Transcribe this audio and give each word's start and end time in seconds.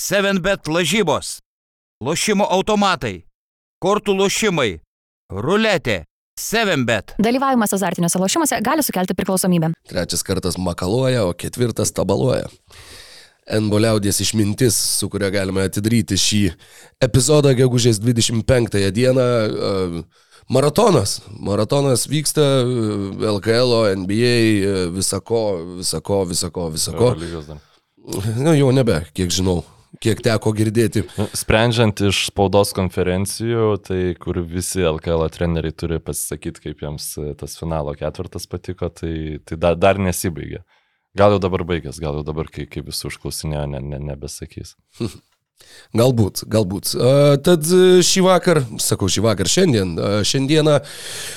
7bet 0.00 0.68
lažybos, 0.72 1.40
lošimo 2.00 2.46
automatai, 2.48 3.26
kortų 3.84 4.14
lošimai, 4.16 4.78
ruletė, 5.28 6.06
7bet. 6.40 7.12
Dalyvavimas 7.20 7.74
azartiniuose 7.76 8.20
lošimuose 8.22 8.60
gali 8.64 8.84
sukelti 8.86 9.12
priklausomybę. 9.18 9.74
Trečias 9.90 10.24
kartas 10.24 10.56
makaluoja, 10.56 11.26
o 11.28 11.34
ketvirtas 11.36 11.92
tabaluoja. 11.92 12.48
Enbo 13.50 13.76
liaudės 13.82 14.22
išmintis, 14.24 14.78
su 15.00 15.08
kuria 15.12 15.28
galime 15.34 15.66
atidaryti 15.68 16.16
šį 16.16 16.40
epizodą 17.04 17.52
gegužės 17.58 18.00
25 18.00 18.78
dieną. 18.96 19.26
e, 19.50 20.04
Maratonas. 20.48 21.18
Maratonas 21.28 22.06
vyksta 22.08 22.46
e, 22.62 23.26
LKL, 23.34 23.74
NBA, 24.00 24.32
e, 24.70 24.86
visako, 24.96 25.42
visako, 25.82 26.22
visako, 26.30 26.70
visako. 26.72 27.12
Na, 28.40 28.56
jau 28.56 28.72
nebe, 28.72 29.02
kiek 29.12 29.28
žinau, 29.34 29.58
kiek 29.98 30.20
teko 30.24 30.52
girdėti. 30.56 31.02
Nu, 31.18 31.26
Sprendžiant 31.36 32.02
iš 32.08 32.26
spaudos 32.28 32.74
konferencijų, 32.76 33.72
tai 33.86 34.00
kur 34.20 34.40
visi 34.46 34.84
LKL 34.86 35.26
treneriai 35.34 35.74
turi 35.74 36.00
pasisakyti, 36.04 36.62
kaip 36.68 36.84
jiems 36.84 37.08
e, 37.20 37.32
tas 37.40 37.56
finalo 37.58 37.94
ketvirtas 37.98 38.46
patiko, 38.50 38.90
tai, 38.94 39.40
tai 39.46 39.58
dar, 39.60 39.78
dar 39.80 40.00
nesibaigė. 40.02 40.62
Gal 41.18 41.34
jau 41.34 41.42
dabar 41.42 41.66
baigęs, 41.66 41.98
gal 41.98 42.20
jau 42.20 42.26
dabar, 42.26 42.46
kai, 42.52 42.68
kai 42.70 42.84
visi 42.86 43.08
užklausinėjo, 43.08 43.66
ne, 43.72 43.82
ne, 43.82 43.98
nebesakys. 44.12 44.76
Galbūt, 45.96 46.44
galbūt. 46.50 46.92
Tad 47.42 47.66
e, 47.74 48.00
šį 48.06 48.22
vakar, 48.26 48.62
sakau 48.82 49.08
šį 49.10 49.24
vakar, 49.24 49.48
šiandien, 49.50 49.96
šiandieną 50.26 50.76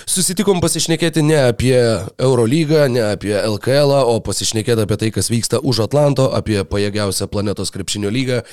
susitikom 0.05 0.61
pasišnekėti 0.61 1.23
ne 1.25 1.39
apie 1.49 1.77
Eurolygą, 2.21 2.85
ne 2.93 3.01
apie 3.15 3.33
LKL, 3.33 3.95
o 4.13 4.19
pasišnekėti 4.25 4.85
apie 4.85 4.99
tai, 5.01 5.09
kas 5.15 5.31
vyksta 5.33 5.61
už 5.63 5.85
Atlanto, 5.87 6.29
apie 6.37 6.59
pajėgiausią 6.69 7.29
planetos 7.33 7.73
krepšinio 7.73 8.13
lygą 8.13 8.43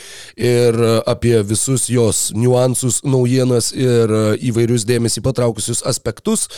ir 0.40 0.80
apie 1.10 1.36
visus 1.44 1.90
jos 1.92 2.30
niuansus, 2.32 3.02
naujienas 3.04 3.72
ir 3.76 4.08
a, 4.08 4.24
įvairius 4.40 4.88
dėmesį 4.88 5.24
patraukusius 5.26 5.84
aspektus. 5.88 6.48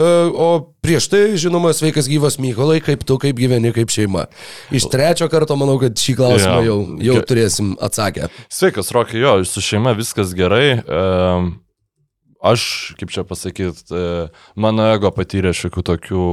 A, 0.00 0.26
O 0.36 0.75
prieš 0.86 1.10
tai, 1.10 1.22
žinoma, 1.40 1.74
sveikas 1.74 2.06
gyvas 2.10 2.38
Mykolai, 2.42 2.78
kaip 2.84 3.02
tu, 3.06 3.18
kaip 3.22 3.36
gyveni, 3.38 3.74
kaip 3.74 3.90
šeima. 3.92 4.26
Iš 4.70 4.88
trečio 4.92 5.28
karto 5.32 5.58
manau, 5.58 5.76
kad 5.82 5.98
šį 5.98 6.16
klausimą 6.22 6.58
jau, 6.66 6.80
jau 7.10 7.20
turėsim 7.26 7.74
atsakę. 7.82 8.30
Sveikas, 8.52 8.94
Rokai, 8.94 9.18
jo, 9.24 9.36
su 9.48 9.64
šeima 9.64 9.96
viskas 9.98 10.34
gerai. 10.38 10.78
Um, 10.86 11.56
aš, 12.38 12.94
kaip 13.00 13.10
čia 13.14 13.26
pasakyti, 13.26 14.04
mano 14.54 14.86
ego 14.94 15.10
patyrė 15.14 15.50
šiokių 15.56 15.88
tokių 15.90 16.26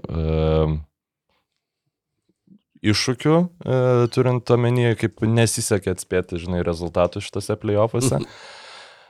um, 0.00 0.78
iššūkių, 2.80 3.36
e, 3.60 3.80
turint 4.14 4.50
omenyje, 4.54 4.94
kaip 5.02 5.20
nesisekė 5.26 5.92
atspėti, 5.92 6.40
žinai, 6.40 6.62
rezultatų 6.66 7.22
šitose 7.24 7.56
playoffuose. 7.60 8.22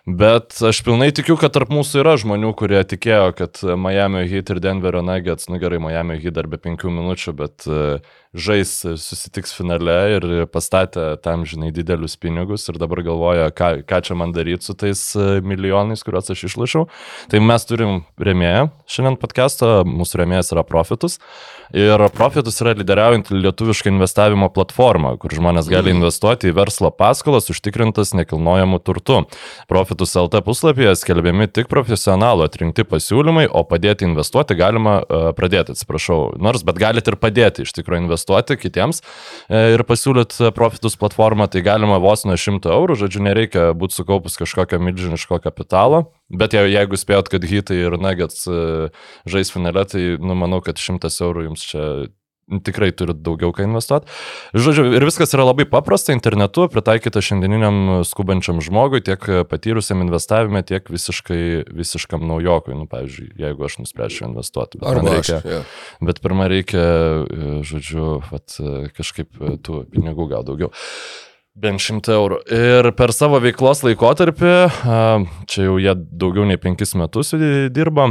Bet 0.08 0.56
aš 0.64 0.78
pilnai 0.80 1.10
tikiu, 1.12 1.34
kad 1.36 1.52
tarp 1.52 1.68
mūsų 1.74 2.00
yra 2.00 2.14
žmonių, 2.16 2.54
kurie 2.56 2.80
tikėjo, 2.88 3.34
kad 3.36 3.60
Miami 3.76 4.22
Heat 4.30 4.48
ir 4.48 4.60
Denverio 4.64 5.02
Nuggets, 5.04 5.50
nu 5.52 5.58
gerai, 5.60 5.76
Miami 5.82 6.16
Heat 6.22 6.38
dar 6.38 6.48
be 6.48 6.56
penkių 6.56 6.88
minučių, 6.96 7.34
bet 7.36 7.66
e, 7.68 7.98
žais, 8.32 8.72
e, 8.88 8.94
susitiks 8.96 9.52
finale 9.52 9.98
ir 10.16 10.26
pastatė 10.48 11.18
tam, 11.20 11.44
žinai, 11.44 11.68
didelius 11.76 12.16
pinigus 12.16 12.64
ir 12.72 12.80
dabar 12.80 13.04
galvoja, 13.04 13.50
ką, 13.52 13.82
ką 13.84 14.00
čia 14.08 14.16
man 14.16 14.32
daryti 14.32 14.70
su 14.70 14.76
tais 14.80 15.04
e, 15.20 15.28
milijonais, 15.44 16.00
kuriuos 16.06 16.32
aš 16.32 16.46
išlašiau. 16.48 16.88
Tai 17.28 17.44
mes 17.44 17.68
turim 17.68 18.00
remėją 18.16 18.70
šiandien 18.88 19.20
podcast'o, 19.20 19.82
mūsų 19.84 20.24
remėjas 20.24 20.54
yra 20.56 20.64
Profitus. 20.64 21.20
Ir 21.76 22.02
Profitus 22.16 22.58
yra 22.62 22.74
lyderiaujant 22.74 23.30
lietuvišką 23.30 23.92
investavimo 23.92 24.48
platformą, 24.50 25.14
kur 25.22 25.34
žmonės 25.34 25.68
gali 25.70 25.92
investuoti 25.94 26.50
į 26.50 26.56
verslo 26.56 26.90
paskolas 26.90 27.50
užtikrintas 27.52 28.10
nekilnojamų 28.18 28.80
turtų. 28.82 29.20
Profitus 29.70 30.16
LT 30.18 30.42
puslapyje 30.46 30.96
skelbiami 30.98 31.46
tik 31.50 31.70
profesionalų 31.70 32.48
atrinkti 32.48 32.86
pasiūlymai, 32.88 33.46
o 33.46 33.62
padėti 33.68 34.08
investuoti 34.08 34.58
galima 34.58 34.98
uh, 35.00 35.30
pradėti, 35.36 35.76
atsiprašau, 35.76 36.36
nors, 36.42 36.66
bet 36.66 36.80
galite 36.82 37.14
ir 37.14 37.18
padėti 37.20 37.66
iš 37.66 37.74
tikrųjų 37.78 38.04
investuoti 38.04 38.58
kitiems 38.58 39.02
e, 39.02 39.76
ir 39.76 39.84
pasiūlyti 39.86 40.50
Profitus 40.56 40.98
platformą, 41.00 41.46
tai 41.50 41.62
galima 41.66 42.00
vos 42.02 42.26
nuo 42.26 42.38
100 42.38 42.72
eurų, 42.74 42.98
žodžiu, 43.04 43.22
nereikia 43.24 43.70
būti 43.78 44.00
sukaupus 44.00 44.38
kažkokio 44.40 44.80
milžiniško 44.82 45.38
kapitalo, 45.44 46.08
bet 46.30 46.54
jau, 46.56 46.64
jeigu 46.68 46.98
spėjot, 47.00 47.30
kad 47.32 47.44
hitai 47.46 47.82
ir 47.84 47.98
nuggets 48.00 48.46
e, 48.48 48.62
žais 49.30 49.52
finale, 49.52 49.84
tai 49.90 50.06
nu, 50.22 50.38
manau, 50.38 50.62
kad 50.64 50.80
100 50.80 51.10
eurų 51.26 51.50
jums 51.50 51.66
čia 51.72 51.84
tikrai 52.58 52.90
turit 52.96 53.20
daugiau 53.22 53.52
ką 53.54 53.64
investuoti. 53.68 54.10
Žodžiu, 54.58 54.88
ir 54.96 55.06
viskas 55.06 55.30
yra 55.36 55.46
labai 55.46 55.66
paprasta 55.70 56.14
internetu, 56.16 56.66
pritaikyta 56.72 57.22
šiandieniniam 57.22 58.02
skubančiam 58.08 58.58
žmogui, 58.64 59.02
tiek 59.06 59.22
patyrusiam 59.50 60.02
investavime, 60.02 60.64
tiek 60.66 60.90
visiškai, 60.90 61.70
visiškam 61.70 62.26
naujokui. 62.26 62.74
Nu, 62.74 62.88
pavyzdžiui, 62.90 63.30
jeigu 63.44 63.68
aš 63.68 63.80
nuspręšiau 63.84 64.32
investuoti. 64.32 64.82
Bet, 64.82 64.90
Arba 64.90 65.14
aš. 65.14 65.30
reikia, 65.30 65.40
jo. 65.54 65.62
bet 66.10 66.22
pirmą 66.24 66.50
reikia, 66.50 66.84
e, 67.22 67.56
žodžiu, 67.70 68.12
vat, 68.32 68.58
e, 68.58 68.76
kažkaip 68.98 69.42
tų 69.62 69.84
pinigų 69.94 70.30
gal 70.34 70.46
daugiau. 70.46 70.74
Bent 71.58 71.82
100 71.82 72.12
eurų. 72.14 72.36
Ir 72.54 72.86
per 72.94 73.10
savo 73.10 73.40
veiklos 73.42 73.80
laikotarpį, 73.82 74.52
čia 75.50 75.64
jau 75.64 75.80
jie 75.82 75.96
daugiau 75.98 76.44
nei 76.46 76.54
5 76.62 76.94
metus 77.00 77.34
dirba, 77.74 78.04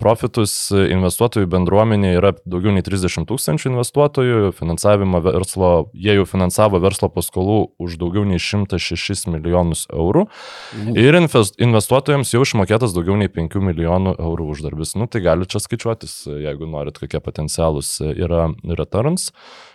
profitus 0.00 0.54
investuotojų 0.72 1.50
bendruomenė 1.52 2.14
yra 2.16 2.32
daugiau 2.48 2.72
nei 2.72 2.80
30 2.86 3.28
tūkstančių 3.28 3.68
investuotojų, 3.74 4.40
finansavimo 4.56 5.20
verslo, 5.28 5.70
jie 5.92 6.16
jau 6.16 6.24
finansavo 6.32 6.80
verslo 6.80 7.12
paskolų 7.12 7.60
už 7.84 8.00
daugiau 8.00 8.24
nei 8.24 8.40
106 8.40 9.28
milijonus 9.28 9.84
eurų. 9.92 10.24
Ir 10.96 11.20
invest- 11.20 11.60
investuotojams 11.60 12.32
jau 12.32 12.46
išmokėtas 12.48 12.96
daugiau 12.96 13.20
nei 13.20 13.28
5 13.28 13.60
milijonų 13.60 14.16
eurų 14.16 14.54
uždarbis. 14.56 14.96
Nu, 14.96 15.04
tai 15.04 15.20
gali 15.28 15.44
čia 15.44 15.60
skaičiuotis, 15.60 16.22
jeigu 16.48 16.64
norit, 16.64 16.96
kokie 16.96 17.20
potencialus 17.20 17.98
yra 18.08 18.48
returns 18.64 19.34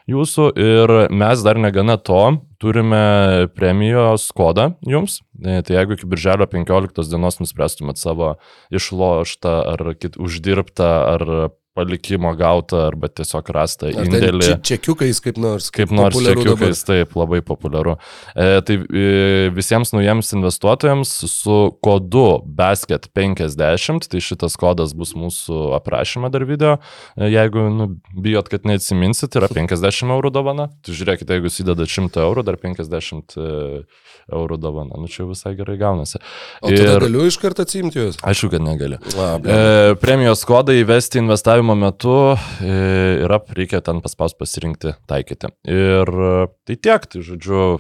jūsų. 0.10 0.48
Ir 0.60 0.94
mes 1.14 1.44
dar 1.46 1.60
negana 1.62 1.98
to, 1.98 2.38
turime 2.62 3.48
premijos 3.56 4.30
kodą 4.36 4.72
jums. 4.86 5.20
E, 5.42 5.62
Tai 5.66 5.78
jeigu 5.78 5.98
iki 5.98 6.10
birželio 6.10 6.48
15 6.50 7.10
dienos 7.12 7.40
nuspręstumėt 7.42 8.02
savo 8.02 8.36
išloštą 8.74 9.56
ar 9.74 9.86
kit, 10.00 10.18
uždirbtą 10.22 10.92
ar 11.16 11.28
palikimo 11.76 12.32
gautą 12.40 12.80
arba 12.88 13.10
tiesiog 13.12 13.50
ten 13.80 14.06
indėlį. 14.06 14.48
če- 14.48 14.60
čekiukais 14.70 15.20
kaip 15.22 15.38
nors. 15.38 15.70
Kaip 15.76 15.92
nors 15.92 16.16
populiaru 16.16 16.44
čekiukais, 16.44 16.84
taip, 16.88 17.16
labai 17.20 17.42
populiaru. 17.42 17.98
E, 18.36 18.62
tai 18.62 18.78
e, 18.80 19.50
visiems 19.56 19.92
naujiems 19.92 20.32
investuotojams 20.38 21.12
su 21.28 21.58
kodu 21.84 22.42
BASKET50, 22.48 24.08
tai 24.08 24.24
šitas 24.24 24.56
kodas 24.60 24.96
bus 24.96 25.14
mūsų 25.20 25.76
aprašyme 25.76 26.32
dar 26.32 26.46
video, 26.48 26.78
e, 27.18 27.28
jeigu 27.34 27.68
nu, 27.76 27.90
bijot, 28.16 28.50
kad 28.50 28.64
neatsiminsit, 28.64 29.36
yra 29.36 29.52
50 29.52 30.16
eurų 30.16 30.32
dovana. 30.32 30.70
Tai 30.86 30.96
žiūrėkite, 30.96 31.38
jeigu 31.40 31.52
įdedat 31.52 31.92
100 31.92 32.24
eurų, 32.24 32.46
dar 32.48 32.56
50 32.62 33.36
e, 33.36 33.84
eurų 34.32 34.58
dovana. 34.62 34.98
Nu 34.98 35.10
čia 35.12 35.28
visai 35.30 35.54
gerai 35.58 35.76
gaunasi. 35.78 36.20
O 36.64 36.72
tada 36.72 36.98
galiu 37.04 37.26
iš 37.28 37.38
karto 37.42 37.66
atsimti 37.66 38.00
juos. 38.00 38.18
Aišku, 38.26 38.50
kad 38.54 38.64
negali. 38.66 38.98
A, 39.20 39.28
ble. 39.42 39.54
E, 39.54 39.96
premijos 40.02 40.42
kodą 40.48 40.74
įvesti 40.80 41.22
investavimo 41.66 41.76
metu 41.76 42.38
e, 42.62 43.24
yra, 43.26 43.40
reikia 43.56 43.82
ten 43.82 44.02
paspaus 44.02 44.36
pasirinkti, 44.38 44.96
taikyti. 45.08 45.50
Ir 45.66 46.10
e, 46.10 46.48
tai 46.66 46.76
tiek, 46.78 47.06
tai 47.10 47.22
žodžiu, 47.26 47.80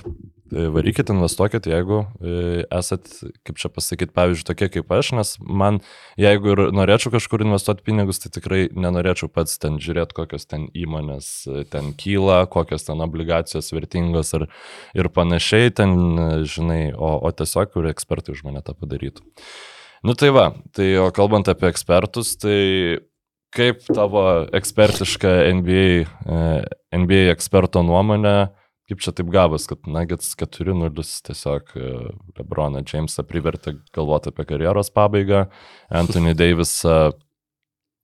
e, 0.51 0.65
varykit, 0.73 1.09
investuokit, 1.13 1.67
jeigu 1.69 2.05
esat, 2.73 3.05
kaip 3.45 3.59
čia 3.61 3.69
pasakyti, 3.69 4.13
pavyzdžiui, 4.15 4.47
tokie 4.47 4.69
kaip 4.73 4.91
aš, 4.91 5.11
nes 5.17 5.35
man, 5.39 5.81
jeigu 6.17 6.53
ir 6.53 6.63
norėčiau 6.73 7.13
kažkur 7.13 7.45
investuoti 7.45 7.85
pinigus, 7.85 8.21
tai 8.23 8.33
tikrai 8.33 8.65
nenorėčiau 8.73 9.29
pats 9.29 9.59
ten 9.61 9.77
žiūrėti, 9.77 10.17
kokios 10.17 10.49
ten 10.49 10.67
įmonės 10.73 11.47
ten 11.69 11.93
kyla, 11.93 12.45
kokios 12.49 12.87
ten 12.87 13.01
obligacijos 13.05 13.73
vertingos 13.75 14.33
ir, 14.37 14.49
ir 14.97 15.11
panašiai, 15.13 15.73
ten, 15.75 16.43
žinai, 16.45 16.93
o, 16.97 17.17
o 17.21 17.31
tiesiog, 17.31 17.73
kur 17.75 17.89
ekspertai 17.93 18.33
už 18.33 18.45
mane 18.47 18.65
tą 18.65 18.77
padarytų. 18.77 19.25
Nu 20.05 20.13
tai 20.13 20.29
va, 20.29 20.51
tai 20.75 20.91
o 21.01 21.09
kalbant 21.09 21.47
apie 21.49 21.65
ekspertus, 21.71 22.35
tai 22.37 23.01
kaip 23.55 23.87
tavo 23.87 24.25
ekspertiška 24.55 25.31
NBA, 25.57 25.87
e, 26.05 26.45
NBA 26.95 27.31
eksperto 27.33 27.83
nuomonė, 27.85 28.35
kaip 28.89 29.01
čia 29.01 29.13
taip 29.15 29.31
gavas, 29.33 29.65
kad 29.69 29.87
Nuggets 29.89 30.35
4-0 30.39 31.05
tiesiog 31.29 31.75
e, 31.79 31.91
Lebroną 32.37 32.83
Jamesą 32.85 33.25
privertė 33.27 33.77
galvoti 33.95 34.31
apie 34.33 34.45
karjeros 34.51 34.91
pabaigą, 34.93 35.45
Anthony 35.89 36.35
Davisą 36.37 37.15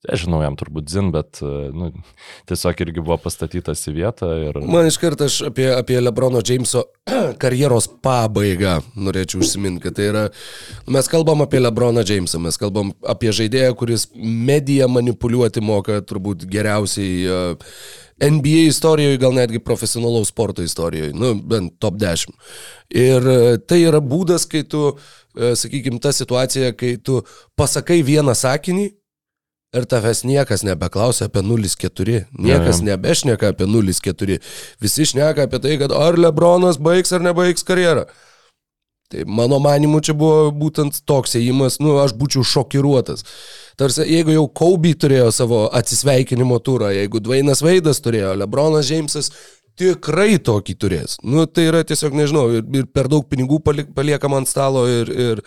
aš 0.09 0.23
žinau, 0.25 0.39
jam 0.41 0.55
turbūt 0.57 0.89
zin, 0.89 1.11
bet 1.13 1.41
e, 1.45 1.49
nu, 1.77 1.91
tiesiog 2.49 2.79
irgi 2.85 3.03
buvo 3.03 3.19
pastatytas 3.21 3.83
į 3.89 3.93
vietą 3.99 4.29
ir... 4.47 4.57
Man 4.65 4.89
iš 4.89 4.97
karto 5.01 5.27
aš 5.29 5.41
apie, 5.51 5.67
apie 5.75 5.99
Lebrono 6.01 6.41
Jameso 6.45 6.87
karjeros 7.41 7.87
pabaigą 8.01 8.79
norėčiau 8.97 9.43
užsiminti, 9.45 9.83
kad 9.85 9.99
tai 9.99 10.07
yra, 10.09 10.23
mes 10.89 11.09
kalbam 11.11 11.45
apie 11.45 11.61
Lebroną 11.61 12.05
Jamesą, 12.07 12.41
mes 12.41 12.57
kalbam 12.61 12.95
apie 13.05 13.33
žaidėją, 13.35 13.75
kuris 13.77 14.07
mediją 14.15 14.89
manipuliuoti 14.89 15.61
moka 15.65 15.99
turbūt 16.01 16.47
geriausiai 16.49 17.19
uh, 17.29 17.75
NBA 18.21 18.67
istorijoje, 18.69 19.19
gal 19.21 19.33
netgi 19.37 19.61
profesionalaus 19.65 20.29
sporto 20.33 20.65
istorijoje, 20.65 21.13
nu, 21.17 21.35
bent 21.35 21.77
top 21.81 22.01
10. 22.01 22.33
Ir 22.97 23.29
uh, 23.29 23.53
tai 23.61 23.83
yra 23.85 24.01
būdas, 24.01 24.47
kai 24.49 24.63
tu, 24.65 24.95
sakykime, 25.31 26.01
ta 26.03 26.11
situacija, 26.11 26.73
kai 26.75 26.95
tu 26.99 27.21
pasakai 27.55 28.01
vieną 28.05 28.33
sakinį, 28.35 28.89
Ir 29.71 29.85
tavęs 29.87 30.25
niekas 30.27 30.65
nebeklausia 30.67 31.29
apie 31.29 31.39
0-4, 31.47 32.25
niekas 32.35 32.81
Ja, 32.81 32.83
ja. 32.83 32.87
nebešneka 32.89 33.53
apie 33.53 33.69
0-4, 33.71 34.41
visi 34.83 35.05
šneka 35.07 35.47
apie 35.47 35.61
tai, 35.63 35.77
kad 35.79 35.93
ar 35.95 36.17
Lebronas 36.19 36.75
baigs 36.75 37.15
ar 37.15 37.23
nebaigs 37.23 37.63
karjerą. 37.63 38.03
Tai 39.11 39.23
mano 39.27 39.59
manimu 39.63 40.01
čia 40.03 40.11
buvo 40.15 40.51
būtent 40.55 40.99
toks 41.07 41.37
ėjimas, 41.39 41.79
nu 41.79 41.95
aš 42.03 42.11
būčiau 42.19 42.43
šokiruotas. 42.47 43.23
Tarsi, 43.79 44.03
jeigu 44.11 44.35
jau 44.35 44.43
Kobe 44.51 44.91
turėjo 44.91 45.31
savo 45.35 45.61
atsisveikinimo 45.71 46.59
turą, 46.59 46.91
jeigu 46.91 47.23
Dvainas 47.23 47.63
Veidas 47.63 48.03
turėjo, 48.03 48.35
Lebronas 48.43 48.91
Džeimsas 48.91 49.31
tikrai 49.79 50.39
tokį 50.41 50.75
turės. 50.79 51.17
Nu, 51.23 51.45
tai 51.47 51.67
yra 51.69 51.83
tiesiog, 51.87 52.15
nežinau, 52.17 52.45
ir, 52.57 52.65
ir 52.75 52.87
per 52.91 53.09
daug 53.11 53.25
pinigų 53.29 53.61
paliekama 53.63 54.41
ant 54.41 54.49
stalo 54.49 54.83
ir, 54.89 55.11
ir, 55.11 55.43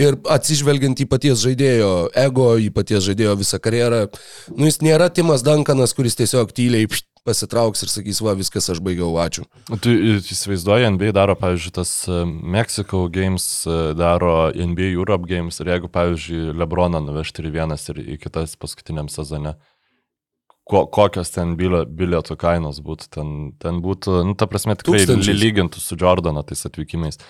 ir 0.00 0.18
atsižvelgiant 0.30 1.00
į 1.04 1.08
paties 1.10 1.42
žaidėjo 1.44 1.92
ego, 2.26 2.50
į 2.60 2.70
paties 2.74 3.04
žaidėjo 3.06 3.36
visą 3.42 3.60
karjerą. 3.62 4.06
Nu, 4.54 4.68
jis 4.70 4.82
nėra 4.84 5.10
Timas 5.14 5.44
Dankanas, 5.46 5.94
kuris 5.96 6.18
tiesiog 6.18 6.54
tyliai 6.56 6.88
pšt, 6.90 7.08
pasitrauks 7.28 7.84
ir 7.84 7.92
sakys, 7.92 8.20
va, 8.24 8.34
viskas, 8.38 8.68
aš 8.72 8.80
baigiau, 8.84 9.10
ačiū. 9.20 9.44
Tu 9.84 9.94
įsivaizduoji, 10.20 10.88
NBA 10.94 11.12
daro, 11.16 11.36
pavyzdžiui, 11.38 11.74
tas 11.76 11.92
e, 12.08 12.22
Mexico 12.26 13.04
Games, 13.12 13.46
e, 13.68 13.78
daro 13.98 14.48
NBA 14.54 14.92
Europe 14.94 15.28
Games 15.28 15.60
ir 15.60 15.72
jeigu, 15.74 15.90
pavyzdžiui, 15.92 16.54
Lebroną 16.58 17.02
nuvežti 17.04 17.44
ir 17.44 17.52
vienas 17.54 17.84
ir 17.92 18.00
į 18.16 18.18
kitas 18.22 18.56
paskutiniam 18.60 19.10
sezone, 19.12 19.56
ko, 20.70 20.84
kokios 20.92 21.30
ten 21.34 21.54
bilietų 21.58 22.36
kainos 22.40 22.80
būtų, 22.84 23.08
ten, 23.14 23.30
ten 23.62 23.80
būtų, 23.84 24.20
nu, 24.28 24.34
ta 24.38 24.48
prasme, 24.50 24.76
tikrai 24.78 25.00
Tūkstančiais. 25.04 25.32
ly- 25.32 25.40
lygintų 25.46 25.80
su 25.82 25.96
Jordano 25.98 26.44
tais 26.46 26.64
atvykimais. 26.68 27.20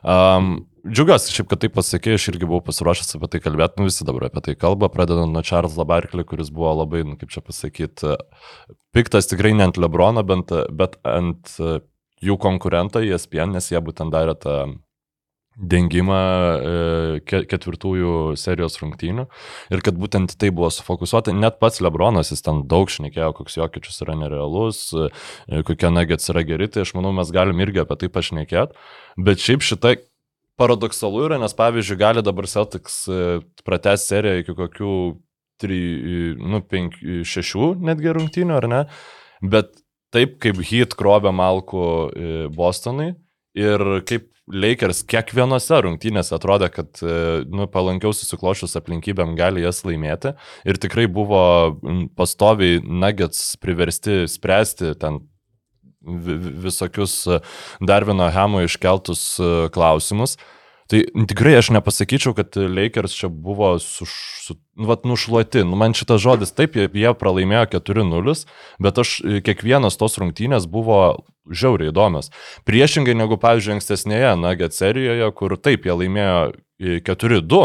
Um, 0.00 0.66
Džiugiuosi, 0.80 1.34
šiaip, 1.36 1.48
kad 1.50 1.60
tai 1.60 1.68
pasakė, 1.68 2.14
aš 2.16 2.30
irgi 2.32 2.46
buvau 2.48 2.62
pasiruošęs 2.64 3.18
apie 3.18 3.28
tai 3.34 3.40
kalbėti, 3.44 3.76
nu 3.76 3.84
visi 3.90 4.06
dabar 4.08 4.30
apie 4.30 4.40
tai 4.46 4.54
kalba, 4.56 4.88
pradedant 4.88 5.28
nuo 5.28 5.42
Charles'o 5.44 5.84
Barkley, 5.84 6.24
kuris 6.24 6.48
buvo 6.48 6.70
labai, 6.78 7.02
nu, 7.04 7.18
kaip 7.20 7.28
čia 7.34 7.42
pasakyti, 7.44 8.14
piktas 8.96 9.28
tikrai 9.28 9.52
ne 9.52 9.66
ant 9.68 9.76
Lebrono, 9.76 10.24
bet, 10.24 10.54
bet 10.72 10.96
ant 11.04 11.52
jų 12.24 12.38
konkurento 12.40 13.02
ESPN, 13.04 13.52
nes 13.58 13.68
jie 13.68 13.80
būtent 13.84 14.12
darė 14.12 14.38
tą 14.40 14.56
dengimą 15.60 16.16
e, 16.16 17.20
ke- 17.28 17.42
ketvirtųjų 17.50 18.36
serijos 18.40 18.78
rungtynių 18.80 19.26
ir 19.74 19.82
kad 19.84 19.98
būtent 20.00 20.36
tai 20.40 20.50
buvo 20.54 20.70
sufokusuota, 20.72 21.34
net 21.36 21.58
pats 21.60 21.82
Lebronas, 21.84 22.32
jis 22.32 22.44
ten 22.46 22.62
daug 22.70 22.90
šnekėjo, 22.90 23.32
koks 23.36 23.58
jokičius 23.60 24.00
yra 24.06 24.16
nerealus, 24.18 24.86
e, 24.94 25.62
kokie 25.68 25.92
nagets 25.92 26.30
yra 26.32 26.44
geri, 26.46 26.70
tai 26.72 26.86
aš 26.86 26.94
manau, 26.98 27.12
mes 27.16 27.32
galim 27.34 27.60
irgi 27.60 27.84
apie 27.84 27.98
tai 28.00 28.12
pašnekėti, 28.12 28.78
bet 29.20 29.42
šiaip 29.44 29.66
šitą 29.66 29.96
paradoksalu 30.60 31.26
yra, 31.28 31.40
nes 31.40 31.56
pavyzdžiui, 31.56 32.00
gali 32.00 32.24
dabar 32.24 32.48
Celtics 32.50 33.02
pratęs 33.64 34.04
seriją 34.10 34.42
iki 34.42 34.56
kokių 34.58 34.94
3, 35.60 36.40
nu, 36.40 36.60
5, 36.64 36.98
6 37.28 37.84
netgi 37.84 38.12
rungtynių, 38.16 38.56
ar 38.56 38.68
ne? 38.68 38.82
Bet 39.44 39.72
taip 40.14 40.38
kaip 40.42 40.60
Heat 40.66 40.96
krovė 40.98 41.32
Malku 41.34 41.82
e, 41.84 42.48
Bostonui 42.52 43.12
ir 43.58 43.84
kaip 44.08 44.28
Lakers 44.52 45.02
kiekvienose 45.10 45.78
rungtynėse 45.84 46.34
atrodė, 46.36 46.68
kad 46.74 47.00
e, 47.02 47.14
nu, 47.50 47.66
palankiau 47.70 48.12
susiklošius 48.16 48.76
aplinkybėm 48.80 49.36
gali 49.38 49.62
jas 49.64 49.82
laimėti. 49.86 50.34
Ir 50.66 50.80
tikrai 50.82 51.06
buvo 51.10 51.42
pastoviai 52.18 52.80
Nuggets 52.82 53.56
priversti 53.62 54.24
spręsti 54.30 54.94
ten 55.00 55.20
vi- 56.02 56.38
vi- 56.40 56.54
visokius 56.66 57.14
e, 57.30 57.40
Darvino 57.80 58.26
Hemo 58.34 58.64
iškeltus 58.66 59.24
e, 59.38 59.52
klausimus. 59.74 60.36
Tai 60.90 61.00
tikrai 61.30 61.52
aš 61.54 61.68
nepasakyčiau, 61.76 62.34
kad 62.34 62.56
Lakers 62.58 63.12
čia 63.14 63.28
buvo 63.30 63.76
su, 63.78 64.06
su, 64.08 64.56
nu, 64.74 64.88
vat, 64.90 65.04
nušluoti. 65.06 65.62
Nu, 65.62 65.78
man 65.78 65.94
šitas 65.94 66.18
žodis, 66.24 66.50
taip, 66.56 66.74
jie, 66.74 66.88
jie 66.90 67.12
pralaimėjo 67.14 67.68
4-0, 67.76 68.34
bet 68.82 68.98
aš 68.98 69.12
e, 69.22 69.38
kiekvienas 69.46 70.00
tos 70.00 70.18
rungtynės 70.18 70.66
buvo 70.70 70.98
žiauriai 71.46 71.92
įdomios. 71.92 72.32
Priešingai 72.66 73.14
negu, 73.14 73.38
pavyzdžiui, 73.38 73.76
ankstesnėje 73.78 74.32
Nugget 74.42 74.74
serijoje, 74.74 75.28
kur 75.38 75.54
taip, 75.62 75.86
jie 75.86 75.94
laimėjo 76.00 76.40
e, 76.50 76.98
4-2 77.06 77.62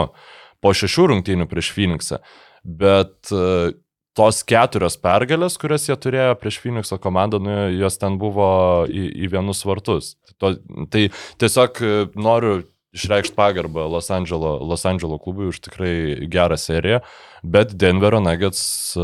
po 0.62 0.76
šešių 0.78 1.08
rungtynių 1.16 1.50
prieš 1.50 1.72
Phoenixą, 1.74 2.22
bet 2.62 3.34
e, 3.34 3.74
tos 4.16 4.44
keturios 4.48 5.00
pergalės, 5.02 5.58
kurias 5.62 5.90
jie 5.90 5.98
turėjo 5.98 6.38
prieš 6.40 6.62
Phoenixo 6.62 7.02
komandą, 7.02 7.42
nu, 7.42 7.58
jos 7.74 7.98
ten 8.02 8.20
buvo 8.22 8.86
į, 8.86 9.10
į 9.26 9.34
vienus 9.34 9.66
vartus. 9.68 10.14
To, 10.38 10.54
tai 10.94 11.08
tiesiog 11.42 11.82
e, 11.82 11.92
noriu 12.14 12.62
išreikšti 12.96 13.36
pagarbą 13.38 13.86
Los 13.92 14.10
Andželo, 14.14 14.58
Los 14.64 14.86
Andželo 14.88 15.20
klubui 15.22 15.52
už 15.52 15.62
tikrai 15.68 16.28
gerą 16.32 16.58
seriją, 16.60 17.02
bet 17.44 17.76
Denverio 17.76 18.24
Nuggets, 18.24 18.96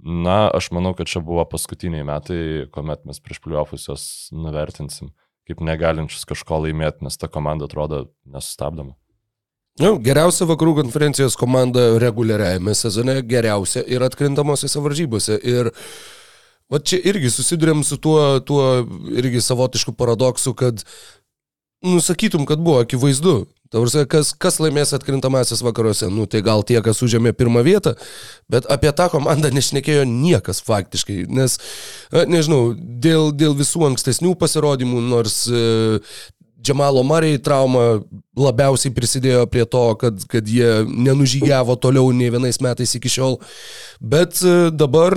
na, 0.00 0.38
aš 0.48 0.70
manau, 0.76 0.92
kad 0.96 1.10
čia 1.10 1.24
buvo 1.24 1.44
paskutiniai 1.48 2.06
metai, 2.06 2.42
kuomet 2.72 3.04
mes 3.08 3.20
prieš 3.20 3.42
pliuofus 3.44 3.88
juos 3.88 4.04
nuvertinsim 4.32 5.12
kaip 5.50 5.62
negalinčius 5.66 6.26
kažko 6.28 6.62
laimėti, 6.64 7.04
nes 7.06 7.18
ta 7.18 7.28
komanda 7.30 7.66
atrodo 7.66 8.04
nesustabdoma. 8.28 8.94
Nu, 9.80 9.94
geriausia 10.02 10.46
vakarų 10.50 10.76
konferencijos 10.82 11.38
komanda 11.40 11.94
reguliariajame 12.02 12.74
sezone, 12.76 13.20
geriausia 13.26 13.82
ir 13.88 14.04
atkrintamosiose 14.04 14.82
varžybose. 14.84 15.38
Ir 15.46 15.70
va 16.70 16.80
čia 16.84 17.00
irgi 17.10 17.30
susidurėm 17.32 17.82
su 17.86 17.96
tuo, 18.02 18.20
tuo 18.44 18.64
irgi 19.16 19.40
savotišku 19.46 19.94
paradoksu, 19.98 20.52
kad 20.58 20.84
nusakytum, 21.84 22.46
kad 22.48 22.60
buvo 22.62 22.80
akivaizdu. 22.84 23.44
Tavrasi, 23.70 24.02
kas, 24.10 24.32
kas 24.34 24.56
laimės 24.58 24.90
atkrintamasis 24.96 25.60
vakaruose? 25.62 26.08
Nu, 26.10 26.24
tai 26.26 26.40
gal 26.42 26.64
tie, 26.66 26.80
kas 26.82 26.98
užėmė 27.06 27.30
pirmą 27.38 27.62
vietą, 27.62 27.92
bet 28.50 28.66
apie 28.66 28.90
tą 28.98 29.06
komandą 29.12 29.52
nešnekėjo 29.54 30.08
niekas 30.10 30.58
faktiškai, 30.66 31.20
nes, 31.30 31.54
nežinau, 32.10 32.72
dėl, 32.74 33.30
dėl 33.30 33.54
visų 33.54 33.84
ankstesnių 33.92 34.34
pasirodymų, 34.40 35.04
nors 35.12 35.44
e, 35.46 35.62
Džamalo 36.60 37.04
Marai 37.06 37.38
trauma 37.38 38.00
labiausiai 38.36 38.92
prisidėjo 38.96 39.46
prie 39.52 39.62
to, 39.70 39.84
kad, 40.02 40.18
kad 40.28 40.50
jie 40.50 40.82
nenužygiavo 40.90 41.78
toliau 41.78 42.10
nei 42.10 42.34
vienais 42.34 42.58
metais 42.64 42.98
iki 42.98 43.12
šiol. 43.12 43.38
Bet 44.02 44.42
e, 44.42 44.56
dabar, 44.74 45.14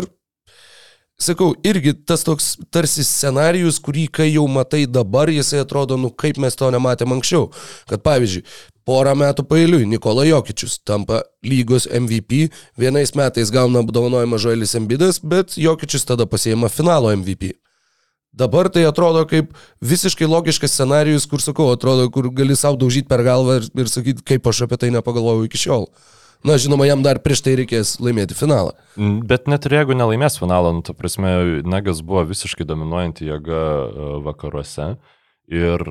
sakau, 1.21 1.53
irgi 1.65 1.93
tas 2.05 2.23
toks 2.25 2.53
tarsi 2.73 3.05
scenarius, 3.07 3.79
kurį 3.83 4.07
kai 4.11 4.29
jau 4.31 4.45
matai 4.51 4.85
dabar, 4.89 5.31
jisai 5.31 5.63
atrodo, 5.63 5.97
nu 5.97 6.09
kaip 6.09 6.39
mes 6.41 6.55
to 6.57 6.69
nematėm 6.73 7.15
anksčiau. 7.17 7.49
Kad 7.89 8.03
pavyzdžiui, 8.05 8.43
porą 8.87 9.15
metų 9.19 9.45
pailiui 9.47 9.87
Nikola 9.89 10.25
Jokičius 10.27 10.79
tampa 10.85 11.23
lygos 11.45 11.87
MVP, 11.87 12.49
vienais 12.79 13.15
metais 13.15 13.51
gauna 13.53 13.83
apdovanojimą 13.83 14.39
Žoelis 14.41 14.75
Embidas, 14.79 15.19
bet 15.19 15.57
Jokičius 15.57 16.07
tada 16.09 16.27
pasiema 16.29 16.71
finalo 16.71 17.13
MVP. 17.15 17.53
Dabar 18.33 18.65
tai 18.73 18.87
atrodo 18.89 19.21
kaip 19.29 19.51
visiškai 19.85 20.25
logiškas 20.25 20.73
scenarius, 20.73 21.27
kur 21.29 21.41
sakau, 21.43 21.69
atrodo, 21.69 22.07
kur 22.09 22.31
gali 22.33 22.57
savo 22.57 22.79
daužyti 22.81 23.05
per 23.09 23.21
galvą 23.25 23.59
ir, 23.59 23.69
ir 23.77 23.91
sakyti, 23.91 24.25
kaip 24.25 24.49
aš 24.49 24.63
apie 24.65 24.79
tai 24.81 24.89
nepagalvojau 24.95 25.45
iki 25.45 25.61
šiol. 25.61 25.85
Na, 26.43 26.57
žinoma, 26.59 26.83
jam 26.89 27.03
dar 27.05 27.21
prieš 27.23 27.41
tai 27.45 27.53
reikės 27.61 27.95
laimėti 28.03 28.35
finalą. 28.35 28.73
Mm, 28.99 29.21
Bet 29.29 29.47
net 29.47 29.63
ir 29.69 29.77
jeigu 29.79 29.95
nelaimės 29.95 30.35
finalą, 30.41 30.73
nu, 30.75 30.81
ta 30.83 30.91
prasme, 30.97 31.61
Negas 31.63 32.01
buvo 32.03 32.25
visiškai 32.27 32.67
dominuojanti 32.67 33.29
jėga 33.29 33.61
e, 33.61 34.09
vakaruose 34.25 34.89
ir 35.47 35.85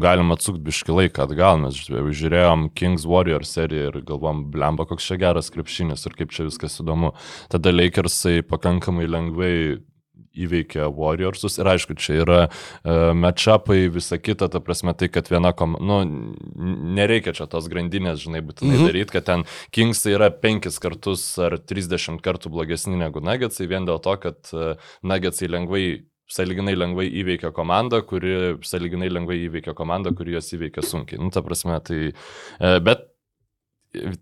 galim 0.00 0.30
atsukti 0.30 0.62
biški 0.68 0.94
laiką 0.94 1.24
atgal, 1.26 1.58
mes 1.64 1.74
ži- 1.74 1.98
žiūrėjom 2.14 2.68
Kings 2.78 3.04
Warrior 3.10 3.42
seriją 3.48 3.88
ir 3.90 3.96
galvom, 4.06 4.44
blemba, 4.54 4.86
koks 4.86 5.08
čia 5.10 5.16
geras 5.18 5.50
krepšinis 5.50 6.06
ir 6.06 6.14
kaip 6.14 6.30
čia 6.34 6.46
viskas 6.46 6.78
įdomu. 6.80 7.10
Tada 7.50 7.72
Lakersai 7.74 8.42
pakankamai 8.46 9.08
lengvai 9.10 9.54
įveikė 10.34 10.88
Warriorsus 10.94 11.58
ir 11.60 11.70
aišku, 11.74 11.96
čia 12.00 12.20
yra 12.22 12.40
uh, 12.48 13.12
matchupai, 13.16 13.88
visa 13.94 14.18
kita, 14.18 14.48
ta 14.52 14.60
prasme 14.64 14.94
tai, 14.98 15.08
kad 15.12 15.30
viena 15.30 15.54
komanda, 15.56 15.84
nu, 15.84 16.34
nereikia 16.96 17.34
čia 17.36 17.48
tos 17.50 17.68
grandinės, 17.72 18.22
žinai, 18.24 18.42
būtinai 18.44 18.74
Mhm. 18.74 18.82
mhm. 18.82 18.90
daryti, 18.92 19.14
kad 19.14 19.28
ten 19.28 19.44
Kingsai 19.74 20.16
yra 20.16 20.30
penkis 20.30 20.80
kartus 20.82 21.26
ar 21.38 21.58
30 21.58 22.20
kartų 22.24 22.50
blogesni 22.50 22.98
negu 23.00 23.22
Nuggetsai, 23.24 23.68
vien 23.70 23.86
dėl 23.86 24.02
to, 24.02 24.16
kad 24.20 24.52
uh, 24.52 24.74
Nuggetsai 25.02 25.48
lengvai 25.48 25.86
saliginai 26.30 26.74
lengvai 26.76 27.06
įveikia 27.20 27.52
komandą, 27.54 28.00
kuri 28.06 28.56
saliginai 28.64 29.10
lengvai 29.12 29.36
įveikia 29.44 29.74
komandą, 29.76 30.14
kuri 30.16 30.36
juos 30.36 30.48
įveikia 30.56 30.84
sunkiai. 30.84 31.20
Nu, 31.20 31.30
ta 31.34 31.42
prasme, 31.44 31.76
tai, 31.84 31.98
e, 32.10 32.70
bet 32.84 33.04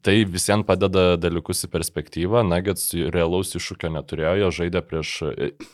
tai 0.05 0.23
visiems 0.29 0.67
padeda 0.69 1.17
dalykus 1.21 1.65
į 1.67 1.71
perspektyvą. 1.73 2.43
Nuggets 2.49 2.91
realaus 3.15 3.55
iššūkio 3.59 3.93
neturėjo, 3.97 4.35
jie 4.41 4.51
žaidė 4.59 4.83
prieš... 4.87 5.15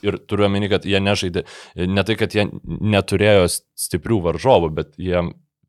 Ir 0.07 0.21
turiu 0.31 0.49
omeny, 0.49 0.69
kad 0.73 0.87
jie 0.89 1.01
nežaidė, 1.03 1.45
ne 1.89 2.05
tai, 2.07 2.19
kad 2.21 2.37
jie 2.37 2.49
neturėjo 2.65 3.49
stiprių 3.79 4.21
varžovų, 4.29 4.71
bet 4.79 4.95
jie 5.01 5.27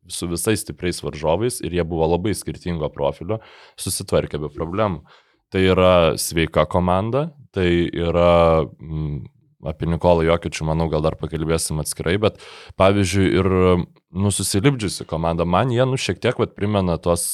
su 0.09 0.29
visais 0.29 0.63
stipriais 0.63 1.03
varžovais 1.05 1.59
ir 1.62 1.74
jie 1.77 1.86
buvo 1.86 2.07
labai 2.15 2.33
skirtingo 2.38 2.89
profilio, 2.93 3.39
susitvarkė 3.81 4.41
be 4.41 4.53
problemų. 4.53 5.03
Tai 5.50 5.65
yra 5.65 5.93
sveika 6.21 6.67
komanda, 6.69 7.29
tai 7.55 7.69
yra... 7.89 8.63
Mm, 8.81 9.27
apie 9.67 9.89
Nikolą 9.91 10.24
Jokičių, 10.24 10.65
manau, 10.69 10.88
gal 10.91 11.03
dar 11.03 11.17
pakalbėsim 11.19 11.81
atskirai, 11.83 12.15
bet 12.21 12.39
pavyzdžiui, 12.79 13.25
ir 13.41 13.50
nususilipdžiusi 14.15 15.07
komanda, 15.09 15.43
man 15.43 15.74
jie, 15.74 15.83
nu, 15.88 16.00
šiek 16.00 16.21
tiek 16.24 16.39
vat, 16.39 16.55
primena 16.55 16.95
tos 17.01 17.25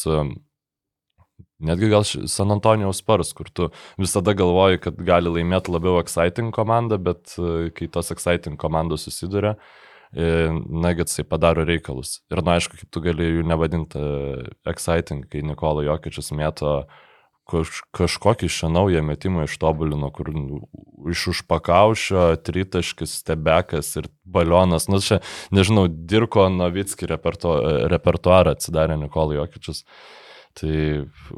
Netgi 1.64 1.88
gal 1.88 2.04
San 2.04 2.52
Antonijaus 2.52 3.00
Spurs, 3.00 3.32
kur 3.34 3.48
tu 3.48 3.70
visada 4.02 4.34
galvoji, 4.36 4.82
kad 4.84 4.98
gali 5.08 5.32
laimėti 5.32 5.72
labiau 5.72 6.02
exciting 6.02 6.52
komanda, 6.56 6.98
bet 7.00 7.38
e, 7.40 7.70
kai 7.76 7.88
tos 7.88 8.12
exciting 8.12 8.60
komandos 8.60 9.06
susiduria, 9.08 9.54
e, 10.12 10.50
Nuggetsai 10.52 11.24
padaro 11.24 11.64
reikalus. 11.64 12.20
Ir 12.28 12.44
na, 12.44 12.58
aišku, 12.60 12.82
kaip 12.82 12.92
tu 12.92 13.04
gali 13.06 13.30
jų 13.38 13.46
nevadinti 13.48 14.02
e, 14.02 14.50
exciting, 14.68 15.24
kai 15.32 15.46
Nikola 15.48 15.86
Jokičius 15.88 16.34
mėto 16.36 16.74
kaž, 17.48 17.72
kažkokį 17.96 18.52
šią 18.52 18.74
naują 18.76 19.06
metimą 19.08 19.48
ištobulino, 19.48 20.12
kur 20.12 20.34
iš 21.14 21.24
užpakaušio 21.38 22.28
tritaškis, 22.44 23.16
stebekas 23.22 23.94
ir 24.02 24.12
balionas. 24.28 24.90
Nu, 24.92 25.00
čia, 25.00 25.22
nežinau, 25.56 25.88
Dirko 25.88 26.50
Novitski 26.52 27.08
repertu, 27.08 27.56
repertuarą 27.96 28.58
atsidarė 28.58 29.00
Nikola 29.00 29.40
Jokičius. 29.40 29.86
Tai, 30.56 30.78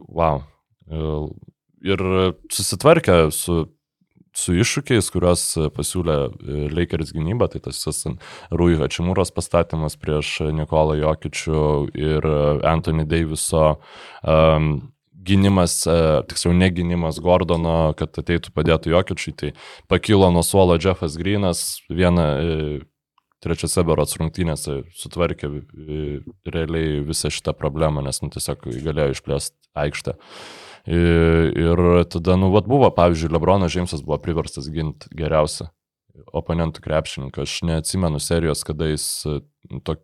wow. 0.07 0.43
Ir 1.87 2.03
susitvarkė 2.53 3.17
su, 3.35 3.63
su 4.37 4.55
iššūkiais, 4.57 5.09
kuriuos 5.13 5.45
pasiūlė 5.75 6.17
Lakers 6.73 7.13
gynyba, 7.15 7.49
tai 7.51 7.61
tas 7.65 7.81
Rui 8.51 8.77
Hačimūros 8.79 9.33
pastatymas 9.35 9.97
prieš 9.99 10.51
Nikolą 10.55 10.99
Jokičių 11.01 11.63
ir 11.97 12.29
Anthony 12.67 13.07
Daviso 13.09 13.77
um, 14.21 14.69
gynimas, 15.27 15.81
tiksliau 16.29 16.55
neginimas 16.55 17.19
Gordono, 17.23 17.93
kad 17.99 18.15
ateitų 18.21 18.53
padėtų 18.55 18.93
Jokičiui, 18.93 19.33
tai 19.35 19.49
pakilo 19.91 20.29
nuo 20.31 20.43
suolo 20.45 20.77
Jeffas 20.79 21.17
Greenas, 21.19 21.81
vieną 21.89 22.27
trečiose 23.47 23.83
berots 23.87 24.19
rungtynėse 24.19 24.81
sutvarkė 24.99 25.49
realiai 26.51 27.01
visą 27.07 27.31
šitą 27.33 27.55
problemą, 27.57 28.03
nes 28.05 28.21
nu, 28.21 28.29
tiesiog 28.33 28.67
galėjo 28.85 29.15
išplėsti 29.15 29.55
aikštę. 29.87 30.17
Ir 30.87 31.81
tada, 32.11 32.37
nu, 32.39 32.51
vat 32.53 32.67
buvo, 32.69 32.87
pavyzdžiui, 32.95 33.33
Lebronas 33.35 33.73
Džeimsas 33.73 34.05
buvo 34.05 34.19
priverstas 34.23 34.69
ginti 34.71 35.09
geriausią 35.17 35.67
oponentų 36.37 36.83
krepšininką. 36.85 37.43
Aš 37.43 37.57
neatsimenu 37.67 38.21
serijos, 38.23 38.63
kada 38.67 38.87
jis 38.93 39.07
to, 39.83 39.97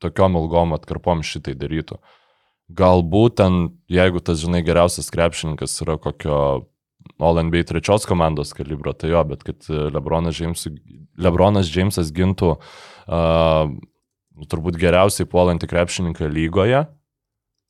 tokiom 0.00 0.38
ilgom 0.40 0.74
atkarpom 0.76 1.24
šitai 1.26 1.54
darytų. 1.60 2.00
Galbūt 2.70 3.36
ten, 3.42 3.60
jeigu 3.90 4.22
tas, 4.24 4.40
žinai, 4.42 4.62
geriausias 4.66 5.10
krepšininkas 5.12 5.74
yra 5.84 5.98
kokio 6.00 6.40
All 7.20 7.40
NBA 7.44 7.66
trečios 7.68 8.06
komandos 8.08 8.54
kalibro, 8.56 8.94
tai 8.96 9.12
jo, 9.12 9.20
bet 9.28 9.44
kad 9.44 9.66
Lebronas, 9.68 10.38
Džeimsas, 10.38 10.72
Lebronas 11.20 11.68
Džeimsas 11.68 12.12
gintų 12.16 12.54
uh, 12.56 13.74
turbūt 14.48 14.78
geriausiai 14.80 15.28
puolantį 15.28 15.68
krepšininką 15.70 16.30
lygoje, 16.32 16.84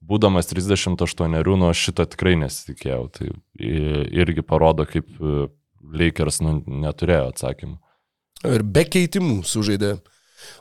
būdamas 0.00 0.48
38, 0.50 1.40
nuo 1.58 1.72
šito 1.76 2.06
tikrai 2.08 2.36
nesitikėjau. 2.40 3.02
Tai 3.16 3.30
irgi 3.58 4.44
parodo, 4.46 4.86
kaip 4.88 5.10
Lakers 5.90 6.40
nu, 6.44 6.60
neturėjo 6.66 7.30
atsakymų. 7.32 7.76
Ir 8.48 8.64
be 8.64 8.86
keitimų 8.88 9.42
sužaidė 9.48 9.98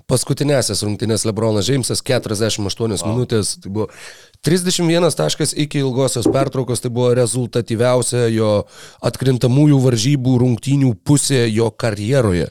paskutinėsias 0.09 0.83
rungtynės 0.85 1.25
Lebronas 1.27 1.69
Džeimsas 1.69 2.03
48 2.05 2.63
wow. 2.65 3.13
minutės, 3.13 3.55
tai 3.63 3.71
buvo 3.73 3.89
31 4.45 5.09
taškas 5.15 5.55
iki 5.57 5.81
ilgosios 5.83 6.29
pertraukos, 6.31 6.83
tai 6.83 6.91
buvo 6.93 7.13
rezultatyviausia 7.17 8.27
jo 8.33 8.53
atkrintamųjų 9.05 9.81
varžybų 9.87 10.37
rungtynių 10.43 10.93
pusė 11.03 11.45
jo 11.47 11.71
karjeroje. 11.71 12.49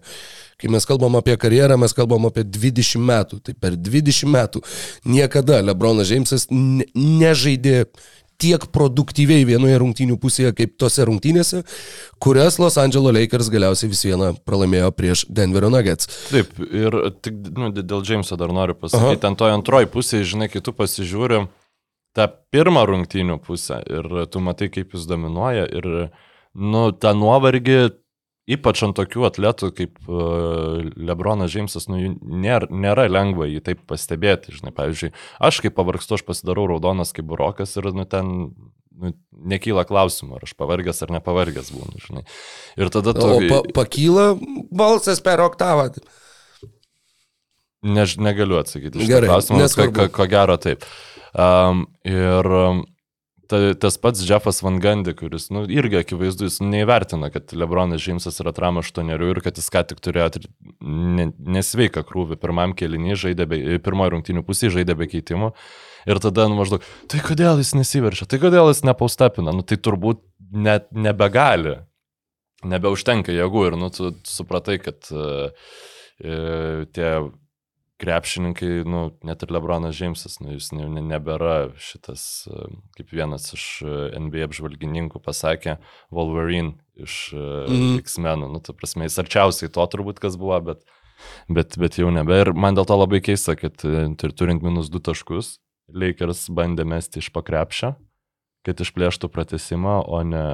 Kai 0.58 0.66
mes 0.74 0.82
kalbam 0.90 1.14
apie 1.14 1.36
karjerą, 1.38 1.76
mes 1.78 1.92
kalbam 1.94 2.24
apie 2.26 2.42
20 2.42 2.98
metų. 3.06 3.36
Tai 3.46 3.52
per 3.62 3.76
20 3.78 4.26
metų 4.26 4.62
niekada 5.06 5.60
Lebronas 5.62 6.10
Džeimsas 6.10 6.48
nežaidė 6.50 7.84
tiek 8.38 8.64
produktyviai 8.74 9.44
vienoje 9.48 9.78
rungtynių 9.82 10.16
pusėje 10.22 10.54
kaip 10.60 10.76
tose 10.80 11.04
rungtynėse, 11.08 11.64
kurias 12.22 12.58
Los 12.62 12.78
Angeles 12.80 13.16
Lakers 13.16 13.50
galiausiai 13.52 13.90
vis 13.90 14.04
vieną 14.06 14.32
pralaimėjo 14.46 14.90
prieš 14.94 15.24
Denverio 15.26 15.70
Nuggets. 15.74 16.10
Taip, 16.30 16.54
ir 16.66 16.96
tik 17.24 17.38
nu, 17.56 17.72
dėl 17.74 18.04
Jameso 18.06 18.38
dar 18.38 18.54
noriu 18.54 18.78
pasakyti, 18.78 19.26
ant 19.26 19.40
toje 19.40 19.56
antroji 19.58 19.90
pusėje, 19.90 20.30
žinai, 20.34 20.50
kai 20.52 20.62
tu 20.62 20.74
pasižiūri 20.76 21.44
tą 22.18 22.28
pirmą 22.54 22.84
rungtynių 22.88 23.38
pusę 23.42 23.80
ir 23.86 24.08
tu 24.32 24.42
matai, 24.42 24.70
kaip 24.74 24.94
jis 24.94 25.06
dominuoja 25.10 25.66
ir, 25.80 25.88
nu, 26.54 26.88
tą 26.94 27.14
nuovargį 27.18 27.80
ypač 28.48 28.82
ant 28.86 28.96
tokių 28.96 29.26
atletų 29.28 29.70
kaip 29.76 29.98
uh, 30.08 30.80
Lebronas 30.96 31.52
Džeimsas, 31.52 31.88
nu, 31.90 32.00
nėra, 32.18 32.70
nėra 32.72 33.06
lengva 33.10 33.48
jį 33.50 33.62
taip 33.66 33.84
pastebėti. 33.90 34.54
Žinai, 34.56 34.72
pavyzdžiui, 34.76 35.12
aš 35.50 35.62
kaip 35.64 35.76
pavargstu, 35.76 36.16
aš 36.16 36.24
pasidarau 36.26 36.68
raudonas 36.72 37.12
kaip 37.16 37.28
burokas 37.28 37.76
ir 37.76 37.90
nu, 37.96 38.06
ten 38.08 38.32
nu, 38.98 39.12
nekyla 39.52 39.84
klausimų, 39.88 40.38
ar 40.38 40.48
aš 40.48 40.54
pavargęs 40.58 41.04
ar 41.04 41.12
nepavargęs 41.18 41.72
būnu. 41.74 42.04
Žinai. 42.06 42.24
Ir 42.80 42.92
tada 42.94 43.14
tu... 43.16 43.28
O 43.28 43.42
pa, 43.44 43.60
pakyla 43.82 44.30
balsas 44.74 45.22
per 45.24 45.44
oktavą. 45.44 45.90
Ne, 47.86 48.04
negaliu 48.18 48.58
atsakyti 48.58 49.04
iš 49.04 49.12
klausimą, 49.22 49.68
ko, 49.70 49.90
ko, 49.94 50.08
ko 50.16 50.26
gero 50.30 50.56
taip. 50.58 50.86
Um, 51.38 51.84
ir 52.08 52.48
um, 52.48 52.82
ta, 53.48 53.58
tas 53.80 53.96
pats 54.00 54.22
Jeffas 54.28 54.60
Van 54.62 54.78
Gundy, 54.82 55.14
kuris, 55.16 55.48
nu, 55.54 55.64
irgi 55.72 56.00
akivaizdu, 56.02 56.48
jis 56.48 56.60
neįvertina, 56.64 57.30
kad 57.34 57.52
Lebronas 57.56 58.02
Džeimsas 58.04 58.40
yra 58.42 58.52
trama 58.56 58.82
8 58.84 59.12
ir 59.14 59.40
kad 59.44 59.58
jis 59.58 59.70
ką 59.72 59.84
tik 59.88 60.02
turėjo 60.04 60.44
ne, 60.84 61.30
nesveiką 61.58 62.04
krūvį. 62.08 62.38
Pirmam 62.40 62.74
kelinį, 62.78 63.16
pirmojo 63.84 64.14
rungtinių 64.16 64.44
pusėje 64.46 64.76
žaidė 64.78 64.98
be 64.98 65.08
keitimų. 65.10 65.52
Ir 66.08 66.22
tada, 66.24 66.46
nu, 66.48 66.56
maždaug, 66.60 66.84
tai 67.10 67.20
kodėl 67.24 67.60
jis 67.60 67.74
nesiverčia, 67.76 68.28
tai 68.28 68.40
kodėl 68.40 68.70
jis 68.70 68.84
nepaustapina, 68.86 69.52
nu, 69.56 69.64
tai 69.66 69.80
turbūt 69.80 70.22
net 70.54 70.88
nebegali, 70.96 71.78
nebeužtenka 72.68 73.34
jėgų 73.34 73.66
ir, 73.68 73.76
nu, 73.80 73.90
tu, 73.92 74.14
tu 74.16 74.32
supratai, 74.32 74.78
kad 74.82 75.10
uh, 75.12 75.50
tie 76.18 77.10
krepšininkai, 77.98 78.84
nu, 78.86 79.02
net 79.26 79.42
ir 79.42 79.52
Lebronas 79.54 79.96
Džeimsas, 79.98 80.38
nu, 80.42 80.52
jis 80.54 80.70
ne, 80.76 80.86
ne, 80.92 81.02
nebėra 81.02 81.72
šitas, 81.82 82.22
e, 82.46 82.68
kaip 82.98 83.14
vienas 83.14 83.50
iš 83.56 83.64
e, 83.82 83.94
NBA 84.22 84.46
apžvalgininkų 84.46 85.22
pasakė, 85.24 85.78
Wolverine 86.14 86.76
iš 86.98 87.18
mm. 87.34 87.98
X-Menų. 88.04 88.50
Nu, 88.54 88.62
ta 88.62 88.74
prasme, 88.76 89.08
jis 89.08 89.18
arčiausiai 89.24 89.72
to 89.74 89.86
turbūt 89.90 90.22
kas 90.22 90.38
buvo, 90.38 90.60
bet, 90.70 90.84
bet, 91.50 91.78
bet 91.80 91.98
jau 91.98 92.12
nebe. 92.14 92.38
Ir 92.44 92.54
man 92.54 92.78
dėl 92.78 92.86
to 92.88 92.98
labai 92.98 93.22
keista, 93.24 93.58
kad 93.58 93.82
turint 93.82 94.62
minus 94.66 94.92
du 94.94 95.02
taškus, 95.02 95.56
Lakers 95.88 96.46
bandė 96.52 96.86
mesti 96.86 97.22
iš 97.22 97.32
pakrepšio 97.34 97.96
kad 98.66 98.82
išplėštų 98.84 99.30
pratesimą, 99.32 100.02
o 100.04 100.20
ne 100.26 100.44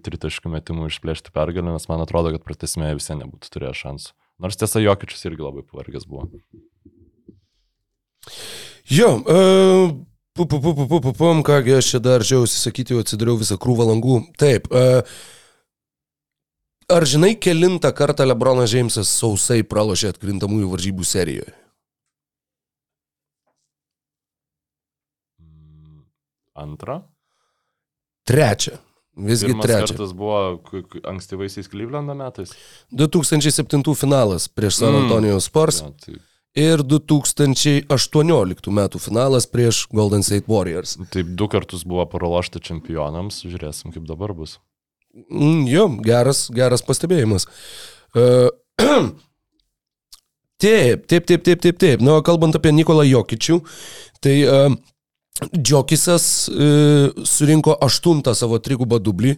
tritaškių 0.00 0.52
metimų 0.54 0.88
išplėšti 0.88 1.34
pergalę, 1.34 1.74
nes 1.74 1.88
man 1.90 2.00
atrodo, 2.00 2.32
kad 2.32 2.46
pratesime 2.46 2.94
visi 2.96 3.16
nebūtų 3.18 3.52
turėję 3.52 3.74
šansų. 3.82 4.14
Nors 4.40 4.56
tiesa, 4.56 4.80
Jokičius 4.80 5.26
irgi 5.28 5.44
labai 5.44 5.66
pavargęs 5.68 6.06
buvo. 6.08 6.30
Jo, 8.90 9.10
uh, 9.22 9.92
pu, 10.34 10.46
pu, 10.46 10.60
pu, 10.60 10.86
pu, 10.88 11.12
pu, 11.12 11.34
kągi 11.46 11.76
aš 11.78 11.92
čia 11.94 12.00
dar 12.02 12.24
žiausi 12.26 12.58
sakyti, 12.58 12.94
jau 12.94 13.04
atsidariau 13.04 13.38
visą 13.40 13.58
krūvą 13.60 13.86
langų. 13.92 14.16
Taip. 14.40 14.66
Uh, 14.74 15.06
ar 16.90 17.06
žinai, 17.06 17.36
kelintą 17.38 17.92
kartą 17.94 18.26
Lebronas 18.26 18.72
Džeimsas 18.72 19.12
sausai 19.20 19.62
pralošė 19.62 20.10
atkrintamųjų 20.14 20.72
varžybų 20.74 21.06
serijoje? 21.06 21.54
Antrą? 26.60 27.00
Trečią. 28.28 28.74
Visgi 29.20 29.50
Pirmas 29.50 29.66
trečią. 29.66 29.94
Tas 29.98 30.12
buvo 30.16 30.40
ankstyvaisiais 31.08 31.70
Klyvlendo 31.70 32.14
metais. 32.16 32.52
2007 32.90 33.94
finalas 33.98 34.48
prieš 34.48 34.82
San 34.82 34.98
Antonijos 34.98 35.48
Spurs. 35.50 35.80
Ja, 35.82 35.94
tai 36.04 36.18
ir 36.58 36.82
2018 36.82 38.74
metų 38.74 39.00
finalas 39.02 39.46
prieš 39.50 39.84
Golden 39.94 40.24
State 40.26 40.50
Warriors. 40.50 40.96
Taip, 41.14 41.30
du 41.38 41.48
kartus 41.50 41.84
buvo 41.86 42.06
pralošta 42.10 42.62
čempionams, 42.62 43.42
žiūrėsim, 43.46 43.94
kaip 43.94 44.06
dabar 44.08 44.34
bus. 44.36 44.58
Mm, 45.30 45.64
jo, 45.70 45.88
geras, 46.04 46.48
geras 46.54 46.84
pastebėjimas. 46.86 47.46
Uh, 48.14 48.50
taip, 50.62 51.06
taip, 51.10 51.26
taip, 51.26 51.42
taip, 51.46 51.62
taip, 51.62 51.80
taip. 51.80 52.04
Nu, 52.04 52.18
kalbant 52.26 52.56
apie 52.58 52.74
Nikolą 52.74 53.06
Jokičių, 53.06 53.60
tai 54.22 54.36
uh, 54.46 54.78
Džiokisas 55.56 56.48
e, 56.48 56.64
surinko 57.24 57.72
aštuntą 57.80 58.34
savo 58.36 58.58
trigubą 58.60 58.98
dublį 59.00 59.36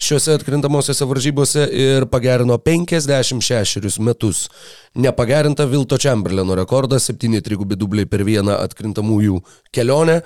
šiuose 0.00 0.34
atkrintamosiose 0.34 1.06
varžybose 1.08 1.64
ir 1.70 2.06
pagerino 2.10 2.58
56 2.58 4.00
metus. 4.00 4.48
Nepagerinta 4.94 5.64
Vilto 5.70 5.98
Chamberlaino 5.98 6.54
rekordas- 6.54 7.06
7 7.10 7.40
trigubi 7.40 7.76
dubliai 7.76 8.06
per 8.06 8.24
vieną 8.24 8.58
atkrintamųjų 8.58 9.40
kelionę. 9.72 10.22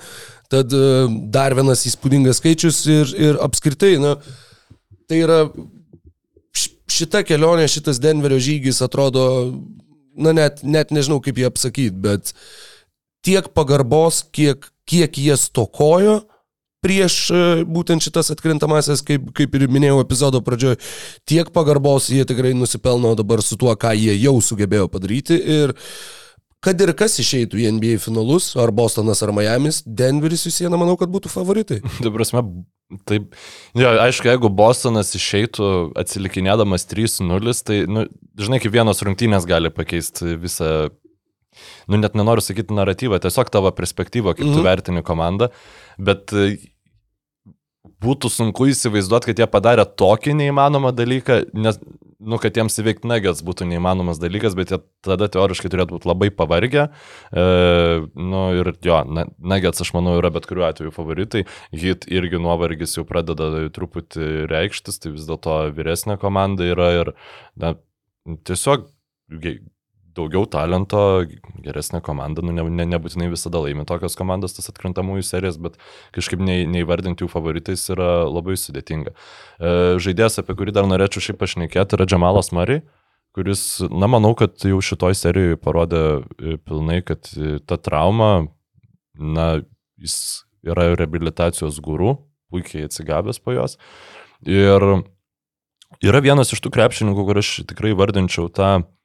Tad 0.49 0.73
e, 0.73 1.07
dar 1.29 1.53
vienas 1.53 1.85
įspūdingas 1.85 2.41
skaičius 2.41 2.85
ir, 2.87 3.13
ir 3.17 3.37
apskritai, 3.37 3.99
na, 4.01 4.15
tai 5.07 5.21
yra 5.21 5.43
šita 6.89 7.21
kelionė, 7.23 7.67
šitas 7.69 8.01
Denverio 8.01 8.39
žygis 8.41 8.81
atrodo, 8.81 9.53
na 10.17 10.33
net, 10.33 10.63
net 10.63 10.89
nežinau 10.91 11.21
kaip 11.21 11.37
jį 11.37 11.45
apsakyti, 11.45 11.95
bet 12.01 12.33
tiek 13.21 13.45
pagarbos, 13.53 14.23
kiek, 14.33 14.65
kiek 14.89 15.21
jie 15.21 15.37
stokojo 15.37 16.23
prieš 16.83 17.15
e, 17.31 17.41
būtent 17.67 18.03
šitas 18.03 18.31
atkrintamasis, 18.35 19.03
kaip, 19.05 19.31
kaip 19.35 19.57
ir 19.57 19.67
minėjau 19.71 19.99
epizodo 20.03 20.41
pradžioje, 20.45 20.79
tiek 21.27 21.51
pagarbos 21.55 22.09
jie 22.13 22.23
tikrai 22.27 22.53
nusipelno 22.57 23.15
dabar 23.19 23.43
su 23.45 23.59
tuo, 23.59 23.75
ką 23.75 23.93
jie 23.97 24.15
jau 24.19 24.37
sugebėjo 24.43 24.87
padaryti. 24.91 25.39
Ir 25.39 25.75
kad 26.63 26.81
ir 26.83 26.91
kas 26.97 27.17
išeitų 27.21 27.59
į 27.61 27.69
NBA 27.77 27.99
finalus, 28.03 28.51
ar 28.59 28.73
Bostonas, 28.75 29.23
ar 29.23 29.33
Miamis, 29.35 29.81
Denveris 29.85 30.45
vis 30.47 30.59
viena 30.63 30.79
manau, 30.79 30.97
kad 30.99 31.11
būtų 31.11 31.31
favoritai. 31.31 31.79
Tai 32.03 32.13
prasme, 32.15 32.43
taip. 33.09 33.35
Jo, 33.77 33.93
aišku, 34.05 34.29
jeigu 34.31 34.51
Bostonas 34.51 35.13
išeitų 35.17 35.91
atsilikinėdamas 35.99 36.87
3-0, 36.91 37.59
tai, 37.65 37.83
nu, 37.91 38.07
žinai, 38.39 38.61
kaip 38.63 38.75
vienos 38.75 39.03
rungtynės 39.05 39.47
gali 39.49 39.71
pakeisti 39.73 40.35
visą, 40.41 40.89
nu, 41.87 41.99
net 41.99 42.17
nenoriu 42.19 42.43
sakyti 42.43 42.75
naratyvą, 42.75 43.21
tiesiog 43.23 43.51
tavo 43.53 43.71
perspektyvą, 43.75 44.35
kaip 44.35 44.47
mm 44.47 44.51
-hmm. 44.51 44.59
tu 44.59 44.67
vertini 44.67 45.05
komandą, 45.05 45.51
bet 45.99 46.33
e, 46.33 46.57
būtų 48.03 48.31
sunku 48.31 48.69
įsivaizduoti, 48.71 49.31
kad 49.31 49.41
jie 49.41 49.47
padarė 49.51 49.85
tokį 49.99 50.35
neįmanomą 50.39 50.91
dalyką, 50.95 51.41
nes, 51.57 51.79
nu, 52.19 52.39
kad 52.41 52.55
jiems 52.55 52.79
įveikti 52.81 53.09
Nuggets 53.09 53.43
būtų 53.45 53.67
neįmanomas 53.69 54.21
dalykas, 54.21 54.55
bet 54.59 54.73
jie 54.73 54.79
tada 55.05 55.29
teoriškai 55.31 55.71
turėtų 55.71 55.97
būti 55.97 56.09
labai 56.09 56.29
pavargę. 56.35 56.87
E, 57.31 57.45
nu, 58.15 58.43
ir 58.59 58.71
jo, 58.85 59.01
Nuggets, 59.07 59.83
aš 59.83 59.93
manau, 59.97 60.17
yra 60.19 60.31
bet 60.35 60.47
kuriuo 60.49 60.67
atveju 60.69 60.95
favoritai. 60.95 61.45
Hit 61.75 62.07
irgi 62.11 62.41
nuovargis 62.41 62.95
jau 62.97 63.05
pradeda 63.07 63.67
truputį 63.75 64.47
reikštis, 64.51 65.01
tai 65.03 65.13
vis 65.15 65.27
dėlto 65.29 65.61
vyresnė 65.75 66.19
komanda 66.21 66.67
yra 66.67 66.93
ir 67.01 67.13
na, 67.59 67.75
tiesiog 68.47 68.89
daugiau 70.17 70.45
talento, 70.49 71.01
geresnė 71.63 72.01
komanda, 72.05 72.43
nu, 72.45 72.53
ne, 72.55 72.63
ne, 72.69 72.85
nebūtinai 72.93 73.29
visada 73.31 73.61
laimi 73.63 73.85
tokios 73.89 74.15
komandos 74.19 74.55
tas 74.57 74.69
atkrintamųjų 74.71 75.25
serijas, 75.27 75.59
bet 75.61 75.77
kažkaip 76.15 76.41
nei, 76.43 76.65
neįvardinti 76.69 77.25
jų 77.25 77.29
favoritais 77.31 77.83
yra 77.93 78.25
labai 78.29 78.57
sudėtinga. 78.59 79.13
E, 79.13 79.73
žaidėjas, 80.01 80.39
apie 80.41 80.55
kurį 80.59 80.75
dar 80.75 80.89
norėčiau 80.89 81.23
šiaip 81.29 81.39
pašnekėti, 81.41 81.97
yra 81.99 82.07
Džemalas 82.09 82.51
Mari, 82.55 82.81
kuris, 83.37 83.63
na, 83.91 84.09
manau, 84.11 84.33
kad 84.37 84.57
jau 84.65 84.79
šitoj 84.83 85.15
serijoje 85.17 85.59
parodė 85.61 86.03
e, 86.19 86.57
pilnai, 86.65 87.01
kad 87.05 87.29
e, 87.37 87.59
ta 87.65 87.77
trauma, 87.77 88.47
na, 89.19 89.51
jis 90.01 90.17
yra 90.65 90.89
rehabilitacijos 90.95 91.77
guru, 91.83 92.17
puikiai 92.51 92.87
atsigavęs 92.89 93.39
po 93.43 93.53
jos. 93.55 93.77
Ir 94.47 94.83
yra 96.05 96.21
vienas 96.23 96.51
iš 96.55 96.61
tų 96.63 96.71
krepšininkų, 96.75 97.25
kur 97.27 97.39
aš 97.41 97.51
tikrai 97.69 97.93
vardinčiau 97.97 98.49
tą 98.51 98.71
s- 98.81 98.98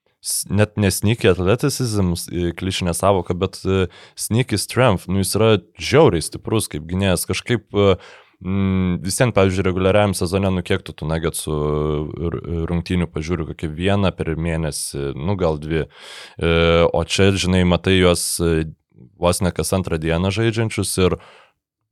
net 0.49 0.79
nesneaky 0.81 1.29
atleticizm, 1.35 2.15
e, 2.33 2.51
klišinė 2.57 2.95
savoka, 2.97 3.37
bet 3.37 3.61
e, 3.65 3.87
sneaky 4.19 4.59
strength, 4.61 5.09
nu 5.11 5.21
jis 5.21 5.35
yra 5.39 5.51
žiauriai 5.77 6.25
stiprus 6.25 6.71
kaip 6.73 6.87
gynėjas, 6.89 7.27
kažkaip 7.29 7.77
e, 7.77 7.97
mm, 8.41 9.03
visiems, 9.05 9.35
pavyzdžiui, 9.37 9.67
reguliariam 9.69 10.17
sezone, 10.17 10.53
nu 10.55 10.65
kiek 10.65 10.85
tu 10.87 10.97
tų 10.97 11.11
nagetsų 11.13 11.59
rungtynių 12.71 13.11
pažiūriu, 13.13 13.51
kokį 13.53 13.71
vieną 13.77 14.15
per 14.17 14.33
mėnesį, 14.41 15.13
nu 15.21 15.37
gal 15.41 15.61
dvi, 15.61 15.87
o 16.41 17.05
čia, 17.05 17.31
žinai, 17.37 17.65
matai 17.69 17.99
juos 17.99 18.27
vos 19.19 19.41
ne 19.43 19.51
kas 19.55 19.73
antrą 19.77 19.99
dieną 20.01 20.31
žaidžiančius 20.35 20.93
ir 21.03 21.17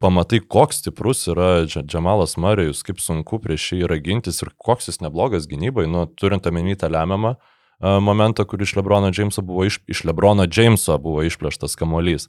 pamatai, 0.02 0.40
koks 0.40 0.80
stiprus 0.82 1.26
yra 1.30 1.64
Dž- 1.66 1.84
Džamalas 1.86 2.36
Marijus, 2.40 2.82
kaip 2.86 3.00
sunku 3.02 3.38
prieš 3.42 3.72
jį 3.74 3.84
yra 3.86 3.98
gintis 4.02 4.42
ir 4.42 4.50
koks 4.58 4.90
jis 4.90 5.02
neblogas 5.04 5.46
gynybai, 5.50 5.86
nu, 5.90 6.06
turint 6.18 6.46
omeny 6.50 6.74
tą 6.78 6.90
lemiamą 6.90 7.36
e, 7.36 7.51
momentą, 7.82 8.46
kur 8.46 8.62
iš 8.62 8.76
Lebrono 8.78 9.10
Jameso 9.10 9.42
buvo, 9.42 9.66
iš, 9.66 9.80
iš 9.90 10.04
Lebrono 10.06 10.46
Jameso 10.46 10.98
buvo 11.02 11.26
išplėštas 11.26 11.76
kamuolys. 11.78 12.28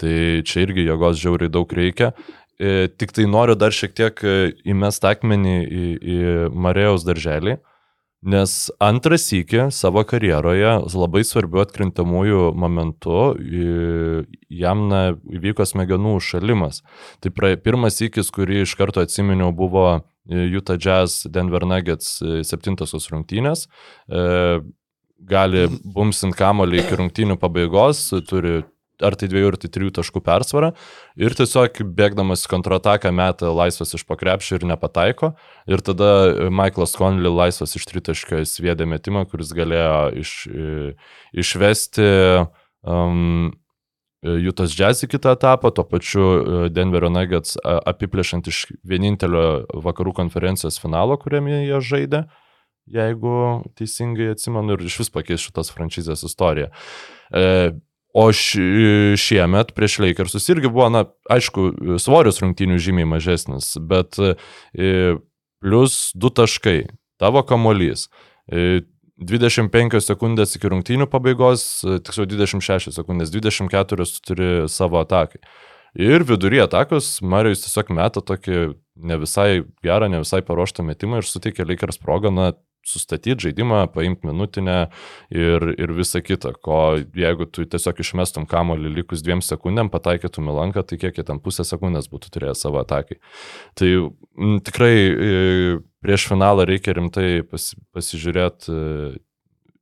Tai 0.00 0.16
čia 0.44 0.66
irgi 0.66 0.88
jėgos 0.88 1.20
žiauriai 1.20 1.52
daug 1.52 1.70
reikia. 1.72 2.12
E, 2.58 2.88
Tik 2.88 3.12
tai 3.12 3.26
noriu 3.28 3.56
dar 3.56 3.72
šiek 3.72 3.94
tiek 3.96 4.20
e, 4.24 4.36
įmest 4.68 5.04
akmenį 5.04 5.56
į, 5.64 5.86
į 5.96 6.20
Marėjaus 6.56 7.04
darželį, 7.04 7.58
nes 8.26 8.54
antras 8.82 9.28
iki 9.36 9.66
savo 9.70 10.02
karjeroje 10.08 10.72
labai 10.96 11.22
svarbiu 11.28 11.60
atkrintamųjų 11.62 12.48
momentu 12.56 13.36
jam 14.48 14.86
na, 14.90 15.02
įvyko 15.36 15.66
smegenų 15.68 16.16
užšalimas. 16.18 16.80
Tai 17.20 17.32
pra, 17.36 17.52
pirmas 17.60 18.00
įkis, 18.04 18.32
kurį 18.32 18.64
iš 18.64 18.72
karto 18.80 19.04
atsiminiau, 19.04 19.52
buvo 19.52 19.86
e, 19.92 20.48
Utah 20.56 20.80
Jazz 20.80 21.28
Denver 21.28 21.68
Nuggets 21.68 22.16
e, 22.24 22.40
septintosios 22.48 23.12
rungtynės. 23.12 23.68
Gali 25.16 25.66
bumsint 25.82 26.36
kamolį 26.36 26.82
iki 26.82 26.98
rungtynių 27.00 27.38
pabaigos, 27.40 28.08
turi 28.28 28.60
ar 29.04 29.16
tai 29.18 29.28
dviejų, 29.28 29.50
ar 29.52 29.58
tai 29.60 29.70
trijų 29.72 29.92
taškų 29.98 30.22
persvarą 30.24 30.70
ir 31.20 31.34
tiesiog 31.36 31.82
bėgdamas 31.96 32.46
kontrataką 32.48 33.12
metą 33.12 33.50
laisvas 33.56 33.92
iš 33.96 34.06
pakrepšio 34.08 34.56
ir 34.58 34.66
nepataiko. 34.70 35.34
Ir 35.68 35.84
tada 35.84 36.48
Michaelas 36.48 36.96
Conley 36.96 37.32
laisvas 37.32 37.76
iš 37.76 37.84
tritaškio 37.90 38.40
sviedė 38.48 38.88
metimą, 38.88 39.26
kuris 39.28 39.52
galėjo 39.56 40.00
iš, 40.22 40.32
išvesti 41.44 42.08
um, 42.86 43.52
Jutas 44.26 44.72
Jazz 44.74 45.04
į 45.04 45.10
kitą 45.12 45.34
etapą, 45.36 45.70
tuo 45.74 45.84
pačiu 45.86 46.24
e, 46.24 46.68
Denverio 46.72 47.10
Nuggets 47.12 47.58
apiplėšant 47.62 48.48
iš 48.50 48.64
vienintelio 48.86 49.66
vakarų 49.84 50.14
konferencijos 50.16 50.80
finalo, 50.82 51.18
kuriame 51.20 51.60
jie 51.66 51.80
žaidė, 51.84 52.24
jeigu 52.92 53.64
teisingai 53.78 54.32
atsimenu, 54.34 54.76
ir 54.76 54.86
iš 54.86 55.00
vis 55.02 55.12
pakeis 55.12 55.42
šitos 55.44 55.72
franšizės 55.74 56.26
istoriją. 56.28 56.70
E, 57.34 57.74
O 58.16 58.30
ši, 58.32 59.12
šiemet 59.20 59.74
prieš 59.76 59.98
Lakersus 60.00 60.46
irgi 60.48 60.70
buvo, 60.72 60.86
na, 60.88 61.02
aišku, 61.28 61.66
svorius 62.00 62.40
rungtynių 62.40 62.78
žymiai 62.80 63.08
mažesnis, 63.10 63.74
bet 63.76 64.16
e, 64.16 64.30
plus 65.60 65.98
2 66.16 66.30
taškai, 66.40 66.78
tavo 67.20 67.42
kamolys, 67.44 68.06
e, 68.48 68.86
25 69.20 70.00
sekundės 70.00 70.56
iki 70.56 70.72
rungtynių 70.72 71.10
pabaigos, 71.12 71.66
e, 71.84 71.98
tiksliau 72.04 72.28
26 72.32 72.96
sekundės, 72.96 73.34
24 73.36 74.08
tu 74.08 74.24
turi 74.30 74.50
savo 74.72 75.00
atakai. 75.04 75.44
Ir 75.96 76.24
vidury 76.28 76.60
atakos 76.60 77.22
Marijus 77.24 77.62
tiesiog 77.64 77.92
meta 77.96 78.20
tokį 78.20 78.58
ne 78.96 79.16
visai 79.20 79.62
gerą, 79.84 80.10
ne 80.12 80.20
visai 80.20 80.42
paruoštą 80.44 80.84
metimą 80.84 81.22
ir 81.22 81.28
suteikia 81.28 81.64
Lakers 81.68 82.00
progą, 82.00 82.32
na, 82.32 82.50
sustatyti 82.86 83.48
žaidimą, 83.48 83.82
paimti 83.94 84.28
minutinę 84.28 84.76
ir, 85.34 85.66
ir 85.74 85.92
visa 85.96 86.22
kita. 86.24 86.54
Ko 86.62 86.96
jeigu 86.96 87.48
tu 87.50 87.66
tiesiog 87.66 88.00
išmestum 88.04 88.46
kamolį 88.50 88.94
likus 89.00 89.24
dviem 89.26 89.42
sekundėm, 89.44 89.90
pataikytum 89.92 90.50
į 90.52 90.56
lanką, 90.60 90.86
tai 90.86 91.00
kiek 91.02 91.18
jie 91.18 91.26
ten 91.26 91.42
pusę 91.42 91.66
sekundės 91.66 92.10
būtų 92.12 92.32
turėję 92.36 92.56
savo 92.58 92.80
atakai. 92.82 93.18
Tai 93.78 93.92
m, 93.98 94.58
tikrai 94.64 94.94
e, 94.96 95.36
prieš 96.04 96.28
finalą 96.30 96.66
reikia 96.68 96.96
rimtai 96.96 97.28
pasi, 97.50 97.78
pasižiūrėti 97.96 98.72
e, 98.72 99.14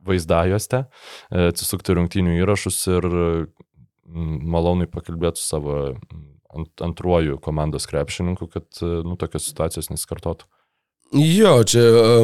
vaizdajuose, 0.05 0.85
atsisukti 1.33 1.95
rungtynių 1.97 2.35
įrašus 2.43 2.83
ir 2.93 3.07
maloniai 4.05 4.91
pakalbėti 4.93 5.41
su 5.41 5.47
savo 5.49 5.79
ant, 6.55 6.83
antruoju 6.85 7.39
komandos 7.43 7.87
krepšininku, 7.91 8.49
kad 8.53 8.83
e, 8.83 8.91
nu, 9.07 9.17
tokios 9.21 9.49
situacijos 9.51 9.91
nesikartotų. 9.93 10.49
Jo, 11.15 11.57
čia 11.69 11.85
e, 11.85 12.17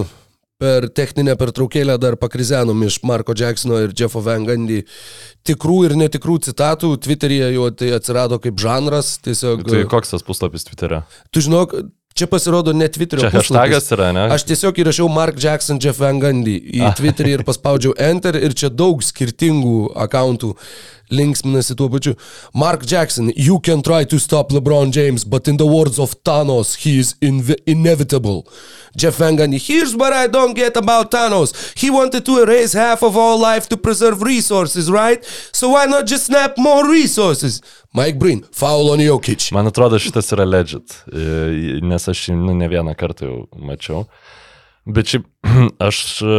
per 0.60 0.88
techninę 0.92 1.34
pertraukėlę 1.40 1.96
dar 2.02 2.18
pakrizenom 2.20 2.82
iš 2.86 2.98
Marko 3.08 3.32
Jacksono 3.36 3.78
ir 3.84 3.94
Jeffo 3.96 4.20
Van 4.24 4.44
Gundy 4.48 4.82
tikrų 5.48 5.78
ir 5.88 5.94
netikrų 6.00 6.36
citatų. 6.50 6.92
Twitter'yje 7.00 7.54
jau 7.56 7.70
tai 7.72 7.94
atsirado 7.96 8.36
kaip 8.44 8.60
žanras. 8.60 9.14
Tiesiog, 9.24 9.64
Tai 9.70 9.86
koks 9.88 10.12
tas 10.16 10.26
puslapis 10.26 10.68
Twitter'e? 10.68 11.02
tu 11.32 11.40
žinok, 11.40 11.72
čia 12.14 12.26
pasirodo 12.28 12.74
ne 12.76 12.88
Twitter'io 12.92 13.24
Čia 13.24 13.32
hashtagas 13.38 13.88
yra, 13.96 14.10
ne? 14.12 14.26
Aš 14.34 14.44
tiesiog 14.50 14.76
įrašiau 14.84 15.08
Mark 15.08 15.38
Jackson, 15.40 15.80
Jeff 15.80 16.00
Van 16.02 16.20
Gundy 16.20 16.58
į 16.76 16.92
Twitterį 16.98 17.38
ir 17.38 17.44
paspaudžiau 17.48 17.94
Enter 17.96 18.36
ir 18.36 18.52
čia 18.52 18.68
daug 18.68 19.00
skirtingų 19.06 19.94
akauntų 20.04 20.52
linksminasi 21.10 21.74
tuo 21.76 21.88
pačiu. 21.88 22.14
Mark 22.54 22.86
Jackson, 22.86 23.32
you 23.36 23.60
can 23.60 23.82
try 23.82 24.04
to 24.04 24.18
stop 24.18 24.50
LeBron 24.50 24.90
James, 24.90 25.24
but 25.24 25.48
in 25.48 25.56
the 25.56 25.66
words 25.66 25.98
of 25.98 26.14
Thanos, 26.24 26.76
he 26.76 26.98
is 26.98 27.14
inv- 27.20 27.58
inevitable. 27.66 28.46
Jeff 28.96 29.16
Van 29.18 29.36
Gundy, 29.36 29.58
here's 29.58 29.94
what 29.94 30.12
I 30.12 30.26
don't 30.26 30.54
get 30.54 30.76
about 30.76 31.10
Thanos. 31.10 31.78
He 31.78 31.90
wanted 31.90 32.24
to 32.24 32.42
erase 32.42 32.72
half 32.72 33.02
of 33.02 33.16
our 33.16 33.36
life 33.36 33.68
to 33.68 33.76
preserve 33.76 34.22
resources, 34.22 34.90
right? 34.90 35.24
So 35.52 35.70
why 35.70 35.86
not 35.86 36.06
just 36.06 36.26
snap 36.26 36.58
more 36.58 36.88
resources? 36.88 37.60
Mike 37.94 38.18
Breen, 38.18 38.42
foul 38.52 38.90
on 38.90 38.98
Jokic. 38.98 39.52
Man 39.52 39.66
atrodo, 39.66 39.98
šitas 39.98 40.30
yra 40.34 40.44
legit, 40.46 40.94
e, 41.12 41.80
nes 41.82 42.06
aš 42.08 42.28
jį 42.28 42.36
nu, 42.38 42.54
ne 42.54 42.68
vieną 42.70 42.94
kartą 42.98 43.26
jau 43.26 43.38
mačiau. 43.58 44.04
Bet 44.86 45.10
šiaip 45.10 45.26
aš 45.88 45.98
e, 46.22 46.36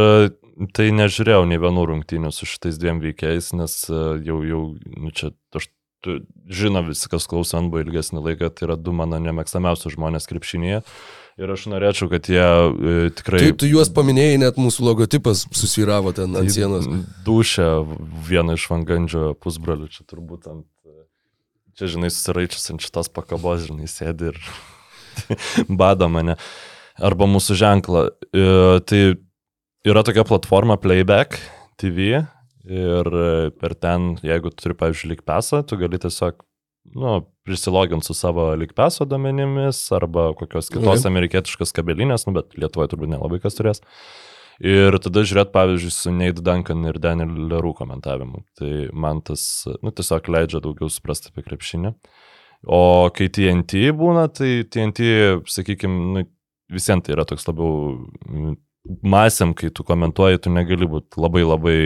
tai 0.76 0.90
nežiūrėjau 0.94 1.46
nei 1.48 1.60
vienų 1.60 1.86
rungtynių 1.90 2.32
su 2.34 2.48
šitais 2.48 2.78
dviem 2.80 3.00
veikėjais, 3.02 3.52
nes 3.58 3.78
e, 3.90 4.02
jau, 4.26 4.42
jau, 4.46 4.62
nu 4.98 5.12
čia, 5.16 5.32
aš 5.56 5.68
žino 6.50 6.82
visi, 6.86 7.08
kas 7.10 7.28
klauso 7.30 7.60
NBA 7.62 7.86
ilgesnį 7.86 8.22
laiką, 8.26 8.50
tai 8.50 8.66
yra 8.68 8.76
du 8.76 8.94
mano 8.96 9.20
nemėgstamiausi 9.22 9.92
žmonės 9.94 10.26
krepšinėje. 10.30 10.82
Ir 11.40 11.52
aš 11.54 11.64
norėčiau, 11.72 12.10
kad 12.12 12.28
jie 12.28 12.42
e, 12.42 13.12
tikrai... 13.16 13.40
Taip, 13.40 13.56
tu 13.62 13.68
juos 13.70 13.88
paminėjai, 13.94 14.40
net 14.42 14.58
mūsų 14.60 14.84
logotipas 14.84 15.46
susiravo 15.56 16.12
ten 16.16 16.36
ant 16.36 16.52
sienos. 16.52 16.88
Dušę 17.24 17.68
vieną 18.28 18.58
iš 18.58 18.66
vangandžio 18.68 19.32
pusbrolių, 19.40 19.88
čia 19.94 20.04
turbūt 20.10 20.50
ant... 20.52 20.66
Čia, 21.78 21.88
žinai, 21.94 22.12
susiraičius 22.12 22.74
ant 22.74 22.84
šitos 22.84 23.08
pakabos, 23.16 23.64
žinai, 23.64 23.88
sėdi 23.88 24.28
ir 24.34 24.40
bado 25.80 26.10
mane. 26.12 26.36
Arba 27.00 27.24
mūsų 27.30 27.56
ženklą. 27.56 28.04
E, 28.28 28.44
tai 28.84 29.00
yra 29.86 30.02
tokia 30.06 30.24
platforma 30.24 30.76
Playback 30.80 31.38
TV 31.80 32.22
ir 32.70 33.08
per 33.58 33.74
ten, 33.74 34.12
jeigu 34.22 34.52
tu 34.52 34.62
turi, 34.62 34.76
pavyzdžiui, 34.78 35.10
lik 35.16 35.22
pesą, 35.26 35.64
tu 35.66 35.76
gali 35.80 35.98
tiesiog 35.98 36.36
nu, 36.94 37.16
prisiloginti 37.46 38.06
su 38.06 38.14
savo 38.14 38.52
likpeso 38.58 39.04
domenimis 39.06 39.80
arba 39.94 40.32
kokios 40.38 40.70
kitos 40.70 41.02
Mhm. 41.04 41.10
amerikietiškos 41.10 41.72
kabelinės, 41.74 42.26
nu, 42.26 42.34
bet 42.34 42.54
Lietuvoje 42.54 42.92
turbūt 42.94 43.10
nelabai 43.10 43.40
kas 43.42 43.54
turės. 43.58 43.80
Ir 44.60 44.94
tada 45.02 45.22
žiūrėt, 45.26 45.50
pavyzdžiui, 45.50 45.90
su 45.90 46.10
Nate 46.12 46.42
Duncan 46.42 46.84
ir 46.86 46.98
Daniel 47.02 47.48
Leroux 47.48 47.74
komentavimu. 47.74 48.44
Tai 48.58 48.90
man 48.92 49.20
tas, 49.22 49.64
nu, 49.82 49.90
tiesiog 49.90 50.22
leidžia 50.28 50.60
daugiau 50.62 50.90
suprasti 50.90 51.30
apie 51.32 51.42
krepšinį. 51.42 51.94
O 52.66 53.10
kai 53.10 53.26
TNT 53.28 53.90
būna, 53.90 54.28
tai 54.32 54.62
TNT, 54.62 55.42
sakykime, 55.46 56.14
nu, 56.14 56.24
visiems 56.70 57.02
tai 57.02 57.14
yra 57.16 57.24
toks 57.24 57.46
labiau 57.48 57.96
masėm, 58.84 59.52
kai 59.58 59.70
tu 59.74 59.84
komentuoji, 59.86 60.40
tu 60.42 60.52
negali 60.52 60.88
būti 60.90 61.20
labai 61.22 61.44
labai 61.44 61.76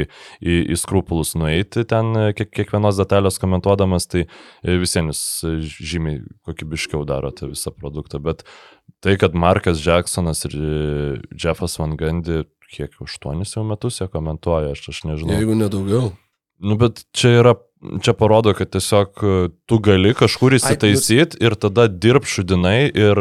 į, 0.40 0.54
į 0.72 0.78
skrupulus 0.80 1.34
nueiti 1.36 1.84
ten 1.88 2.12
e, 2.16 2.26
kiek, 2.36 2.50
kiekvienos 2.60 2.98
detalės 3.00 3.40
komentuodamas, 3.42 4.08
tai 4.08 4.24
e, 4.26 4.76
visiems 4.80 5.20
žymiai 5.76 6.22
kokybiškiau 6.48 7.04
daro 7.08 7.32
tą 7.36 7.50
visą 7.52 7.74
produktą. 7.76 8.20
Bet 8.24 8.46
tai, 9.04 9.18
kad 9.20 9.36
Markas 9.36 9.82
Jacksonas 9.84 10.46
ir 10.48 10.56
e, 10.56 10.76
Jeffas 11.36 11.76
Van 11.80 11.98
Gundy 12.00 12.44
kiek 12.72 12.96
aštuonis 13.02 13.54
jau 13.56 13.64
metus 13.66 14.00
jie 14.00 14.08
komentuoja, 14.10 14.74
aš, 14.74 14.88
aš 14.92 15.04
nežinau. 15.10 15.36
Jeigu 15.36 15.56
nedaugiau. 15.58 16.10
Nu, 16.64 16.78
bet 16.80 17.04
čia 17.16 17.36
yra, 17.42 17.52
čia 18.02 18.12
parodo, 18.16 18.54
kad 18.56 18.70
tiesiog 18.72 19.20
e, 19.22 19.48
tu 19.68 19.78
gali 19.84 20.14
kažkur 20.16 20.52
nu- 20.54 20.58
įsitaisyti 20.60 21.38
ir 21.44 21.54
tada 21.60 21.86
dirb 21.88 22.24
šudinai 22.24 22.88
ir 22.90 23.20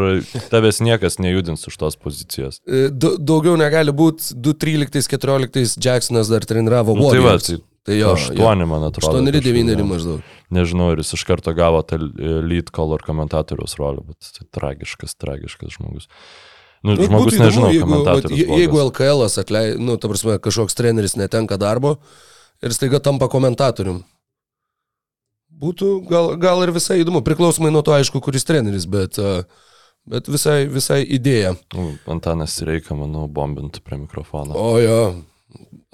tavęs 0.52 0.80
niekas 0.82 1.20
nejudins 1.20 1.68
iš 1.68 1.78
tos 1.78 1.96
pozicijos. 2.00 2.62
E, 2.68 2.88
da- 2.92 3.18
Daugiau 3.20 3.58
negali 3.60 3.92
būti 3.92 4.34
2-13-14 4.36 5.78
Jacksonas 5.82 6.30
dar 6.32 6.46
treniravo 6.48 6.96
Nu, 6.96 7.10
tai 7.12 7.20
va, 7.20 7.36
Warriors. 7.36 7.48
tai 7.48 7.62
Tai 7.86 7.94
jo, 8.00 8.16
aštuoni, 8.18 8.66
man 8.66 8.82
atrodo. 8.88 9.20
8-9 9.22 9.68
kažkur, 9.70 9.84
jo. 9.84 9.86
maždaug. 9.86 10.22
Nežinau, 10.50 10.88
ir 10.96 11.04
jis 11.04 11.12
iš 11.14 11.24
karto 11.28 11.54
gavo 11.54 11.84
tą 11.86 12.00
e, 12.02 12.32
lead 12.42 12.72
color 12.74 13.04
komentatoriaus 13.06 13.76
rolę, 13.78 14.02
bet 14.08 14.32
tai 14.40 14.48
tragiškas, 14.58 15.14
tragiškas 15.22 15.76
žmogus. 15.78 16.08
Nu, 16.82 16.96
Nu, 16.96 17.06
žmogus 17.06 17.36
būtų 17.36 17.44
nežinau, 17.44 17.70
įdomu, 17.70 18.00
jeigu, 18.00 18.10
vat, 18.10 18.26
jeigu. 18.34 18.80
LKL 18.90 19.22
atleidžia, 19.30 19.78
nu, 19.78 20.00
ta 20.02 20.10
prasme, 20.10 20.40
kažkoks 20.42 20.74
treneris 20.78 21.14
netenka 21.18 21.58
darbo 21.62 22.00
ir 22.66 22.74
staiga 22.74 22.98
tampa 23.00 23.30
komentatorium. 23.30 24.02
Būtų 25.56 25.92
gal, 26.10 26.34
gal 26.42 26.64
ir 26.66 26.74
visai 26.76 27.00
įdomu, 27.04 27.22
priklausomai 27.26 27.72
nuo 27.72 27.84
to, 27.86 27.94
aišku, 27.96 28.20
kuris 28.24 28.44
treneris, 28.48 28.88
bet, 28.92 29.20
uh, 29.22 29.46
bet 30.10 30.28
visai, 30.28 30.66
visai 30.72 31.00
idėja. 31.06 31.54
Nu, 31.76 31.94
Antanas 32.12 32.58
reikia, 32.66 32.98
manau, 33.00 33.30
bombinti 33.32 33.84
prie 33.86 34.02
mikrofono. 34.02 34.58
O 34.60 34.76
jo, 34.84 35.00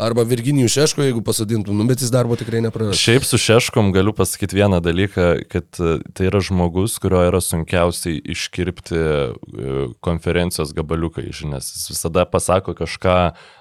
arba 0.01 0.23
Virginijų 0.25 0.69
Šeško, 0.71 1.03
jeigu 1.05 1.21
pasodintum, 1.25 1.75
nu, 1.77 1.85
bet 1.89 2.01
jis 2.01 2.11
darbo 2.13 2.35
tikrai 2.39 2.61
nepraras. 2.65 2.97
Šiaip 2.97 3.25
su 3.27 3.37
Šeškom 3.41 3.91
galiu 3.95 4.13
pasakyti 4.17 4.57
vieną 4.57 4.81
dalyką, 4.83 5.27
kad 5.51 5.77
e, 5.77 5.93
tai 6.17 6.27
yra 6.31 6.41
žmogus, 6.43 6.97
kurio 7.03 7.21
yra 7.29 7.41
sunkiausiai 7.43 8.17
iškirpti 8.33 8.97
e, 8.97 9.77
konferencijos 10.03 10.73
gabaliukai, 10.77 11.27
žinės. 11.35 11.69
Jis 11.75 11.93
visada 11.93 12.25
pasako 12.29 12.75
kažką, 12.81 13.17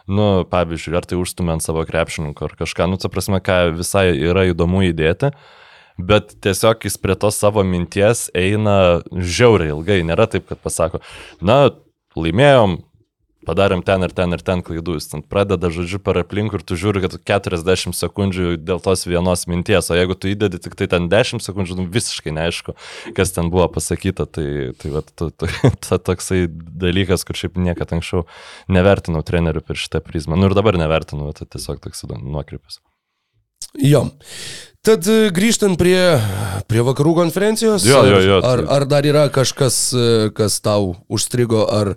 nu, 0.09 0.31
pavyzdžiui, 0.51 0.97
ar 0.97 1.09
tai 1.09 1.21
užstumė 1.21 1.59
ant 1.59 1.67
savo 1.67 1.85
krepšininkų, 1.89 2.49
ar 2.49 2.59
kažką, 2.65 2.89
nu, 2.91 3.01
ta 3.01 3.13
prasme, 3.13 3.43
ką 3.45 3.63
visai 3.77 4.09
yra 4.17 4.49
įdomu 4.51 4.87
įdėti. 4.89 5.35
Bet 6.07 6.37
tiesiog 6.45 6.87
jis 6.87 6.97
prie 7.01 7.17
tos 7.19 7.41
savo 7.41 7.65
minties 7.67 8.29
eina 8.37 9.01
žiauriai 9.11 9.75
ilgai. 9.75 10.01
Nėra 10.07 10.29
taip, 10.31 10.47
kad 10.49 10.61
pasako, 10.63 11.03
na, 11.45 11.67
laimėjom, 12.17 12.79
padarėm 13.47 13.83
ten 13.87 14.05
ir 14.05 14.13
ten 14.17 14.37
ir 14.37 14.43
ten 14.45 14.63
klaidų. 14.65 14.97
Jis 14.99 15.11
ten 15.13 15.23
pradeda 15.27 15.71
žodžiu 15.73 16.01
per 16.05 16.21
aplink 16.23 16.55
ir 16.57 16.65
tu 16.67 16.77
žiūri, 16.79 17.03
kad 17.05 17.17
40 17.31 17.97
sekundžių 17.97 18.55
dėl 18.61 18.83
tos 18.85 19.07
vienos 19.09 19.47
minties, 19.51 19.91
o 19.91 19.99
jeigu 19.99 20.17
tu 20.19 20.31
įdedi 20.33 20.61
tik 20.63 20.77
tai 20.79 20.91
ten 20.93 21.09
10 21.13 21.45
sekundžių, 21.45 21.79
nu, 21.81 21.89
visiškai 21.93 22.35
neaišku, 22.37 22.77
kas 23.17 23.35
ten 23.37 23.51
buvo 23.53 23.67
pasakyta. 23.73 24.29
Tai, 24.31 24.47
tai 24.81 24.93
va, 24.95 25.05
tu, 25.07 25.31
tu, 25.33 25.51
ta 25.87 26.01
toksai 26.11 26.45
dalykas, 26.51 27.27
kur 27.29 27.39
šiaip 27.39 27.59
niekada 27.61 27.99
anksčiau 27.99 28.27
nevertinau 28.71 29.25
trenerių 29.27 29.65
per 29.65 29.81
šitą 29.81 30.05
prizmą. 30.05 30.39
Nu 30.39 30.51
ir 30.51 30.59
dabar 30.59 30.79
nevertinu, 30.81 31.33
tai 31.37 31.49
tiesiog 31.49 31.83
toks 31.85 32.07
nuokrypis. 32.11 32.81
Jo. 33.79 34.07
Tad 34.81 35.05
e, 35.13 35.29
grįžtant 35.37 35.77
prie, 35.77 35.99
prie 36.67 36.81
vakarų 36.81 37.13
konferencijos, 37.19 37.85
Jo, 37.85 38.01
jo, 38.09 38.21
jo, 38.25 38.39
ar, 38.41 38.63
tai- 38.65 38.77
ar 38.79 38.87
dar 38.89 39.05
yra 39.05 39.27
kažkas, 39.29 39.77
e, 39.93 40.31
kas 40.33 40.57
tau 40.65 40.95
užstrigo, 41.13 41.67
ar, 41.69 41.91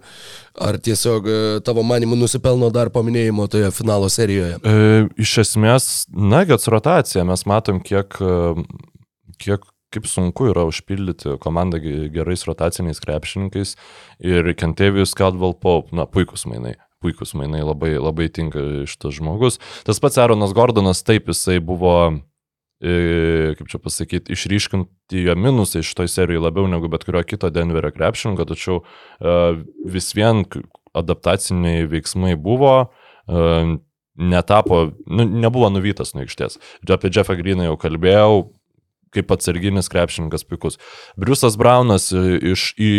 ar 0.60 0.76
tiesiog 0.84 1.30
e, 1.32 1.38
tavo 1.64 1.80
manimų 1.88 2.18
nusipelno 2.20 2.68
dar 2.76 2.92
paminėjimo 2.92 3.48
toje 3.50 3.72
finalo 3.72 4.10
serijoje? 4.12 4.58
E, 4.68 5.06
iš 5.16 5.38
esmės, 5.46 5.88
Nuggets 6.12 6.68
rotacija, 6.68 7.24
mes 7.24 7.46
matom, 7.48 7.80
kiek, 7.80 8.20
kiek 9.40 9.64
kaip 9.94 10.08
sunku 10.10 10.48
yra 10.52 10.64
užpildyti 10.68 11.38
komandą 11.40 11.80
ge- 11.80 12.10
gerais 12.12 12.44
rotaciniais 12.50 13.00
krepšininkais 13.00 13.76
ir 14.26 14.52
Kentavijus 14.58 15.14
Caldwell 15.16 15.54
Pope, 15.56 15.94
na, 15.96 16.04
puikus 16.10 16.44
mainai. 16.50 16.76
Puikus 17.04 17.34
mainai, 17.36 17.62
labai, 17.66 17.96
labai 18.00 18.30
tinka 18.32 18.62
šitas 18.90 19.18
žmogus. 19.20 19.60
Tas 19.88 20.00
pats 20.04 20.20
Aaronas 20.22 20.56
Gordonas, 20.56 21.04
taip, 21.04 21.28
jisai 21.32 21.60
buvo, 21.64 21.96
e, 22.80 23.54
kaip 23.60 23.68
čia 23.72 23.82
pasakyti, 23.84 24.38
išryškinti 24.38 25.26
jo 25.28 25.36
minusai 25.36 25.84
šitoj 25.84 26.12
serijoje 26.12 26.46
labiau 26.46 26.70
negu 26.72 26.88
bet 26.92 27.04
kurio 27.08 27.26
kito 27.28 27.52
Denverio 27.52 27.92
krepšininko, 27.92 28.48
tačiau 28.48 28.80
e, 28.82 29.38
vis 29.92 30.14
vien 30.16 30.46
adaptaciniai 30.96 31.90
veiksmai 31.92 32.38
buvo, 32.40 32.76
e, 33.28 33.78
netapo, 34.14 34.86
nu, 35.10 35.26
nebuvo 35.26 35.68
nuvytas 35.74 36.14
nuo 36.14 36.24
aikštės. 36.24 36.60
Apie 36.88 37.12
Jeffą 37.12 37.36
Greeną 37.40 37.68
jau 37.68 37.78
kalbėjau, 37.82 38.44
kaip 39.14 39.32
atsarginis 39.34 39.90
krepšininkas 39.94 40.46
puikus. 40.48 40.80
Briusas 41.20 41.58
Braunas 41.60 42.10
iš 42.14 42.72
į 42.82 42.94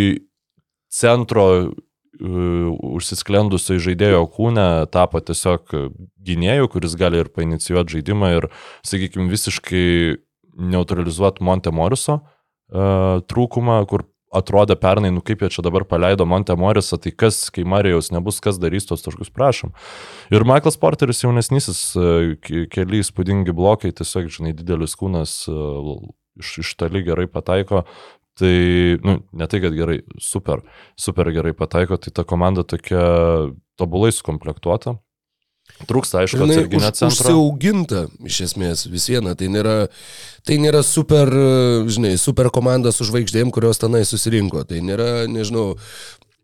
centro 0.95 1.75
užsisklendusio 2.21 3.79
žaidėjo 3.83 4.25
kūne 4.35 4.87
tapo 4.95 5.21
tiesiog 5.21 5.75
gynėjų, 6.25 6.69
kuris 6.73 6.95
gali 7.01 7.23
ir 7.23 7.31
painicijuoti 7.35 7.99
žaidimą 7.99 8.33
ir, 8.39 8.49
sakykime, 8.87 9.29
visiškai 9.33 9.87
neutralizuoti 10.55 11.43
Monte 11.43 11.73
Moriso 11.75 12.21
uh, 12.21 13.23
trūkumą, 13.27 13.81
kur 13.91 14.07
atrodė 14.35 14.77
pernai, 14.81 15.13
nu 15.15 15.23
kaip 15.25 15.45
jie 15.45 15.51
čia 15.57 15.63
dabar 15.63 15.85
paleido 15.87 16.27
Monte 16.27 16.57
Morisą, 16.59 16.99
tai 16.99 17.13
kas, 17.15 17.39
kai 17.55 17.63
Marijaus 17.69 18.11
nebus, 18.15 18.41
kas 18.43 18.59
darys 18.63 18.89
tos 18.89 19.05
taškus, 19.05 19.31
prašom. 19.35 19.71
Ir 20.35 20.47
Michaelas 20.47 20.79
Porteris 20.81 21.23
jaunesnysis, 21.23 21.83
e, 21.95 22.35
ke- 22.43 22.65
keli 22.73 23.03
įspūdingi 23.05 23.55
blokai, 23.55 23.93
tiesiog, 23.95 24.27
žinai, 24.35 24.55
didelis 24.59 24.97
kūnas 24.99 25.37
e, 25.47 25.55
iš, 26.43 26.59
iš 26.65 26.75
toli 26.81 27.05
gerai 27.07 27.29
pataiko. 27.31 27.85
Tai, 28.35 28.55
nu, 29.07 29.21
ne 29.31 29.47
tai, 29.47 29.61
kad 29.63 29.75
gerai, 29.77 30.01
super, 30.19 30.65
super 30.99 31.31
gerai 31.31 31.53
pataiko, 31.55 32.01
tai 32.03 32.11
ta 32.11 32.25
komanda 32.27 32.65
tokia 32.67 33.05
tobulai 33.79 34.11
sukomplektuota. 34.15 34.97
Trūksta, 35.89 36.21
aišku, 36.23 36.39
Žinai, 36.39 36.55
atsarginio 36.55 36.87
už, 36.87 36.97
centro. 36.99 37.09
užsiauginta 37.15 38.01
iš 38.29 38.41
esmės 38.47 38.85
vis 38.91 39.07
viena. 39.11 39.33
Tai 39.39 39.49
nėra, 39.51 39.77
tai 40.47 40.59
nėra 40.61 40.83
super, 40.87 41.31
žinai, 41.91 42.13
super 42.21 42.51
komanda 42.55 42.93
su 42.95 43.07
žvaigždėm, 43.09 43.51
kurios 43.55 43.81
tenai 43.83 44.05
susirinko. 44.07 44.63
Tai 44.69 44.83
nėra, 44.85 45.25
nežinau, 45.31 45.73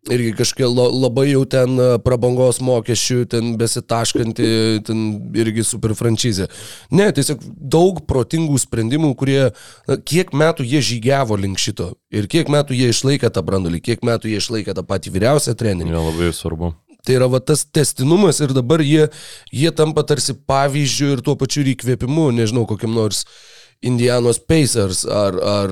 irgi 0.08 0.32
kažkokia 0.38 0.68
la- 0.72 0.88
labai 0.88 1.26
jau 1.30 1.42
ten 1.44 1.76
e, 1.76 1.88
prabangos 2.04 2.60
mokesčių, 2.64 3.18
ten 3.28 3.52
besitaškanti, 3.60 4.50
ten 4.86 5.02
irgi 5.36 5.64
super 5.66 5.92
franšizė. 5.98 6.48
Ne, 6.96 7.10
tiesiog 7.12 7.42
daug 7.44 8.00
protingų 8.08 8.56
sprendimų, 8.62 9.12
kurie, 9.20 9.50
na, 9.90 9.98
kiek 10.00 10.32
metų 10.32 10.64
jie 10.64 10.80
žygiavo 10.92 11.36
link 11.40 11.60
šito 11.60 11.92
ir 12.10 12.30
kiek 12.30 12.48
metų 12.52 12.78
jie 12.78 12.90
išlaikė 12.94 13.32
tą 13.34 13.44
brandolį, 13.44 13.82
kiek 13.84 14.06
metų 14.06 14.32
jie 14.32 14.40
išlaikė 14.40 14.76
tą 14.78 14.86
patį 14.86 15.12
vyriausią 15.18 15.56
trenerį. 15.58 15.92
Jo, 15.92 16.06
labai 16.08 16.32
svarbu. 16.36 16.74
Tai 17.04 17.16
yra 17.16 17.30
va, 17.32 17.40
tas 17.40 17.64
testinumas 17.64 18.42
ir 18.44 18.52
dabar 18.56 18.82
jie, 18.84 19.06
jie 19.52 19.70
tampa 19.72 20.04
tarsi 20.04 20.34
pavyzdžių 20.36 21.14
ir 21.14 21.22
tuo 21.24 21.36
pačiu 21.40 21.62
ir 21.64 21.72
įkvėpimu, 21.74 22.28
nežinau, 22.36 22.66
kokiam 22.68 22.92
nors 22.96 23.24
Indianos 23.80 24.38
Pacers 24.38 25.06
ar, 25.08 25.36
ar 25.40 25.70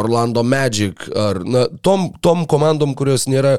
Orlando 0.00 0.42
Magic, 0.42 1.04
ar 1.12 1.42
na, 1.44 1.66
tom, 1.84 2.08
tom 2.24 2.46
komandom, 2.48 2.94
kurios 2.96 3.26
nėra 3.28 3.58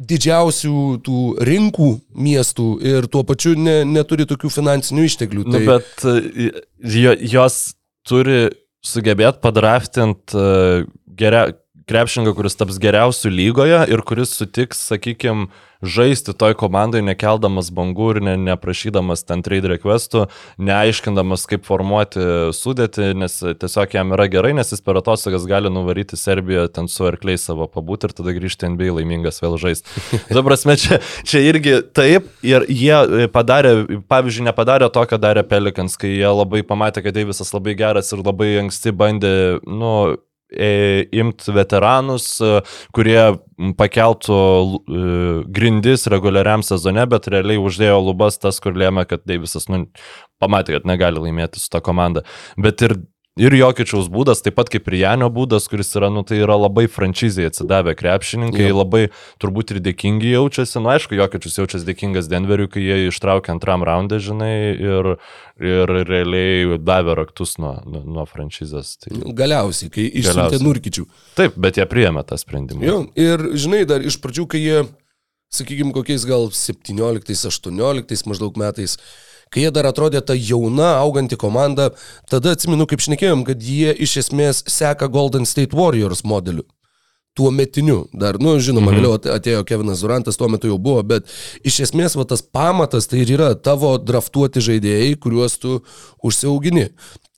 didžiausių 0.00 0.76
tų 1.04 1.18
rinkų 1.44 1.90
miestų 2.16 2.68
ir 2.94 3.08
tuo 3.12 3.26
pačiu 3.28 3.52
ne, 3.60 3.82
neturi 3.84 4.24
tokių 4.30 4.48
finansinių 4.56 5.04
išteklių. 5.10 5.44
Tai... 5.50 5.52
Nu, 5.52 5.62
bet 5.68 6.06
e, 6.08 6.48
jo, 6.96 7.12
jos 7.34 7.58
turi 8.08 8.40
sugebėti 8.82 9.44
padraftint 9.44 10.32
e, 10.32 10.48
geria, 11.20 11.50
krepšinką, 11.92 12.32
kuris 12.38 12.56
taps 12.56 12.80
geriausių 12.82 13.32
lygoje 13.32 13.84
ir 13.92 14.02
kuris 14.08 14.32
sutiks, 14.38 14.80
sakykime, 14.88 15.50
žaisti 15.82 16.32
toj 16.38 16.54
komandai, 16.58 17.02
nekeldamas 17.04 17.70
bangų 17.74 18.08
ir 18.14 18.20
ne, 18.22 18.36
neprašydamas 18.40 19.24
ten 19.26 19.42
trade 19.42 19.68
requestų, 19.72 20.28
neaiškindamas, 20.62 21.44
kaip 21.50 21.66
formuoti 21.66 22.52
sudėti, 22.54 23.10
nes 23.18 23.34
tiesiog 23.42 23.96
jam 23.98 24.14
yra 24.16 24.28
gerai, 24.30 24.54
nes 24.56 24.70
jis 24.72 24.82
per 24.84 25.00
atostogas 25.02 25.46
gali 25.50 25.72
nuvaryti 25.72 26.18
Serbiją 26.18 26.68
ten 26.72 26.88
su 26.88 27.06
arkliai 27.08 27.40
savo 27.40 27.66
pabūti 27.70 28.08
ir 28.08 28.16
tada 28.16 28.34
grįžti 28.36 28.70
NBA 28.72 28.94
laimingas 29.00 29.42
vėl 29.42 29.58
žaisti. 29.60 29.90
Dabar 30.30 30.46
prasme, 30.52 30.78
čia, 30.80 31.02
čia 31.26 31.42
irgi 31.50 31.80
taip 31.94 32.30
ir 32.46 32.68
jie 32.70 33.28
padarė, 33.34 34.02
pavyzdžiui, 34.10 34.48
nepadarė 34.52 34.90
to, 34.94 35.06
ką 35.10 35.18
darė 35.22 35.42
Pelikans, 35.46 35.98
kai 35.98 36.14
jie 36.14 36.30
labai 36.30 36.62
pamatė, 36.66 37.02
kad 37.02 37.18
Deivisas 37.18 37.50
labai 37.54 37.74
geras 37.78 38.14
ir 38.14 38.22
labai 38.22 38.54
anksti 38.62 38.94
bandė, 38.94 39.34
nu, 39.66 40.20
imti 41.22 41.54
veteranus, 41.54 42.26
e, 42.42 42.60
kurie 42.96 43.22
pakeltų 43.78 44.38
e, 44.38 45.04
grindis 45.54 46.06
reguliariam 46.12 46.64
sezone, 46.66 47.06
bet 47.10 47.28
realiai 47.32 47.60
uždėjo 47.62 48.00
lubas 48.02 48.40
tas, 48.42 48.60
kur 48.62 48.76
lėmė, 48.78 49.06
kad 49.10 49.24
Deivisas 49.28 49.68
nu, 49.72 49.84
pamatė, 50.42 50.78
kad 50.78 50.88
negali 50.88 51.22
laimėti 51.22 51.62
su 51.62 51.70
ta 51.72 51.82
komanda. 51.84 52.24
Bet 52.60 52.82
ir 52.84 52.98
Ir 53.40 53.54
Jokičiaus 53.56 54.10
būdas, 54.12 54.42
taip 54.44 54.58
pat 54.58 54.68
kaip 54.68 54.90
ir 54.90 54.98
Janio 54.98 55.30
būdas, 55.32 55.64
kuris 55.72 55.88
yra, 55.96 56.10
nu 56.12 56.20
tai 56.20 56.42
yra 56.42 56.52
labai 56.60 56.82
franšizai 56.84 57.46
atsidavę 57.48 57.94
krepšininkai, 57.96 58.66
jau. 58.66 58.74
labai 58.82 59.06
turbūt 59.40 59.72
ir 59.72 59.78
dėkingi 59.86 60.34
jaučiasi. 60.34 60.76
Na, 60.76 60.82
nu, 60.84 60.90
aišku, 60.92 61.16
Jokičius 61.16 61.56
jaučiasi 61.62 61.88
dėkingas 61.88 62.28
Denveriui, 62.28 62.68
kai 62.74 62.84
jie 62.84 63.08
ištraukė 63.08 63.54
antram 63.54 63.86
raundą, 63.88 64.20
žinai, 64.20 64.52
ir, 64.76 65.10
ir 65.64 65.94
realiai 66.10 66.76
davė 66.76 67.16
raktus 67.22 67.56
nuo, 67.56 67.78
nuo, 67.88 68.26
franšizės. 68.28 68.98
Tai... 69.00 69.16
Galiausiai, 69.40 69.88
kai 69.96 70.06
išsiuntė 70.12 70.60
Nurkičių. 70.60 71.08
Taip, 71.40 71.56
bet 71.56 71.80
jie 71.80 71.88
priėmė 71.88 72.28
tą 72.28 72.36
sprendimą. 72.36 72.84
Jo, 72.84 73.00
ir 73.16 73.48
žinai, 73.56 73.86
dar 73.88 74.04
iš 74.04 74.20
pradžių, 74.20 74.44
kai 74.52 74.60
jie, 74.60 74.84
sakykime, 75.56 75.96
kokiais 75.96 76.28
gal 76.28 76.50
17-18 76.52 78.28
maždaug 78.28 78.60
metais, 78.60 79.00
kai 79.52 79.66
jie 79.66 79.72
dar 79.74 79.88
atrodė 79.90 80.22
ta 80.24 80.36
jauna, 80.36 80.94
auganti 81.02 81.38
komanda, 81.38 81.90
tada 82.32 82.56
atsimenu, 82.56 82.88
kaip 82.88 83.04
šnekėjom, 83.04 83.44
kad 83.48 83.62
jie 83.62 83.92
iš 83.92 84.18
esmės 84.24 84.64
seka 84.70 85.10
Golden 85.12 85.48
State 85.48 85.76
Warriors 85.76 86.24
modeliu 86.24 86.66
tuo 87.34 87.50
metiniu. 87.50 88.06
Dar, 88.12 88.36
nu, 88.40 88.54
žinoma, 88.60 88.90
mhm. 88.92 88.98
vėliau 88.98 89.36
atėjo 89.36 89.64
Kevinas 89.68 90.04
Durantas, 90.04 90.38
tuo 90.40 90.50
metu 90.52 90.68
jau 90.70 90.78
buvo, 90.82 91.02
bet 91.06 91.28
iš 91.66 91.82
esmės 91.88 92.16
va, 92.18 92.26
tas 92.28 92.44
pamatas 92.44 93.08
tai 93.08 93.22
ir 93.24 93.34
yra 93.38 93.52
tavo 93.56 93.94
draftuoti 94.00 94.62
žaidėjai, 94.64 95.14
kuriuos 95.22 95.58
tu 95.62 95.80
užsiaugini. 96.24 96.90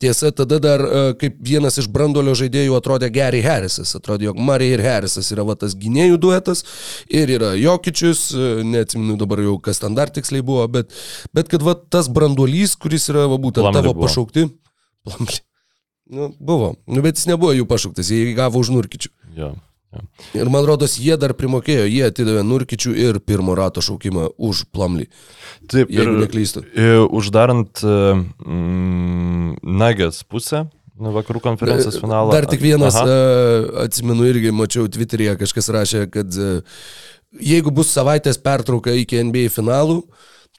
Tiesa, 0.03 0.33
tada 0.35 0.59
dar 0.61 0.83
e, 0.83 1.03
kaip 1.21 1.37
vienas 1.47 1.79
iš 1.81 1.87
brandolio 1.89 2.35
žaidėjų 2.37 2.75
atrodė 2.77 3.09
Gary 3.15 3.41
Harrisas. 3.45 3.95
Atrodė, 3.97 4.27
jog 4.29 4.41
Murray 4.43 4.75
ir 4.75 4.83
Harrisas 4.85 5.31
yra 5.33 5.47
va, 5.47 5.55
tas 5.57 5.77
gynėjų 5.79 6.19
duetas 6.21 6.65
ir 7.07 7.31
yra 7.37 7.53
Jokičius, 7.57 8.27
e, 8.35 8.49
neatsiminu 8.67 9.17
dabar 9.21 9.45
jau, 9.47 9.55
kas 9.63 9.81
ten 9.81 9.95
dar 9.97 10.11
tiksliai 10.13 10.45
buvo, 10.45 10.67
bet, 10.69 10.91
bet 11.33 11.49
kad 11.53 11.63
va, 11.65 11.77
tas 11.79 12.11
branduolys, 12.11 12.75
kuris 12.77 13.07
yra 13.15 13.29
va, 13.31 13.39
būtent 13.39 13.63
Plamli 13.69 13.81
tavo 13.81 13.95
buvo. 13.95 14.09
pašaukti. 14.09 14.49
Plamli. 15.07 15.41
Nu, 16.11 16.29
buvo, 16.37 16.75
nu, 16.91 17.01
bet 17.07 17.17
jis 17.17 17.31
nebuvo 17.31 17.55
jų 17.57 17.65
pašauktas, 17.71 18.11
jie 18.13 18.35
gavo 18.37 18.61
už 18.61 18.75
nurkičių. 18.75 19.15
Ja. 19.39 19.55
Ir 20.37 20.51
man 20.53 20.67
rodos, 20.69 20.97
jie 21.01 21.17
dar 21.21 21.35
primokėjo, 21.39 21.87
jie 21.91 22.05
atidavė 22.09 22.45
Nurkičių 22.47 22.95
ir 23.07 23.21
pirmo 23.25 23.57
rato 23.59 23.83
šaukimą 23.85 24.31
už 24.37 24.65
Plamlį. 24.75 25.09
Taip, 25.71 25.93
jeigu 25.93 26.17
neklystu. 26.23 26.65
Ir 26.77 27.05
uždarant 27.09 27.85
mm, 27.85 29.61
Nagės 29.63 30.25
pusę, 30.29 30.67
Nu, 30.95 31.11
vakarų 31.11 31.41
konferencijos 31.43 31.97
finalą. 31.99 32.31
Dar 32.31 32.47
tik 32.47 32.61
vienas, 32.63 32.95
Aha. 32.95 33.15
atsimenu 33.83 34.29
irgi, 34.31 34.53
mačiau 34.55 34.87
Twitter'yje 34.87 35.33
kažkas 35.41 35.69
rašė, 35.75 36.03
kad 36.07 36.37
jeigu 37.43 37.73
bus 37.75 37.91
savaitės 37.91 38.39
pertrauka 38.39 38.95
iki 38.95 39.19
NBA 39.27 39.51
finalų, 39.51 40.05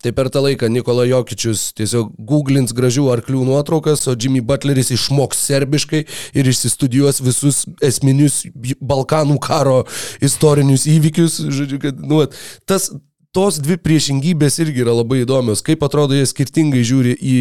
Tai 0.05 0.11
per 0.13 0.27
tą 0.29 0.43
laiką 0.45 0.67
Nikola 0.69 1.07
Jokičius 1.09 1.71
tiesiog 1.73 2.11
googlins 2.29 2.75
gražių 2.77 3.07
arklių 3.09 3.39
nuotraukas, 3.47 4.03
o 4.05 4.13
Jimmy 4.13 4.43
Butleris 4.45 4.91
išmoks 4.93 5.39
serbiškai 5.47 6.03
ir 6.37 6.49
išsistudijuos 6.51 7.23
visus 7.25 7.63
esminius 7.81 8.43
Balkanų 8.85 9.39
karo 9.41 9.79
istorinius 10.21 10.85
įvykius. 10.93 11.39
Žodžiu, 11.49 11.79
kad, 11.81 12.03
nu, 12.05 12.19
tas, 12.69 12.91
tos 13.33 13.57
dvi 13.65 13.79
priešingybės 13.81 14.59
irgi 14.61 14.83
yra 14.83 14.93
labai 14.99 15.23
įdomios, 15.23 15.63
kaip 15.65 15.81
atrodo 15.87 16.13
jie 16.13 16.27
skirtingai 16.29 16.83
žiūri 16.85 17.15
į, 17.17 17.39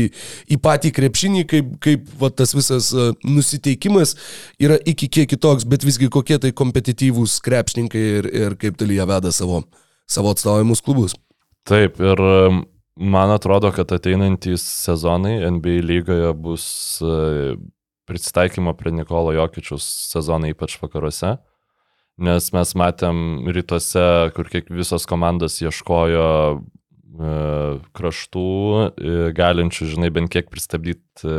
į 0.56 0.58
patį 0.64 0.94
krepšinį, 0.96 1.44
kaip, 1.50 1.74
kaip 1.84 2.08
va, 2.22 2.32
tas 2.32 2.56
visas 2.56 2.88
uh, 2.96 3.12
nusiteikimas 3.28 4.16
yra 4.56 4.80
iki 4.88 5.10
kiek 5.18 5.28
kitoks, 5.34 5.68
bet 5.68 5.84
visgi 5.84 6.08
kokie 6.08 6.40
tai 6.40 6.54
kompetityvūs 6.56 7.36
krepšininkai 7.44 8.06
ir, 8.22 8.30
ir 8.46 8.56
kaip 8.64 8.80
jie 8.88 9.06
veda 9.12 9.36
savo, 9.36 9.66
savo 10.08 10.32
atstovaujamus 10.32 10.80
klubus. 10.80 11.18
Taip, 11.64 11.96
ir 11.96 12.20
man 13.00 13.30
atrodo, 13.32 13.70
kad 13.72 13.92
ateinantys 13.96 14.62
sezonai 14.84 15.38
NBA 15.56 15.80
lygoje 15.80 16.32
bus 16.36 16.66
e, 17.00 17.54
pristaikymo 18.04 18.74
prie 18.76 18.92
Nikolo 18.92 19.32
Jokičius 19.32 19.86
sezonai, 20.12 20.52
ypač 20.52 20.76
vakaruose. 20.82 21.38
Nes 22.20 22.50
mes 22.52 22.72
matėm 22.76 23.48
rytuose, 23.56 24.04
kur 24.36 24.50
kiek 24.52 24.68
visos 24.68 25.08
komandos 25.08 25.56
ieškojo 25.64 26.26
e, 26.52 26.58
kraštų, 27.96 28.44
e, 28.84 29.14
galinčių, 29.38 29.88
žinai, 29.94 30.10
bent 30.12 30.28
kiek 30.34 30.50
pristabdyti 30.52 31.32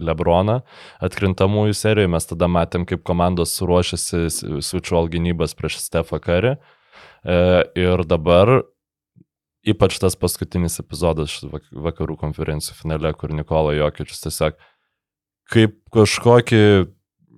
Lebroną 0.00 0.62
atkrintamųjų 1.04 1.76
serijoje. 1.76 2.14
Mes 2.16 2.30
tada 2.32 2.48
matėm, 2.48 2.88
kaip 2.88 3.04
komandos 3.04 3.58
ruošiasi 3.60 4.24
switchwall 4.64 5.12
gynybas 5.12 5.52
prieš 5.52 5.82
Stefą 5.84 6.22
Karį. 6.24 6.54
Ir 7.26 8.04
dabar 8.06 8.54
ypač 9.66 9.98
tas 10.02 10.16
paskutinis 10.18 10.80
epizodas 10.82 11.40
vakarų 11.72 12.16
konferencijų 12.20 12.78
finale, 12.78 13.12
kur 13.18 13.34
Nikola 13.34 13.74
Jokičius 13.76 14.24
tiesiog 14.28 14.58
kaip 15.52 15.78
kažkokį 15.94 16.64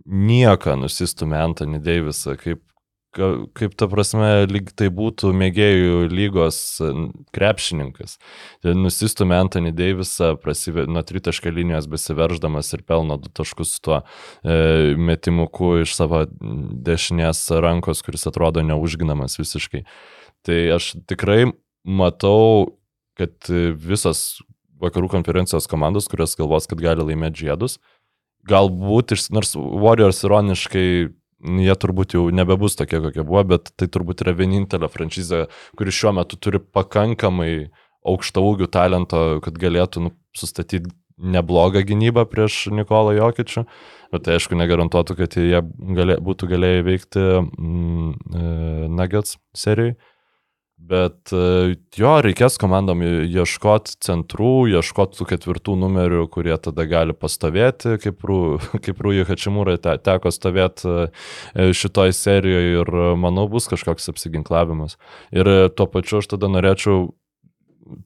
nieką 0.08 0.78
nusistumė 0.80 1.42
Anthony 1.42 1.80
Davisą, 1.84 2.34
kaip, 2.40 2.62
kaip 3.56 3.74
ta 3.76 3.88
prasme, 3.90 4.46
lyg 4.48 4.70
tai 4.78 4.88
būtų 4.94 5.34
mėgėjų 5.36 6.08
lygos 6.12 6.60
krepšininkas. 7.36 8.16
Tai 8.64 8.74
nusistumė 8.78 9.38
Anthony 9.42 9.74
Davisą 9.76 10.34
prasivė, 10.40 10.86
nuo 10.88 11.04
tritaškio 11.04 11.52
linijos 11.52 11.88
besiverždamas 11.92 12.72
ir 12.76 12.84
pelno 12.88 13.18
du 13.20 13.32
taškus 13.32 13.76
su 13.76 13.84
tuo 13.84 14.00
e, 14.00 14.96
metimuku 14.96 15.74
iš 15.84 15.96
savo 15.98 16.24
dešinės 16.88 17.44
rankos, 17.64 18.04
kuris 18.06 18.28
atrodo 18.30 18.64
neužginamas 18.64 19.36
visiškai. 19.40 19.84
Tai 20.46 20.60
aš 20.78 20.94
tikrai 21.10 21.50
matau, 21.84 22.78
kad 23.18 23.50
visas 23.82 24.40
vakarų 24.78 25.10
konferencijos 25.10 25.66
komandos, 25.70 26.08
kurios 26.10 26.36
galvos, 26.38 26.68
kad 26.70 26.80
gali 26.82 27.04
laimėti 27.04 27.48
žiedus, 27.48 27.78
galbūt, 28.48 29.16
nors 29.34 29.56
Warriors 29.58 30.22
ironiškai, 30.24 30.86
jie 31.38 31.74
turbūt 31.78 32.14
jau 32.16 32.28
nebebus 32.34 32.78
tokie, 32.78 33.00
kokie 33.02 33.22
buvo, 33.22 33.42
bet 33.54 33.72
tai 33.78 33.88
turbūt 33.90 34.24
yra 34.24 34.34
vienintelė 34.38 34.90
franšizė, 34.90 35.44
kuri 35.78 35.94
šiuo 35.94 36.14
metu 36.18 36.38
turi 36.40 36.60
pakankamai 36.62 37.68
aukšto 38.08 38.42
ūgių 38.46 38.70
talento, 38.72 39.22
kad 39.44 39.58
galėtų 39.58 40.06
nu, 40.06 40.14
sustatyti 40.36 40.86
neblogą 41.18 41.82
gynybą 41.82 42.24
prieš 42.30 42.68
Nikolą 42.74 43.16
Jokičių, 43.16 43.64
bet 44.14 44.24
tai 44.26 44.36
aišku 44.38 44.58
negarantuotų, 44.58 45.16
kad 45.18 45.34
jie 45.38 45.62
galė, 45.98 46.18
būtų 46.22 46.50
galėję 46.52 46.84
veikti 46.86 47.24
mm, 47.42 48.12
e, 48.14 48.44
Nuggets 48.94 49.38
serijai. 49.58 49.96
Bet 50.78 51.32
e, 51.34 51.74
jo, 51.98 52.12
reikės 52.24 52.54
komandom 52.60 53.02
ieškoti 53.02 53.96
centrų, 54.06 54.52
ieškoti 54.78 55.18
tų 55.18 55.26
ketvirtų 55.32 55.74
numerių, 55.82 56.22
kurie 56.32 56.54
tada 56.62 56.86
gali 56.88 57.16
pastovėti, 57.18 57.96
kaip, 58.00 58.22
Rū, 58.24 58.38
kaip 58.84 59.02
Rūjų 59.04 59.26
Hačimūrai 59.28 59.76
te, 59.82 59.96
teko 60.06 60.32
stovėti 60.32 60.88
e, 60.88 61.68
šitoj 61.76 62.14
serijoje 62.16 62.78
ir 62.78 62.92
manau 63.20 63.48
bus 63.50 63.66
kažkoks 63.68 64.08
apsiginklavimas. 64.14 64.96
Ir 65.34 65.50
tuo 65.74 65.88
pačiu 65.90 66.22
aš 66.22 66.30
tada 66.36 66.50
norėčiau 66.52 67.10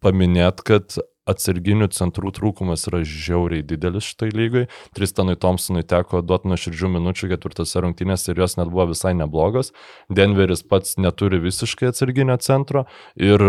paminėti, 0.02 0.66
kad 0.72 0.98
atsarginių 1.28 1.88
centrų 1.94 2.32
trūkumas 2.34 2.86
yra 2.90 3.02
žiauriai 3.06 3.64
didelis 3.66 4.10
šitai 4.12 4.30
lygai. 4.34 4.64
Tristanui 4.96 5.36
Thompsonui 5.40 5.84
teko 5.88 6.22
duoti 6.26 6.50
nuoširdžių 6.50 6.92
minučių 6.98 7.32
ketvirtose 7.34 7.82
rungtynėse 7.84 8.32
ir 8.32 8.42
jos 8.42 8.58
net 8.58 8.72
buvo 8.72 8.90
visai 8.92 9.14
neblogos. 9.18 9.72
Denveris 10.10 10.64
pats 10.66 10.98
neturi 10.98 11.42
visiškai 11.42 11.92
atsarginio 11.92 12.38
centro 12.42 12.86
ir 13.16 13.44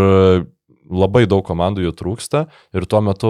labai 0.89 1.23
daug 1.29 1.43
komandų 1.47 1.86
jų 1.86 1.93
trūksta 1.99 2.45
ir 2.75 2.86
tuo 2.89 2.99
metu 3.05 3.29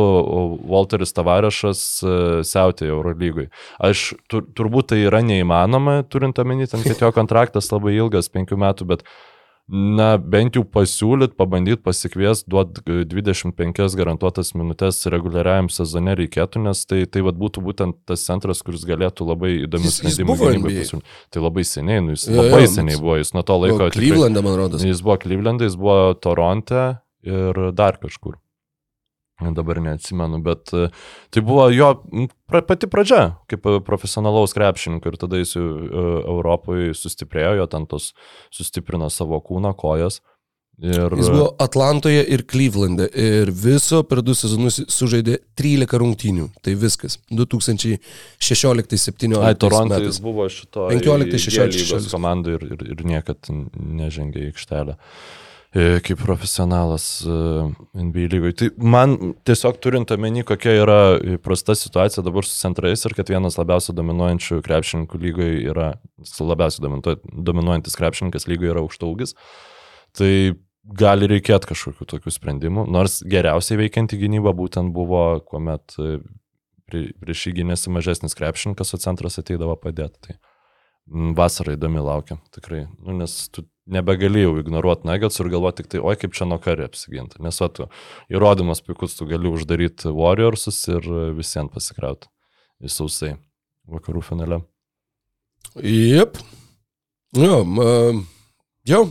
Walteris 0.70 1.14
Tavarešas 1.16 1.84
e, 2.02 2.16
siautė 2.48 2.90
Eurolygui. 2.90 3.50
Aš 3.84 4.14
tur, 4.32 4.46
turbūt 4.58 4.92
tai 4.94 5.04
yra 5.06 5.22
neįmanoma, 5.26 6.02
turint 6.10 6.40
omeny, 6.42 6.66
kad 6.72 7.06
jo 7.06 7.12
kontraktas 7.20 7.70
labai 7.74 7.96
ilgas, 8.00 8.32
penkių 8.34 8.60
metų, 8.66 8.90
bet 8.90 9.06
na, 9.72 10.18
bent 10.18 10.58
jau 10.58 10.64
pasiūlyt, 10.68 11.38
pabandyt 11.40 11.84
pasikvies, 11.86 12.44
duot 12.50 12.82
25 12.84 13.96
garantuotas 13.98 14.52
minutės 14.60 15.00
reguliariajam 15.12 15.70
sezone 15.72 16.18
reikėtų, 16.20 16.66
nes 16.68 16.84
tai, 16.90 17.04
tai 17.08 17.24
vat, 17.26 17.38
būtų 17.40 17.64
būtent 17.64 18.00
tas 18.10 18.26
centras, 18.28 18.64
kuris 18.66 18.84
galėtų 18.88 19.28
labai 19.30 19.54
įdomius 19.64 20.02
sprendimus 20.02 20.44
gynybai 20.44 20.76
pasiūlyti. 20.84 21.18
Tai 21.34 21.46
labai 21.46 21.66
seniai, 21.68 22.04
nu, 22.04 22.18
jis 22.18 22.28
Jo, 22.28 22.42
labai 22.42 22.64
jo, 22.66 22.72
seniai 22.76 23.00
buvo, 23.00 23.18
jis 23.22 23.34
nuo 23.38 23.46
to 23.48 23.60
laiko... 23.64 23.90
Klyvlande, 23.96 24.44
man 24.46 24.60
rodos. 24.60 24.84
Jis 24.84 25.04
buvo 25.06 25.18
Klyvlande, 25.24 25.70
jis 25.70 25.80
buvo 25.80 26.14
Toronte 26.20 26.86
ir 27.24 27.64
dar 27.78 28.02
kažkur. 28.04 28.40
Dabar 29.52 29.82
neatsimenu, 29.84 30.40
bet 30.46 30.72
e, 30.74 30.88
tai 31.34 31.42
buvo 31.46 31.68
jo 31.74 31.90
pra, 32.50 32.62
pati 32.66 32.88
pradžia 32.88 33.36
kaip 33.52 33.66
e, 33.68 33.80
profesionalaus 33.86 34.56
krepšininko 34.56 35.12
ir 35.12 35.18
tada 35.20 35.36
jis 35.42 35.56
e, 35.60 35.62
Europoje 36.24 36.94
sustiprėjo, 36.98 37.58
jo 37.62 37.66
ten 37.72 37.84
tos 37.90 38.14
sustiprino 38.54 39.10
savo 39.14 39.38
kūną, 39.44 39.72
kojas. 39.78 40.22
Ir, 40.82 41.14
Jis 41.14 41.28
buvo 41.30 41.52
Atlantoje 41.62 42.24
ir 42.34 42.42
Klyvlande 42.50 43.06
ir 43.14 43.52
viso 43.54 44.00
per 44.10 44.24
du 44.26 44.34
sezonus 44.34 44.80
sužaidė 44.90 45.38
13 45.60 46.00
rungtynių. 46.02 46.48
Tai 46.66 46.74
viskas. 46.82 47.20
2016-2017 47.30 49.38
Ai, 49.38 49.54
Toronte 49.54 49.94
metais. 49.94 50.16
jis 50.16 50.22
buvo 50.24 50.48
šito 50.50 50.88
15-16 50.90 51.78
lygos 51.78 52.10
komandų 52.10 52.58
ir, 52.58 52.66
ir, 52.74 52.82
ir 52.96 53.06
niekad 53.06 53.38
nežengė 53.54 54.48
į 54.48 54.50
aikštelę 54.50 54.98
e, 54.98 55.00
kaip 55.74 56.20
profesionalas 56.22 57.06
e, 57.26 57.36
NBA 57.98 58.28
lygoje. 58.30 58.54
Tai 58.60 58.68
man 58.78 59.16
tiesiog 59.48 59.80
turint 59.82 60.12
omeny, 60.14 60.44
kokia 60.46 60.76
yra 60.84 60.98
prasta 61.42 61.74
situacija 61.78 62.22
dabar 62.26 62.46
su 62.46 62.54
centrais 62.60 63.06
ir 63.08 63.16
kad 63.18 63.32
vienas 63.34 63.58
labiausiai 63.58 63.96
dominuojančių 63.98 64.60
krepšininkų 64.68 65.22
lygoje 65.24 65.64
yra, 65.72 65.88
labiausiai 66.38 66.86
dominuo- 66.86 67.18
dominuojantis 67.50 67.98
krepšininkas 67.98 68.46
lygoje 68.52 68.76
yra 68.76 68.86
aukštaugis, 68.86 69.34
tai 70.14 70.32
gali 70.84 71.30
reikėti 71.32 71.72
kažkokių 71.72 72.06
tokių 72.12 72.32
sprendimų, 72.38 72.86
nors 72.92 73.22
geriausiai 73.26 73.80
veikianti 73.82 74.20
gynyba 74.22 74.54
būtent 74.54 74.94
buvo, 74.94 75.40
kuomet 75.48 75.98
e, 75.98 76.20
prie- 76.86 77.14
prieš 77.18 77.48
jį 77.48 77.58
gynėsi 77.64 77.94
mažesnis 77.94 78.38
krepšininkas, 78.38 78.94
o 78.94 79.02
centras 79.02 79.40
ateidavo 79.42 79.74
padėti. 79.80 80.20
Tai 80.28 80.38
vasara 81.08 81.76
įdomi 81.76 82.02
laukia, 82.04 82.38
tikrai. 82.56 82.86
Nu, 83.04 83.16
nes 83.18 83.36
tu 83.54 83.66
nebegalėjau 83.92 84.56
ignoruoti 84.62 85.08
Nuggets 85.08 85.42
ir 85.42 85.50
galvoti 85.52 85.82
tik 85.82 85.92
tai, 85.92 86.04
oi 86.04 86.16
kaip 86.20 86.36
čia 86.38 86.48
nuo 86.48 86.60
kari 86.64 86.86
apsiginti. 86.88 87.42
Nes 87.44 87.60
o 87.62 87.68
tu 87.68 87.90
įrodymas 88.32 88.84
puikus, 88.86 89.18
tu 89.18 89.28
gali 89.28 89.52
uždaryti 89.52 90.14
Warriorsus 90.16 90.80
ir 90.94 91.10
visiems 91.36 91.74
pasikrauti 91.74 92.32
į 92.84 92.92
sausai 92.92 93.36
vakarų 93.92 94.24
finale. 94.24 94.62
Jep. 95.84 96.40
Jo, 97.36 97.64
um, 97.66 98.26
jau. 98.88 99.08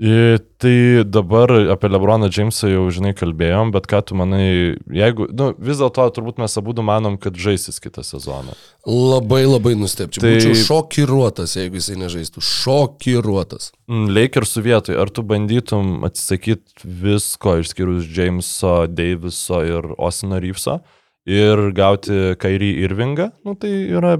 I, 0.00 0.38
tai 0.56 1.04
dabar 1.04 1.50
apie 1.70 1.88
Lebroną 1.92 2.30
Džeimsą 2.32 2.70
jau, 2.70 2.84
žinai, 2.88 3.12
kalbėjom, 3.12 3.74
bet 3.74 3.84
ką 3.90 3.98
tu 4.08 4.16
manai, 4.16 4.78
jeigu, 4.88 5.26
nu, 5.36 5.50
vis 5.60 5.82
dėlto 5.82 6.06
turbūt 6.16 6.40
mes 6.40 6.56
abu 6.56 6.72
manom, 6.80 7.18
kad 7.20 7.36
žaisis 7.36 7.76
kitą 7.82 8.00
sezoną. 8.06 8.56
Labai 8.88 9.42
labai 9.44 9.74
nustepčiau. 9.76 10.24
Tai-. 10.24 10.38
Būčiau 10.38 10.56
šokiruotas, 10.62 11.58
jeigu 11.60 11.76
jisai 11.76 11.98
nežaistų. 12.00 12.40
Šokiruotas. 12.40 13.68
Mm, 13.90 14.08
Lakers 14.16 14.56
vietoj, 14.64 14.96
ar 15.04 15.12
tu 15.12 15.26
bandytum 15.28 16.08
atsisakyti 16.08 16.88
visko 17.04 17.58
išskyrus 17.60 18.08
Jameso, 18.08 18.86
Daviso 18.88 19.60
ir 19.68 19.92
Osino 20.00 20.40
Reeveso 20.40 20.80
ir 21.28 21.68
gauti 21.76 22.32
Kairį 22.40 22.72
Irvingą, 22.88 23.28
nu, 23.44 23.54
tai 23.60 23.74
yra 23.92 24.16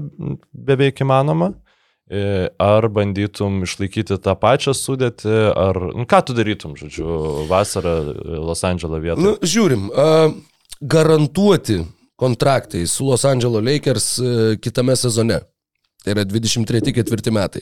beveik 0.53 1.01
įmanoma. 1.03 1.55
E, 2.11 2.49
Ar 2.59 2.87
bandytum 2.91 3.61
išlaikyti 3.63 4.17
tą 4.21 4.35
pačią 4.39 4.73
sudėtį, 4.75 5.35
ar 5.55 5.79
nu, 5.95 6.03
ką 6.09 6.19
tu 6.27 6.35
darytum, 6.35 6.75
žodžiu, 6.79 7.07
vasarą 7.49 7.95
e, 8.11 8.39
Los 8.43 8.63
Andželo 8.67 8.99
vietoje? 8.99 9.23
Nu, 9.23 9.35
žiūrim. 9.39 9.87
Garantuoti 10.83 11.79
kontraktai 12.19 12.87
su 12.87 13.05
Los 13.07 13.25
Angeles 13.25 13.63
Lakers 13.63 14.17
uh, 14.19 14.27
kitame 14.59 14.95
sezone. 14.95 15.39
Tai 16.03 16.11
yra 16.11 16.25
23-4 16.27 17.31
metai. 17.31 17.61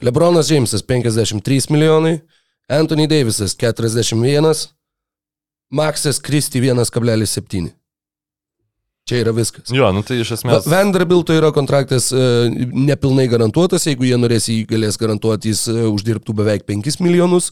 Lebronas 0.00 0.48
Džeimsas 0.48 0.82
53 0.88 1.68
milijonai, 1.70 2.18
Anthony 2.68 3.04
Davisas 3.06 3.52
41, 3.60 4.54
Maxas 5.70 6.20
Kristi 6.20 6.60
1,7. 6.64 7.68
Čia 9.04 9.18
yra 9.20 9.34
viskas. 9.36 9.68
Jo, 9.68 9.90
nu 9.92 10.00
tai 10.00 10.22
iš 10.22 10.30
esmės. 10.38 10.64
Vanderbilto 10.64 11.34
yra 11.36 11.50
kontraktas 11.52 12.06
e, 12.08 12.20
nepilnai 12.72 13.26
garantuotas, 13.28 13.84
jeigu 13.84 14.06
jie 14.08 14.16
norės 14.16 14.46
jį 14.48 14.62
galės 14.70 14.96
garantuoti, 14.96 15.52
jis 15.52 15.66
e, 15.68 15.74
uždirbtų 15.90 16.32
beveik 16.38 16.64
5 16.70 17.02
milijonus. 17.04 17.50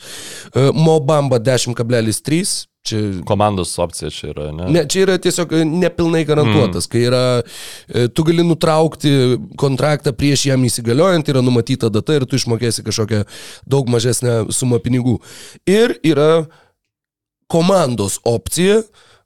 E, 0.54 0.70
Mobamba 0.72 1.36
10,3. 1.44 2.54
Čia 2.88 3.02
Komandos 3.28 3.74
opcija 3.84 4.08
čia 4.10 4.30
yra, 4.32 4.48
ne? 4.56 4.70
Ne, 4.72 4.86
čia 4.88 5.04
yra 5.04 5.18
tiesiog 5.20 5.52
nepilnai 5.68 6.24
garantuotas, 6.26 6.88
mm. 6.88 6.90
kai 6.90 7.04
yra, 7.06 7.20
tu 8.16 8.24
gali 8.26 8.42
nutraukti 8.48 9.12
kontraktą 9.60 10.10
prieš 10.16 10.48
jam 10.48 10.64
įsigaliojant, 10.66 11.28
yra 11.30 11.44
numatyta 11.44 11.92
data 11.92 12.16
ir 12.16 12.26
tu 12.26 12.40
išmokėsi 12.40 12.82
kažkokią 12.88 13.22
daug 13.70 13.92
mažesnę 13.92 14.48
sumą 14.56 14.80
pinigų. 14.82 15.20
Ir 15.68 15.94
yra 16.00 16.48
komandos 17.52 18.18
opcija, 18.26 18.80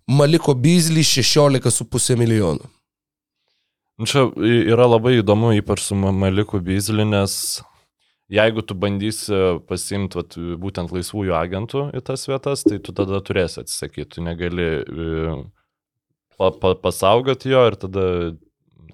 Maliko 0.07 0.55
Bizly 0.55 1.03
16,5 1.03 2.15
milijonų. 2.19 2.69
Čia 4.07 4.27
yra 4.37 4.85
labai 4.87 5.17
įdomu, 5.23 5.55
ypač 5.57 5.83
su 5.87 5.97
Ma- 5.97 6.13
Maliku 6.13 6.61
Bizli, 6.61 7.03
nes 7.09 7.63
jeigu 8.29 8.63
tu 8.63 8.77
bandysi 8.77 9.39
pasimti 9.67 10.19
vat, 10.21 10.37
būtent 10.61 10.93
laisvųjų 10.93 11.33
agentų 11.35 11.87
į 11.97 12.03
tas 12.05 12.27
vietas, 12.29 12.63
tai 12.67 12.79
tu 12.79 12.93
tada 12.93 13.23
turėsi 13.25 13.63
atsisakyti, 13.63 14.11
tu 14.19 14.25
negali 14.27 14.69
pa, 16.37 16.51
pa, 16.53 16.75
pasaugoti 16.77 17.51
jo 17.55 17.65
ir 17.71 17.79
tada 17.81 18.05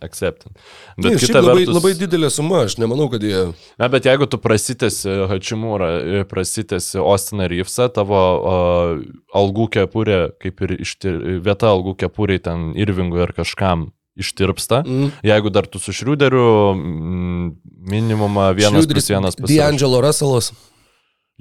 acceptint. 0.05 0.55
Bet 0.97 1.17
šiaip 1.17 1.25
kita 1.27 1.43
labai, 1.43 1.63
vertus, 1.63 1.77
labai 1.77 1.93
didelė 2.01 2.31
suma, 2.33 2.65
aš 2.67 2.79
nemanau, 2.81 3.09
kad 3.13 3.25
jie... 3.27 3.45
Na, 3.81 3.89
bet 3.93 4.09
jeigu 4.09 4.29
tu 4.31 4.41
prasitėsi 4.43 5.17
Hačimūrą, 5.31 5.91
prasitėsi 6.31 7.03
Ostiną 7.03 7.49
Reevesą, 7.53 7.89
tavo 7.93 8.23
uh, 8.39 9.03
algų 9.37 9.69
kepurė, 9.79 10.21
kaip 10.43 10.63
ir 10.67 10.77
ištir, 10.81 11.19
vieta 11.45 11.73
algų 11.73 11.97
kepuriai 12.05 12.43
ten 12.43 12.71
Irvingui 12.79 13.23
ar 13.27 13.35
kažkam 13.37 13.91
ištirpsta. 14.17 14.83
Mm. 14.87 15.13
Jeigu 15.25 15.53
dar 15.53 15.67
tu 15.67 15.81
su 15.81 15.93
Šriuderiu 15.97 16.75
mm, 16.75 17.47
minimumą 17.93 18.53
vienas 18.57 18.87
plus 18.87 19.09
vienas 19.09 19.39
pasirašai. 19.39 19.57
D'Angelo 19.59 20.03
Russellas. 20.05 20.53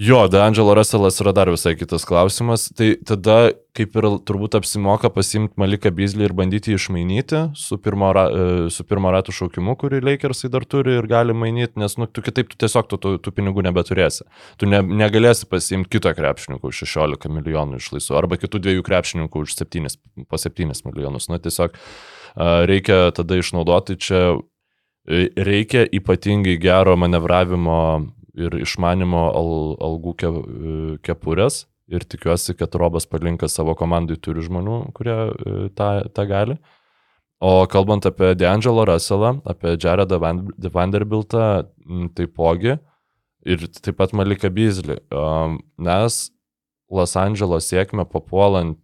Jo, 0.01 0.23
D'Angelo 0.27 0.73
Russellas 0.73 1.19
yra 1.21 1.29
dar 1.29 1.49
visai 1.53 1.75
kitas 1.77 2.07
klausimas. 2.09 2.63
Tai 2.73 2.87
tada 3.05 3.35
kaip 3.77 3.93
ir 3.99 4.05
turbūt 4.25 4.55
apsimoka 4.57 5.11
pasimti 5.13 5.53
Maliką 5.61 5.91
Bizlį 5.93 6.23
ir 6.25 6.31
bandyti 6.33 6.73
išmainyti 6.73 7.41
su 7.53 7.77
pirmo, 7.77 8.07
ra, 8.17 8.23
e, 8.33 8.45
su 8.73 8.81
pirmo 8.89 9.11
ratų 9.13 9.35
šaukimu, 9.37 9.75
kurį 9.77 9.99
Lakersai 10.01 10.49
dar 10.49 10.65
turi 10.65 10.95
ir 10.97 11.05
gali 11.05 11.35
mainyti, 11.37 11.77
nes 11.77 11.93
nu, 12.01 12.07
tu 12.09 12.23
kitaip 12.25 12.49
tu 12.49 12.57
tiesiog 12.63 12.89
tu, 12.89 12.97
tu, 12.97 13.11
tų 13.21 13.33
pinigų 13.37 13.61
nebeturėsi. 13.67 14.25
Tu 14.57 14.69
ne, 14.71 14.79
negalėsi 14.81 15.45
pasimti 15.51 15.93
kito 15.93 16.09
krepšininko 16.17 16.71
už 16.71 16.81
16 16.81 17.29
milijonų 17.35 17.77
išlaisvų 17.77 18.17
arba 18.17 18.39
kitų 18.41 18.63
dviejų 18.63 18.85
krepšininkų 18.87 19.43
už 19.45 19.53
7, 19.59 19.85
po 20.25 20.39
7 20.41 20.73
milijonus. 20.87 21.29
Na, 21.29 21.37
tiesiog 21.37 21.77
a, 21.77 22.63
reikia 22.65 23.03
tada 23.13 23.37
išnaudoti 23.37 23.99
čia 24.01 24.23
e, 25.05 25.27
reikia 25.37 25.85
ypatingai 25.85 26.57
gero 26.57 26.97
manevravimo 26.97 27.77
ir 28.37 28.55
išmanimo 28.61 29.23
al, 29.35 29.51
algų 29.81 30.13
ke, 30.19 30.31
kepurės. 31.07 31.65
Ir 31.91 32.05
tikiuosi, 32.07 32.55
kad 32.55 32.75
Robas 32.79 33.07
Palinkas 33.09 33.57
savo 33.57 33.73
komandai 33.75 34.15
turi 34.15 34.43
žmonių, 34.45 34.77
kurie 34.95 35.15
e, 35.15 35.55
tą, 35.75 35.89
tą 36.15 36.27
gali. 36.29 36.55
O 37.43 37.65
kalbant 37.67 38.05
apie 38.07 38.35
D'Angelo 38.37 38.85
Russellą, 38.87 39.41
apie 39.49 39.73
Jaredą 39.75 40.19
Van- 40.21 40.45
Vanderbiltą, 40.71 41.65
taipogi. 42.15 42.77
Ir 43.41 43.65
taip 43.81 43.97
pat 43.97 44.13
Malika 44.13 44.51
Bizlį, 44.53 44.99
mes 45.81 46.19
Los 46.93 47.15
Andželo 47.17 47.57
sėkmę 47.57 48.05
papuolant 48.05 48.77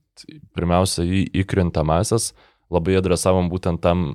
pirmiausia 0.58 1.06
į 1.06 1.28
įkrintamasias 1.44 2.32
labai 2.74 2.98
adresavom 2.98 3.52
būtent 3.52 3.84
tam 3.84 4.08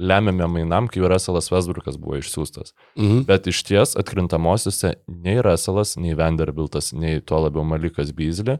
lemiamiem 0.00 0.50
mainam, 0.56 0.88
kai 0.88 1.04
Russellas 1.04 1.50
Westbrookas 1.52 2.00
buvo 2.00 2.18
išsiųstas. 2.20 2.72
Mhm. 2.96 3.24
Bet 3.28 3.46
iš 3.52 3.62
ties 3.68 3.96
atkrintamosiose 4.00 4.94
nei 5.06 5.40
Russellas, 5.44 5.96
nei 6.00 6.16
Vanderbiltas, 6.16 6.94
nei 6.96 7.20
tuo 7.20 7.44
labiau 7.44 7.64
Malikas 7.68 8.14
Beasley 8.16 8.58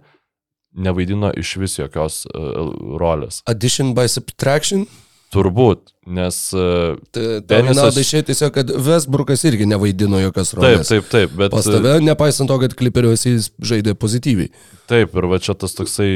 nevaidino 0.73 1.33
iš 1.37 1.57
vis 1.57 1.79
jokios 1.79 2.25
uh, 2.31 2.71
rolės. 3.01 3.43
Addition 3.51 3.95
by 3.97 4.09
subtraction. 4.09 4.87
Turbūt, 5.31 5.93
nes 6.11 6.37
e, 6.59 6.63
Denisas... 7.15 7.45
Denisas- 7.47 7.99
Išėjo 8.03 8.25
tiesiog, 8.33 8.51
kad 8.57 8.73
Westbrookas 8.83 9.45
irgi 9.47 9.69
nevaidino 9.71 10.19
jokios 10.19 10.51
taip, 10.51 10.59
rolės. 10.59 10.89
taip, 10.91 11.07
taip, 11.13 11.37
bet 11.39 11.55
Pas 11.55 11.69
tave, 11.71 11.93
nepaisant 12.03 12.51
to, 12.51 12.57
kad 12.59 12.75
kliperiuose 12.75 13.37
jis 13.37 13.47
žaidė 13.63 13.95
pozityviai. 13.95 14.51
Taip, 14.91 15.15
ir 15.15 15.29
va 15.31 15.39
čia 15.39 15.55
tas 15.55 15.77
toksai 15.79 16.09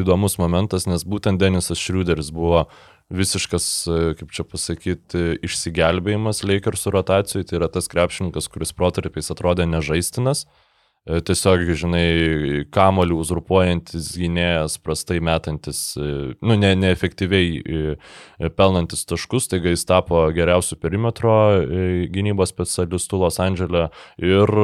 įdomus 0.00 0.38
momentas, 0.40 0.88
nes 0.88 1.04
būtent 1.04 1.36
Denisas 1.42 1.84
Šriuderis 1.84 2.32
buvo 2.32 2.64
visiškas, 3.12 3.68
e, 3.86 4.00
kaip 4.18 4.32
čia 4.34 4.44
pasakyti, 4.48 5.22
išsigelbėjimas 5.44 6.42
Lakersų 6.48 6.94
rotacijų, 6.96 7.46
tai 7.46 7.60
yra 7.60 7.70
tas 7.72 7.88
krepšininkas, 7.92 8.48
kuris 8.52 8.74
protarpiais 8.76 9.30
atrodė 9.34 9.66
nežaistinas. 9.68 10.46
E, 11.02 11.18
Tiesiog, 11.26 11.64
žinai, 11.78 12.06
kamolių 12.74 13.18
uzurpuojantis 13.24 14.12
gynėjas, 14.20 14.78
prastai 14.82 15.18
metantis, 15.24 15.82
e, 15.98 16.32
nu, 16.40 16.56
ne, 16.58 16.72
neefektyviai 16.78 17.98
pelnantis 18.56 19.04
taškus, 19.10 19.50
taigi 19.52 19.74
jis 19.74 19.84
tapo 19.88 20.24
geriausių 20.34 20.78
perimetro 20.82 21.36
gynybos 22.12 22.54
specialistų 22.54 23.24
Los 23.24 23.40
Andželė 23.42 23.88
ir 24.22 24.56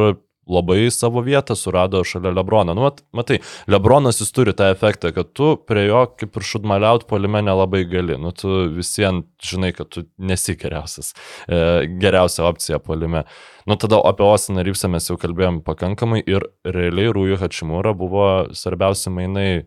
labai 0.48 0.90
savo 0.94 1.22
vietą 1.24 1.56
surado 1.58 2.02
šalia 2.04 2.32
Lebrono. 2.34 2.74
Nu, 2.74 2.86
mat, 2.86 3.02
matai, 3.12 3.40
Lebronas 3.70 4.22
jis 4.22 4.32
turi 4.34 4.54
tą 4.56 4.70
efektą, 4.72 5.12
kad 5.16 5.32
tu 5.36 5.54
prie 5.68 5.88
jo 5.88 6.04
kaip 6.18 6.36
ir 6.38 6.48
šudmaliaut 6.50 7.06
polime 7.10 7.42
nelabai 7.44 7.84
gali. 7.88 8.18
Nu, 8.20 8.32
tu 8.36 8.64
visiems 8.76 9.26
žinai, 9.44 9.72
kad 9.76 9.90
tu 9.94 10.04
nesi 10.18 10.56
geriausias, 10.58 11.14
e, 11.46 11.86
geriausia 12.00 12.46
opcija 12.48 12.80
polime. 12.82 13.24
Nu, 13.68 13.76
tada 13.76 14.00
apie 14.04 14.24
Osiną 14.24 14.62
Rypsą 14.64 14.88
mes 14.88 15.10
jau 15.10 15.18
kalbėjom 15.20 15.58
pakankamai 15.60 16.22
ir 16.24 16.46
realiai 16.64 17.10
Rūjų 17.12 17.36
Hačimūra 17.42 17.90
buvo 18.00 18.28
svarbiausi 18.56 19.10
mainai 19.12 19.50
e, 19.52 19.64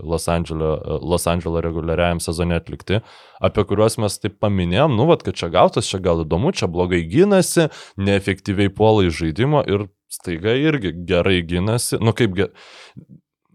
Los 0.00 0.30
Andželo, 0.32 0.70
e, 0.78 0.96
Los 1.12 1.26
Andželo 1.28 1.60
reguliariajam 1.60 2.22
sezone 2.24 2.56
atlikti, 2.56 3.02
apie 3.44 3.64
kuriuos 3.68 3.98
mes 4.00 4.16
taip 4.22 4.38
paminėjom, 4.40 4.96
nu, 4.96 5.04
vat, 5.10 5.26
kad 5.26 5.36
čia 5.36 5.50
gautas, 5.52 5.90
čia 5.92 6.00
gal 6.06 6.24
įdomu, 6.24 6.54
čia 6.56 6.70
blogai 6.72 7.02
gynasi, 7.04 7.68
neefektyviai 8.00 8.72
puola 8.72 9.04
iš 9.10 9.20
žaidimo 9.20 9.60
ir 9.68 9.90
staiga 10.08 10.56
irgi 10.56 10.94
gerai 11.04 11.42
gynasi, 11.44 12.00
nu 12.00 12.16
kaip 12.16 12.40
ge... 12.40 12.48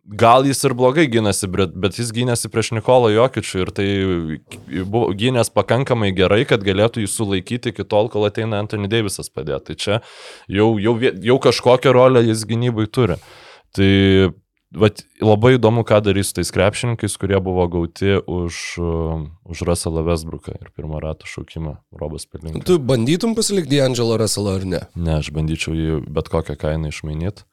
Gal 0.10 0.46
jis 0.48 0.64
ir 0.66 0.74
blogai 0.74 1.06
gynasi, 1.06 1.46
bet, 1.54 1.76
bet 1.78 2.00
jis 2.00 2.10
gynėsi 2.16 2.50
prieš 2.50 2.72
Nikolą 2.74 3.12
Jokičių 3.14 3.60
ir 3.62 3.72
tai 3.78 3.88
buvo 4.82 5.12
gynęs 5.14 5.52
pakankamai 5.54 6.10
gerai, 6.18 6.42
kad 6.50 6.66
galėtų 6.66 7.04
jį 7.04 7.10
sulaikyti 7.14 7.70
iki 7.70 7.86
tol, 7.86 8.10
kol 8.10 8.26
ateina 8.26 8.58
Anthony 8.64 8.90
Davisas 8.90 9.30
padėti. 9.30 9.70
Tai 9.70 9.76
čia 9.84 10.00
jau, 10.50 10.72
jau, 10.82 10.96
jau 10.98 11.38
kažkokią 11.44 11.94
rolę 11.94 12.24
jis 12.26 12.42
gynybai 12.50 12.88
turi. 12.90 13.20
Tai 13.78 13.92
vat, 14.82 15.04
labai 15.22 15.54
įdomu, 15.60 15.84
ką 15.86 16.00
darys 16.06 16.32
su 16.32 16.40
tais 16.40 16.52
krepšininkais, 16.58 17.18
kurie 17.22 17.38
buvo 17.46 17.68
gauti 17.70 18.18
už, 18.18 18.64
uh, 18.82 19.28
už 19.46 19.62
Russellą 19.70 20.08
Westbrooką 20.10 20.58
ir 20.58 20.74
pirmą 20.74 21.04
ratą 21.06 21.30
šaukimą 21.30 21.76
Robas 22.02 22.26
Pelinkas. 22.26 22.66
Tu 22.66 22.80
bandytum 22.82 23.38
pasilikti 23.38 23.82
Angelo 23.86 24.18
Russellą 24.18 24.58
ar 24.58 24.66
ne? 24.66 24.82
Ne, 24.98 25.20
aš 25.20 25.30
bandyčiau 25.38 25.78
jį 25.78 26.02
bet 26.10 26.34
kokią 26.34 26.58
kainą 26.58 26.90
išmainyti. 26.94 27.46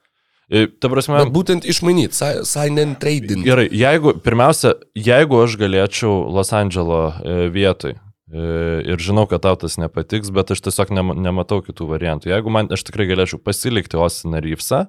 Ta 0.47 0.87
prasme, 0.89 1.19
Bet 1.25 1.33
būtent 1.35 1.65
išmainyti, 1.67 2.15
si- 2.15 2.45
sign 2.47 2.79
and 2.79 3.01
trading. 3.03 3.43
Gerai, 3.43 3.67
jeigu, 3.75 4.13
pirmiausia, 4.23 4.77
jeigu 4.95 5.41
aš 5.43 5.57
galėčiau 5.59 6.13
Los 6.31 6.53
Andželo 6.55 7.01
e, 7.19 7.49
vietoj 7.51 7.97
e, 7.97 8.45
ir 8.93 9.03
žinau, 9.03 9.25
kad 9.27 9.43
tau 9.43 9.57
tas 9.59 9.75
nepatiks, 9.83 10.31
bet 10.31 10.53
aš 10.55 10.63
tiesiog 10.69 10.93
nema, 10.95 11.17
nematau 11.19 11.59
kitų 11.67 11.89
variantų. 11.91 12.31
Jeigu 12.31 12.53
man, 12.55 12.71
aš 12.71 12.87
tikrai 12.87 13.09
galėčiau 13.11 13.43
pasilikti 13.43 13.99
Osiną 13.99 14.39
Ryfsą 14.45 14.85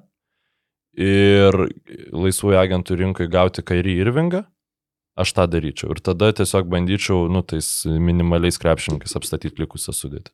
ir 0.98 1.58
laisvųjų 2.14 2.60
agentų 2.62 2.98
rinkai 3.02 3.28
gauti 3.30 3.66
Kairį 3.66 3.98
Irvingą, 4.06 4.44
aš 5.18 5.34
tą 5.34 5.48
daryčiau. 5.50 5.90
Ir 5.94 6.02
tada 6.06 6.30
tiesiog 6.38 6.70
bandyčiau, 6.70 7.26
nu, 7.34 7.42
tais 7.42 7.66
minimaliais 7.90 8.62
krepšininkais 8.62 9.18
apstatyti 9.18 9.58
likusią 9.66 9.94
sudėtį. 9.94 10.30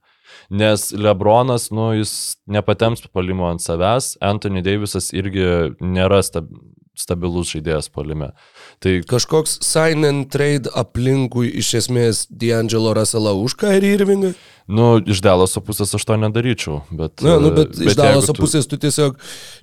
Nes 0.54 0.92
Lebronas, 0.92 1.70
nu, 1.74 1.92
jis 1.98 2.36
nepatems 2.48 3.06
palimo 3.14 3.48
ant 3.50 3.64
savęs, 3.64 4.16
Anthony 4.22 4.62
Davisas 4.66 5.12
irgi 5.16 5.46
nėra 5.82 6.22
stab, 6.26 6.50
stabilus 6.98 7.50
žaidėjas 7.56 7.90
palime. 7.90 8.32
Tai 8.84 8.92
Kažkoks 9.10 9.58
sign 9.66 10.06
and 10.06 10.28
trade 10.34 10.70
aplinkui 10.78 11.50
iš 11.62 11.72
esmės 11.82 12.26
D'Angelo 12.30 12.94
Russellą 12.94 13.34
už 13.42 13.56
Kairį 13.64 13.96
Irvingą? 13.98 14.34
Nu, 14.70 15.00
iš 15.02 15.20
Delaso 15.26 15.60
pusės 15.66 15.92
aš 15.98 16.06
to 16.08 16.16
nedaryčiau, 16.22 16.84
bet... 16.94 17.20
Na, 17.26 17.36
nu, 17.42 17.50
bet, 17.56 17.74
bet 17.76 17.90
iš 17.92 17.98
Dalaso 18.00 18.36
tu- 18.36 18.46
pusės 18.46 18.70
tu 18.70 18.78
tiesiog, 18.80 19.18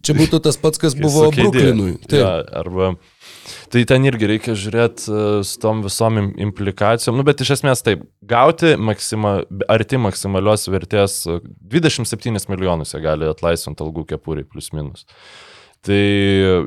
čia 0.04 0.16
būtų 0.18 0.42
tas 0.44 0.58
pats, 0.60 0.80
kas 0.82 0.98
buvo. 1.04 1.30
Taip. 1.32 2.10
Ja, 2.12 2.34
arba... 2.60 2.94
Tai 3.72 3.82
ten 3.88 4.04
irgi 4.08 4.28
reikia 4.30 4.54
žiūrėti 4.58 5.06
uh, 5.10 5.40
su 5.46 5.58
tom 5.62 5.80
visom 5.84 6.18
im- 6.20 6.32
implikacijom. 6.48 7.16
Nu, 7.18 7.24
bet 7.26 7.40
iš 7.44 7.54
esmės 7.58 7.82
taip, 7.86 8.02
gauti 8.26 8.74
maksima, 8.78 9.40
arti 9.70 9.98
maksimalios 10.00 10.66
vertės 10.70 11.20
uh, 11.30 11.38
27 11.72 12.36
milijonus 12.52 12.94
jie 12.96 13.00
gali 13.04 13.28
atlaisvinti 13.30 13.84
algų 13.86 14.04
kepūrai 14.14 14.44
plus 14.48 14.72
minus. 14.76 15.06
Tai 15.80 15.96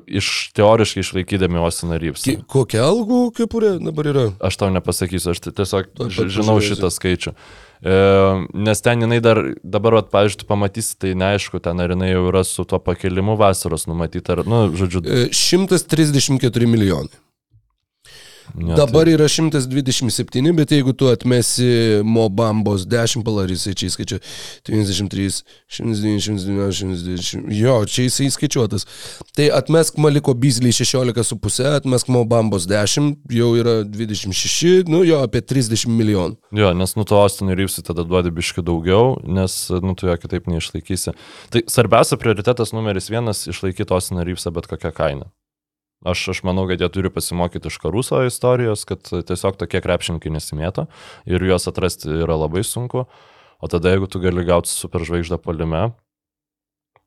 iš 0.10 0.28
teoriškai 0.58 1.04
išlaikydami 1.04 1.60
Osiną 1.62 2.00
Rypsą. 2.02 2.24
Ki- 2.32 2.46
Kokia 2.50 2.82
algų 2.88 3.28
kepurė 3.38 3.76
dabar 3.78 4.08
yra? 4.10 4.24
Aš 4.42 4.58
tau 4.58 4.72
nepasakysiu, 4.74 5.36
aš 5.36 5.44
tiesiog 5.52 5.92
žinau 6.34 6.56
šitą 6.66 6.90
skaičių. 6.90 7.36
E, 7.84 7.96
nes 8.54 8.82
ten 8.82 9.04
jinai 9.04 9.20
dar, 9.24 9.42
dabar, 9.64 10.00
vat, 10.00 10.12
pavyzdžiui, 10.14 10.40
tu 10.44 10.48
pamatysi, 10.48 10.96
tai 11.00 11.12
neaišku, 11.20 11.60
ten 11.64 11.84
ar 11.84 11.92
jinai 11.92 12.14
jau 12.14 12.24
yra 12.30 12.46
su 12.48 12.64
tuo 12.64 12.80
pakelimu 12.80 13.36
vasaros 13.40 13.88
numatyta, 13.92 14.38
ar, 14.38 14.46
nu, 14.48 14.66
žodžiu, 14.80 15.04
E, 15.04 15.28
134 15.36 16.70
milijonai. 16.70 17.23
Ne, 18.56 18.76
Dabar 18.76 19.08
tai, 19.08 19.14
yra 19.16 19.28
127, 19.30 20.54
bet 20.58 20.72
jeigu 20.72 20.94
tu 20.94 21.08
atmesi 21.12 22.02
Mobambos 22.04 22.86
10 22.90 23.24
palarys, 23.26 23.66
čia 23.74 23.90
įskaičiu 23.90 24.20
93, 24.68 25.42
109, 25.68 26.40
120, 26.44 27.52
jo, 27.58 27.76
čia 27.90 28.08
jisai 28.08 28.30
įskaičiuotas. 28.30 28.88
Tai 29.38 29.50
atmesk 29.60 30.00
Maliko 30.02 30.36
Bizlį 30.38 30.74
16,5, 30.76 31.70
atmesk 31.82 32.12
Mobambos 32.14 32.68
10, 32.70 33.14
jau 33.34 33.52
yra 33.60 33.80
26, 33.88 34.90
nu 34.92 35.04
jo, 35.08 35.22
apie 35.26 35.44
30 35.44 35.88
milijonų. 35.92 36.40
jo, 36.64 36.74
nes, 36.78 36.96
nu, 37.00 37.08
to 37.10 37.20
Austinui 37.22 37.58
Rypsui 37.60 37.86
tada 37.86 38.06
duodi 38.08 38.34
biški 38.34 38.64
daugiau, 38.66 39.18
nes, 39.28 39.60
nu, 39.84 39.96
tu 39.98 40.10
jo 40.10 40.18
kitaip 40.20 40.50
neišlaikysi. 40.52 41.16
Tai 41.54 41.64
svarbiausia 41.70 42.20
prioritetas 42.22 42.74
numeris 42.76 43.10
vienas- 43.12 43.48
išlaikyti 43.54 43.94
Austiną 43.94 44.26
Rypsą 44.28 44.54
bet 44.54 44.68
kokią 44.68 44.92
kainą. 44.92 45.32
Aš, 46.04 46.26
aš 46.34 46.42
manau, 46.44 46.66
kad 46.68 46.82
jie 46.82 46.90
turi 46.92 47.12
pasimokyti 47.14 47.72
iš 47.72 47.80
Karuso 47.80 48.20
istorijos, 48.28 48.84
kad 48.88 49.08
tiesiog 49.08 49.56
tokie 49.60 49.80
krepšininkai 49.84 50.34
nesimėto 50.36 50.88
ir 51.30 51.44
juos 51.48 51.70
atrasti 51.72 52.12
yra 52.24 52.36
labai 52.40 52.66
sunku. 52.68 53.06
O 53.64 53.70
tada, 53.72 53.94
jeigu 53.94 54.10
tu 54.12 54.20
gali 54.20 54.44
gauti 54.44 54.68
superžvaigždę 54.68 55.40
palime, 55.40 55.94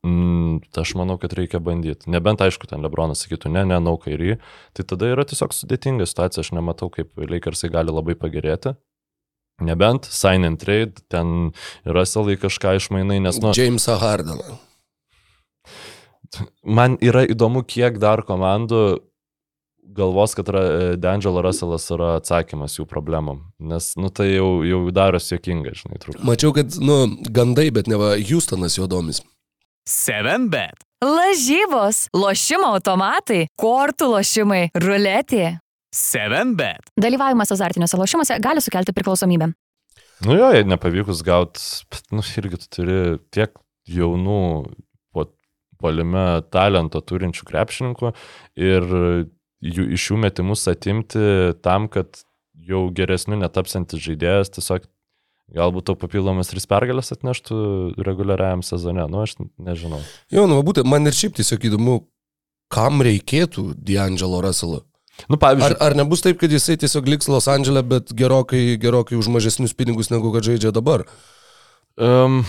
mm, 0.06 0.62
tai 0.72 0.86
aš 0.86 0.94
manau, 0.96 1.18
kad 1.20 1.34
reikia 1.36 1.60
bandyti. 1.60 2.08
Nebent, 2.12 2.40
aišku, 2.40 2.68
ten 2.70 2.80
Lebronas 2.84 3.20
sakytų, 3.24 3.52
ne, 3.52 3.66
ne, 3.68 3.80
nau 3.84 3.98
kairį, 4.00 4.38
tai 4.72 4.86
tada 4.88 5.12
yra 5.12 5.26
tiesiog 5.28 5.52
sudėtinga 5.52 6.08
situacija, 6.08 6.46
aš 6.46 6.54
nematau, 6.56 6.88
kaip 6.92 7.12
Lakersai 7.20 7.68
gali 7.74 7.92
labai 7.92 8.16
pagerėti. 8.16 8.76
Nebent 9.64 10.04
sign 10.12 10.44
and 10.44 10.60
trade, 10.60 11.00
ten 11.12 11.52
salai 12.04 12.36
kažką 12.40 12.76
išmainai, 12.80 13.20
nes, 13.24 13.40
nu, 13.40 13.52
Jamesą 13.56 13.96
Hardeną. 14.00 14.56
Man 16.64 16.96
yra 17.04 17.24
įdomu, 17.28 17.62
kiek 17.66 17.98
dar 18.02 18.22
komandų 18.26 19.00
galvos, 19.96 20.34
kad 20.36 20.48
Ra- 20.52 20.96
D'Angelo 21.00 21.42
Russellas 21.44 21.86
yra 21.94 22.16
atsakymas 22.20 22.74
jų 22.78 22.86
problemam. 22.90 23.44
Nes, 23.62 23.92
nu, 24.00 24.10
tai 24.10 24.32
jau, 24.34 24.62
jau 24.66 24.80
darosi 24.94 25.36
jokinga, 25.36 25.72
žinai, 25.78 26.00
truputį. 26.02 26.26
Mačiau, 26.26 26.52
kad, 26.56 26.74
nu, 26.82 26.96
gandai, 27.32 27.68
bet 27.74 27.88
ne 27.90 27.98
va, 28.00 28.14
Houstonas 28.18 28.76
jo 28.78 28.88
domis. 28.90 29.22
7bet. 29.86 30.82
Lažybos, 31.04 32.06
lošimo 32.16 32.72
automatai, 32.74 33.44
kortų 33.60 34.08
lošimai, 34.16 34.62
ruletė. 34.82 35.58
7bet. 35.94 36.90
Dalyvavimas 37.00 37.52
azartiniuose 37.54 38.00
lošimuose 38.00 38.40
gali 38.42 38.64
sukelti 38.64 38.94
priklausomybę. 38.96 39.52
Nu 40.26 40.34
jo, 40.34 40.48
jei 40.56 40.64
nepavykus 40.66 41.20
gauti, 41.24 41.62
bet, 41.92 42.08
nu, 42.10 42.24
irgi 42.40 42.58
tu 42.62 42.68
turi 42.78 42.98
tiek 43.32 43.52
jaunų 43.86 44.40
po, 45.78 45.86
polime 45.86 46.42
talento 46.52 47.00
turinčių 47.00 47.46
krepšininkų 47.48 48.12
ir 48.56 48.88
jų, 49.60 49.88
iš 49.96 50.10
jų 50.10 50.20
metimus 50.24 50.66
atimti 50.70 51.54
tam, 51.64 51.88
kad 51.92 52.22
jau 52.66 52.86
geresniu 52.96 53.38
netapsantis 53.40 54.02
žaidėjas 54.02 54.52
tiesiog 54.56 54.88
galbūt 55.54 55.86
tau 55.86 55.94
papildomas 55.98 56.50
tris 56.50 56.66
pergalės 56.66 57.12
atneštų 57.14 57.56
reguliariajam 58.02 58.64
sezone. 58.66 59.06
Nu, 59.10 59.22
aš 59.22 59.36
nežinau. 59.38 60.00
Jo, 60.32 60.48
nu, 60.50 60.58
būtent, 60.66 60.88
man 60.90 61.06
ir 61.06 61.14
šiaip 61.14 61.36
tiesiog 61.38 61.68
įdomu, 61.70 62.00
kam 62.72 63.04
reikėtų 63.06 63.70
D'Angelo 63.78 64.42
Russello. 64.42 64.82
Nu, 65.30 65.38
pavyzdžiui, 65.40 65.78
Ar, 65.78 65.92
ar 65.92 65.96
nebus 65.96 66.20
taip, 66.24 66.36
kad 66.40 66.52
jisai 66.52 66.76
tiesiog 66.80 67.06
liks 67.08 67.30
Los 67.30 67.46
Andželė, 67.48 67.84
bet 67.88 68.10
gerokai, 68.16 68.74
gerokai 68.80 69.16
už 69.16 69.30
mažesnius 69.32 69.72
pinigus 69.78 70.10
negu 70.12 70.34
kad 70.34 70.44
žaidžia 70.44 70.74
dabar? 70.76 71.06
Um, 71.96 72.42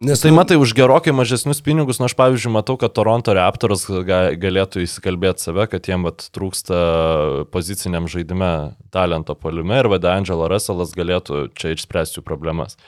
Nes 0.00 0.16
Tai 0.20 0.30
matai, 0.32 0.56
už 0.56 0.72
gerokai 0.72 1.12
mažesnius 1.12 1.58
pinigus, 1.60 1.98
nu 2.00 2.06
aš 2.08 2.14
pavyzdžiui 2.16 2.54
matau, 2.54 2.78
kad 2.80 2.94
Toronto 2.96 3.34
Raptors 3.36 3.84
ga- 3.84 4.32
galėtų 4.32 4.80
įsikalbėti 4.86 5.44
save, 5.44 5.66
kad 5.68 5.84
jiem 5.84 6.06
vat, 6.08 6.24
trūksta 6.32 7.44
poziciniam 7.52 8.08
žaidime 8.08 8.80
talento 8.88 9.36
poliume 9.36 9.76
ir 9.76 9.90
vada 9.92 10.14
Angelo 10.16 10.48
Russellas 10.48 10.96
galėtų 10.96 11.50
čia 11.52 11.74
išspręsti 11.76 12.16
jų 12.16 12.24
problemas. 12.24 12.80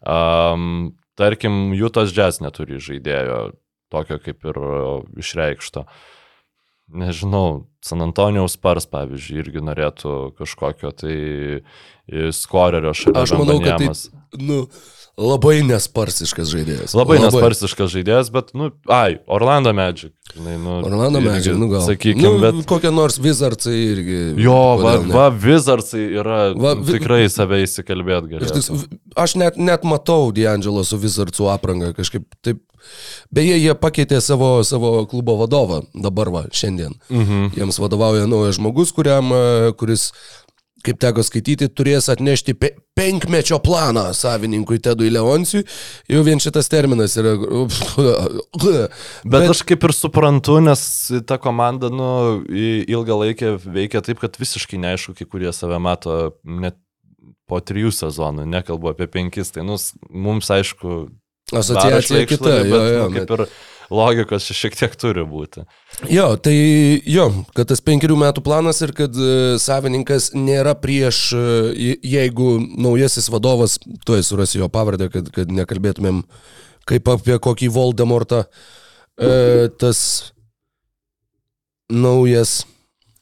Um, 0.00 0.96
tarkim, 1.20 1.76
Jutos 1.76 2.16
Jazz 2.16 2.40
neturi 2.40 2.80
žaidėjo 2.80 3.52
tokio 3.92 4.16
kaip 4.24 4.48
ir 4.48 4.60
išreikšto. 5.20 5.84
Nežinau, 6.96 7.68
San 7.84 8.00
Antonijaus 8.04 8.56
Spars, 8.56 8.88
pavyzdžiui, 8.88 9.36
irgi 9.44 9.60
norėtų 9.68 10.32
kažkokio 10.40 10.96
tai 10.96 11.16
skorerio 12.32 12.96
šalia. 12.96 13.22
Aš 13.28 13.36
manau, 13.36 13.60
kad 13.60 13.84
tai 13.84 13.92
nu, 14.40 14.64
labai 15.18 15.60
nesparsiškas 15.66 16.50
žaidėjas. 16.50 16.94
Labai 16.98 17.20
nesparsiškas 17.22 17.92
žaidėjas, 17.94 18.30
bet, 18.34 18.50
nu, 18.58 18.70
ai, 18.90 19.20
Orlando 19.30 19.72
Magic. 19.76 20.12
Žinai, 20.34 20.56
nu, 20.58 20.76
Orlando 20.82 21.20
irgi, 21.22 21.28
Magic, 21.30 21.58
nu 21.60 21.68
gal. 21.70 21.84
Sakykime, 21.86 22.26
nu, 22.26 22.42
bet. 22.42 22.60
Kokie 22.70 22.90
nors 22.94 23.20
Wizardsai 23.22 23.76
irgi. 23.92 24.18
Jo, 24.42 24.58
va, 24.82 24.96
ne? 24.98 25.14
va 25.14 25.28
Wizardsai 25.30 26.04
yra 26.18 26.38
Va, 26.58 26.74
vi- 26.80 26.96
tikrai 26.98 27.28
save 27.30 27.62
įsikalbėt 27.62 28.30
tiesų, 28.42 28.80
Aš 29.14 29.36
net, 29.38 29.56
net 29.56 29.84
matau 29.86 30.32
D'Angelo 30.34 30.82
su 30.84 30.98
Wizardsų 30.98 31.50
apranga 31.54 31.92
kažkaip 31.94 32.26
taip. 32.42 32.62
Beje, 33.32 33.54
jie 33.56 33.72
pakeitė 33.80 34.18
savo, 34.20 34.58
savo 34.66 35.06
klubo 35.08 35.38
vadovą 35.40 35.82
dabar 35.94 36.28
va, 36.34 36.42
šiandien. 36.52 36.92
Mhm. 37.08 37.54
Jiems 37.56 37.78
vadovauja 37.80 38.26
naujas 38.28 38.58
žmogus, 38.58 38.92
kuriam, 38.92 39.30
e, 39.32 39.72
kuris, 39.78 40.10
kaip 40.84 41.00
teko 41.02 41.24
skaityti, 41.26 41.70
turės 41.72 42.10
atnešti 42.12 42.54
pe 42.58 42.72
penkmečio 42.94 43.58
planą 43.64 44.06
savininkui 44.14 44.78
Tedui 44.82 45.10
Leoncijui. 45.12 45.64
Jau 46.12 46.22
vien 46.26 46.42
šitas 46.42 46.70
terminas 46.72 47.16
yra... 47.20 47.34
Bet, 48.64 48.94
bet 49.26 49.50
aš 49.50 49.60
kaip 49.66 49.84
ir 49.86 49.92
suprantu, 49.96 50.56
nes 50.62 50.80
ta 51.28 51.36
komanda, 51.42 51.90
nu, 51.92 52.06
ilgą 52.54 53.16
laiką 53.18 53.50
veikia 53.64 54.02
taip, 54.04 54.20
kad 54.22 54.38
visiškai 54.38 54.78
neaišku, 54.80 55.16
kai 55.18 55.26
kurie 55.28 55.50
save 55.52 55.80
mato 55.82 56.14
net 56.46 56.78
po 57.50 57.58
trijų 57.60 57.90
sezonų, 57.92 58.46
nekalbu 58.48 58.92
apie 58.92 59.08
penkis, 59.10 59.52
tai 59.54 59.66
nu, 59.66 59.76
mums 60.08 60.50
aišku, 60.54 61.04
Asociacija 61.52 62.24
kita. 62.26 62.50
Jo, 62.50 62.64
bet, 62.64 62.86
jo, 62.94 63.08
nu, 63.08 63.18
kaip 63.18 63.32
ir 63.36 63.42
logikos 63.92 64.46
šiek 64.56 64.76
tiek 64.78 64.94
turi 65.00 65.24
būti. 65.28 65.64
Jo, 66.10 66.34
tai 66.40 66.54
jo, 67.06 67.26
kad 67.56 67.68
tas 67.70 67.82
penkerių 67.84 68.16
metų 68.20 68.42
planas 68.46 68.80
ir 68.84 68.92
kad 68.96 69.14
e, 69.16 69.56
savininkas 69.62 70.30
nėra 70.34 70.72
prieš, 70.80 71.20
e, 71.36 71.44
je- 71.88 71.98
jeigu 72.16 72.58
naujasis 72.80 73.28
vadovas, 73.32 73.78
tuoj 74.06 74.22
surasi 74.26 74.58
jo 74.62 74.68
pavardę, 74.72 75.08
kad, 75.12 75.28
kad 75.34 75.52
nekalbėtumėm 75.52 76.22
kaip 76.88 77.08
apie 77.08 77.38
kokį 77.40 77.68
Voldemortą, 77.72 78.44
e, 79.16 79.68
tas 79.80 80.32
naujas 81.92 82.64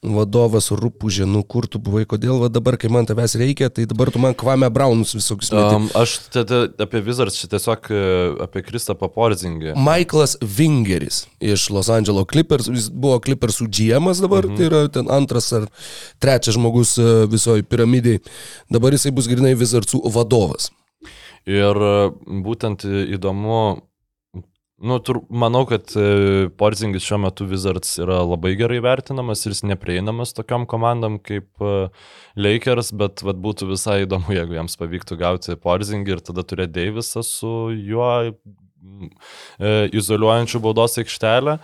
vadovas 0.03 0.67
rūpužė, 0.75 1.25
nu 1.29 1.41
kur 1.47 1.65
tu 1.71 1.79
buvai, 1.81 2.03
kodėl 2.09 2.41
va 2.41 2.49
dabar, 2.51 2.75
kai 2.79 2.91
man 2.91 3.07
tavęs 3.07 3.35
reikia, 3.39 3.69
tai 3.73 3.85
dabar 3.89 4.11
tu 4.13 4.21
man 4.21 4.35
kvame 4.37 4.67
braunus 4.73 5.13
visokius. 5.15 5.51
Um, 5.55 5.87
aš 5.97 6.17
tada 6.33 6.65
apie 6.83 7.01
Wizards 7.05 7.39
čia 7.39 7.49
tiesiog 7.53 7.89
e, 7.89 8.01
apie 8.45 8.63
Kristapą 8.67 9.09
Porzingį. 9.13 9.73
Michaelas 9.79 10.35
Vingeris 10.41 11.23
iš 11.43 11.69
Los 11.73 11.91
Angeles 11.93 12.27
Clippers, 12.31 12.69
jis 12.71 12.89
buvo 12.91 13.21
Clippersų 13.23 13.69
GM 13.71 14.11
dabar, 14.19 14.47
mhm. 14.49 14.59
tai 14.59 14.67
yra 14.69 14.83
ten 14.91 15.09
antras 15.11 15.49
ar 15.55 15.69
trečias 16.23 16.57
žmogus 16.57 16.97
e, 16.99 17.09
visoji 17.31 17.65
piramidai. 17.67 18.19
Dabar 18.71 18.95
jisai 18.95 19.13
bus 19.15 19.31
grinai 19.31 19.55
Wizardsų 19.59 20.03
vadovas. 20.13 20.71
Ir 21.49 21.79
e, 21.79 21.95
būtent 22.43 22.85
įdomu, 22.87 23.83
nu, 24.83 24.97
tur, 24.99 25.21
manau, 25.31 25.63
kad 25.69 25.93
e, 25.95 26.49
Porzingis 26.59 27.05
šiuo 27.07 27.21
metu 27.23 27.47
Wizards 27.47 27.95
yra 28.03 28.19
labai 28.27 28.53
gerai 28.59 28.81
vertinamas 28.83 29.45
ir 29.45 29.55
jis 29.55 29.63
neprieinamas 29.69 30.35
tokiam 30.35 30.67
komandam 30.69 31.15
kaip 31.23 31.63
e, 31.63 31.87
Lakers, 32.35 32.91
bet 32.99 33.23
vat, 33.23 33.39
būtų 33.43 33.69
visai 33.71 34.01
įdomu, 34.03 34.33
jeigu 34.37 34.57
jiems 34.59 34.75
pavyktų 34.81 35.19
gauti 35.21 35.55
Porzingį 35.63 36.17
ir 36.17 36.25
tada 36.27 36.43
turėti 36.47 36.75
Davisą 36.81 37.23
su 37.27 37.53
juo 37.77 38.11
e, 38.27 39.73
izoliuojančiu 39.95 40.61
baudos 40.63 40.99
aikštelę. 40.99 41.57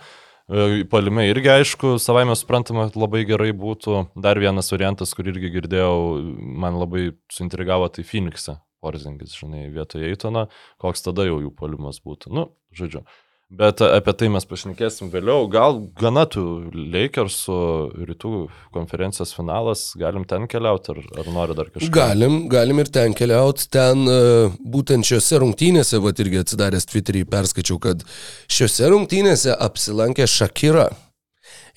E, 0.48 0.82
Palime 0.90 1.28
irgi, 1.28 1.52
aišku, 1.60 1.98
savai 2.02 2.24
mes 2.30 2.40
suprantama, 2.40 2.88
labai 2.96 3.26
gerai 3.28 3.52
būtų. 3.52 4.06
Dar 4.16 4.40
vienas 4.40 4.72
variantas, 4.72 5.12
kur 5.14 5.28
irgi 5.28 5.52
girdėjau, 5.60 5.94
man 6.40 6.80
labai 6.80 7.10
suintrigavo, 7.32 7.92
tai 7.92 8.08
Phoenix'e. 8.08 8.56
Porzingis, 8.80 9.34
žinai, 9.36 9.66
vietoje 9.72 10.08
Eitono, 10.10 10.46
koks 10.80 11.04
tada 11.04 11.26
jau 11.28 11.40
jų 11.42 11.50
polimas 11.56 12.00
būtų. 12.04 12.32
Nu, 12.36 12.48
žodžiu. 12.76 13.04
Bet 13.50 13.80
apie 13.82 14.12
tai 14.14 14.28
mes 14.30 14.44
pašnekėsim 14.46 15.08
vėliau. 15.10 15.48
Gal 15.50 15.80
gana 15.98 16.22
tų 16.30 16.70
Lakersų 16.70 17.56
rytų 18.06 18.44
konferencijos 18.70 19.34
finalas, 19.34 19.88
galim 19.98 20.22
ten 20.30 20.46
keliauti, 20.46 20.94
ar, 20.94 21.00
ar 21.18 21.30
nori 21.34 21.56
dar 21.58 21.72
kažką? 21.74 21.90
Galim, 21.96 22.44
galim 22.52 22.78
ir 22.78 22.92
ten 22.94 23.16
keliauti. 23.18 23.66
Ten 23.74 24.06
e, 24.06 24.20
būtent 24.62 25.10
šiuose 25.10 25.42
rungtynėse, 25.42 25.98
va 25.98 26.14
irgi 26.14 26.44
atsidaręs 26.44 26.86
Twitter'į, 26.92 27.26
perskaičiau, 27.34 27.82
kad 27.82 28.06
šiuose 28.46 28.94
rungtynėse 28.94 29.58
apsilankė 29.66 30.30
Shakira. 30.30 30.86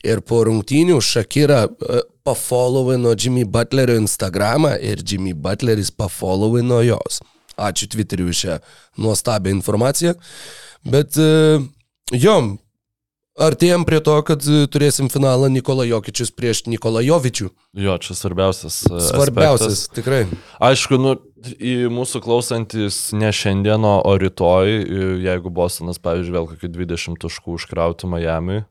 Ir 0.03 0.19
po 0.27 0.41
rungtynių 0.47 0.97
Shakira 1.01 1.63
uh, 1.67 2.01
pafollowino 2.27 3.13
Jimmy 3.19 3.45
Butlerio 3.45 3.95
Instagramą 4.01 4.75
ir 4.83 5.03
Jimmy 5.03 5.33
Butleris 5.33 5.91
pafollowino 5.91 6.81
jos. 6.83 7.21
Ačiū 7.57 7.87
Twitteriui 7.93 8.33
už 8.33 8.43
šią 8.45 8.59
nuostabią 8.97 9.53
informaciją. 9.53 10.15
Bet 10.83 11.15
uh, 11.21 11.63
jo, 12.11 12.35
artėjom 13.39 13.85
prie 13.87 13.99
to, 14.03 14.15
kad 14.27 14.43
uh, 14.49 14.63
turėsim 14.71 15.07
finalą 15.13 15.47
Nikola 15.53 15.85
Jokičius 15.87 16.33
prieš 16.35 16.65
Nikola 16.67 17.03
Jovičių. 17.05 17.51
Jo, 17.79 17.95
čia 17.97 18.13
svarbiausias. 18.17 18.83
e, 18.89 18.99
Svarbiausias, 19.07 19.85
aspektas. 19.85 19.95
tikrai. 19.95 20.25
Aišku, 20.61 20.99
nu, 21.01 21.15
į 21.57 21.87
mūsų 21.93 22.21
klausantis 22.25 22.99
ne 23.17 23.31
šiandieno, 23.33 23.95
o 24.05 24.17
rytoj, 24.21 24.69
e, 24.83 25.07
jeigu 25.25 25.49
Bostonas, 25.53 25.97
pavyzdžiui, 26.03 26.35
vėl 26.35 26.49
kokį 26.51 26.69
20 26.75 27.21
taškų 27.23 27.57
užkrautų 27.57 28.11
Miami, 28.11 28.63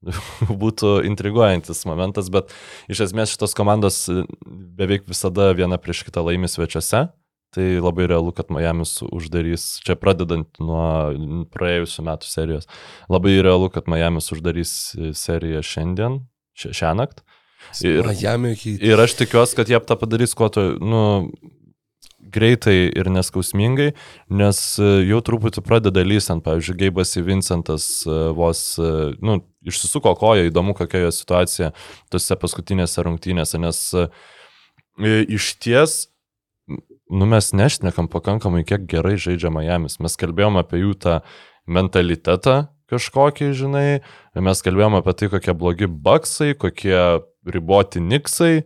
būtų 0.62 1.00
intriguojantis 1.08 1.84
momentas, 1.88 2.30
bet 2.32 2.52
iš 2.90 3.06
esmės 3.08 3.34
šitos 3.34 3.56
komandos 3.56 4.02
e, 4.08 4.22
beveik 4.46 5.08
visada 5.10 5.50
viena 5.56 5.80
prieš 5.80 6.04
kitą 6.08 6.24
laimi 6.26 6.50
svečiuose. 6.50 7.08
Tai 7.50 7.64
labai 7.82 8.04
realu, 8.06 8.30
kad 8.30 8.46
Miami's 8.54 9.00
uždarys, 9.02 9.80
čia 9.82 9.96
pradedant 9.98 10.60
nuo 10.62 10.84
praėjusių 11.50 12.04
metų 12.06 12.28
serijos, 12.30 12.68
labai 13.10 13.32
realu, 13.42 13.66
kad 13.74 13.90
Miami's 13.90 14.30
uždarys 14.30 14.74
e, 14.94 15.10
seriją 15.18 15.64
šiandien, 15.66 16.20
šia- 16.54 16.70
šią 16.78 16.92
naktį. 17.02 17.26
Ir. 17.82 18.06
Ir 18.86 19.02
aš 19.02 19.16
tikiuosi, 19.18 19.58
kad 19.58 19.68
jie 19.68 19.82
tą 19.82 19.98
padarys 19.98 20.36
kuo 20.38 20.46
to, 20.54 20.68
nu, 20.78 21.02
greitai 22.30 22.86
ir 22.86 23.10
neskausmingai, 23.10 23.90
nes 24.30 24.62
e, 24.78 24.94
jau 25.10 25.18
truputį 25.26 25.66
pradeda 25.66 26.06
lysant, 26.06 26.46
pavyzdžiui, 26.46 26.78
Geibas 26.86 27.18
į 27.18 27.26
Vincentas 27.26 27.90
vos, 28.06 28.62
nu, 29.18 29.40
išsisuko 29.66 30.14
koją, 30.18 30.48
įdomu, 30.48 30.74
kokia 30.78 31.04
jo 31.04 31.12
situacija 31.14 31.72
tose 32.12 32.38
paskutinėse 32.40 33.04
rungtynėse, 33.06 33.60
nes 33.60 33.82
e, 33.94 34.06
iš 35.36 35.52
ties, 35.60 36.00
nu, 37.10 37.28
mes 37.28 37.52
nešnekam 37.56 38.08
pakankamai, 38.12 38.64
kiek 38.68 38.86
gerai 38.90 39.16
žaidžia 39.20 39.52
Miami's. 39.52 39.98
Mes 40.00 40.16
kalbėjom 40.20 40.60
apie 40.60 40.84
jų 40.84 40.96
tą 41.02 41.20
mentalitetą 41.70 42.62
kažkokį, 42.90 43.52
žinai, 43.54 44.00
mes 44.34 44.64
kalbėjom 44.66 44.98
apie 44.98 45.14
tai, 45.14 45.28
kokie 45.30 45.54
blogi 45.54 45.86
baksai, 45.90 46.56
kokie 46.58 46.96
riboti 47.46 48.02
niksai, 48.02 48.64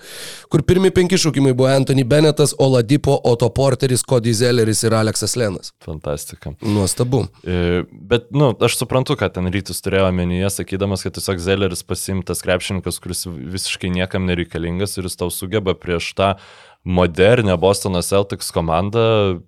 kur 0.51 0.63
pirmi 0.63 0.91
penki 0.95 1.19
šaukimai 1.19 1.51
buvo 1.53 1.67
Anthony 1.71 2.03
Bennettas, 2.07 2.55
Oladipo, 2.63 3.17
Otto 3.27 3.49
Porteris, 3.49 4.05
Cody 4.07 4.33
Zelleris 4.33 4.83
ir 4.87 4.95
Aleksas 4.95 5.35
Lenas. 5.35 5.73
Fantastika. 5.85 6.53
Nuostabu. 6.61 7.25
E, 7.43 7.83
Bet, 7.91 8.31
nu, 8.35 8.53
aš 8.59 8.75
suprantu, 8.79 9.15
kad 9.19 9.33
ten 9.35 9.47
rytus 9.51 9.79
turėjo 9.83 10.07
omenyje, 10.09 10.49
sakydamas, 10.57 11.03
kad 11.05 11.15
tiesiog 11.19 11.39
Zelleris 11.43 11.83
pasimtas 11.87 12.41
krepšininkas, 12.43 12.97
kuris 13.03 13.25
visiškai 13.27 13.91
niekam 13.93 14.25
nereikalingas 14.27 14.97
ir 14.99 15.07
jis 15.07 15.19
tau 15.19 15.29
sugeba 15.31 15.75
prieš 15.75 16.11
tą 16.17 16.33
modernę 16.84 17.57
Bostono 17.57 18.01
Celtics 18.01 18.51
komandą 18.51 19.41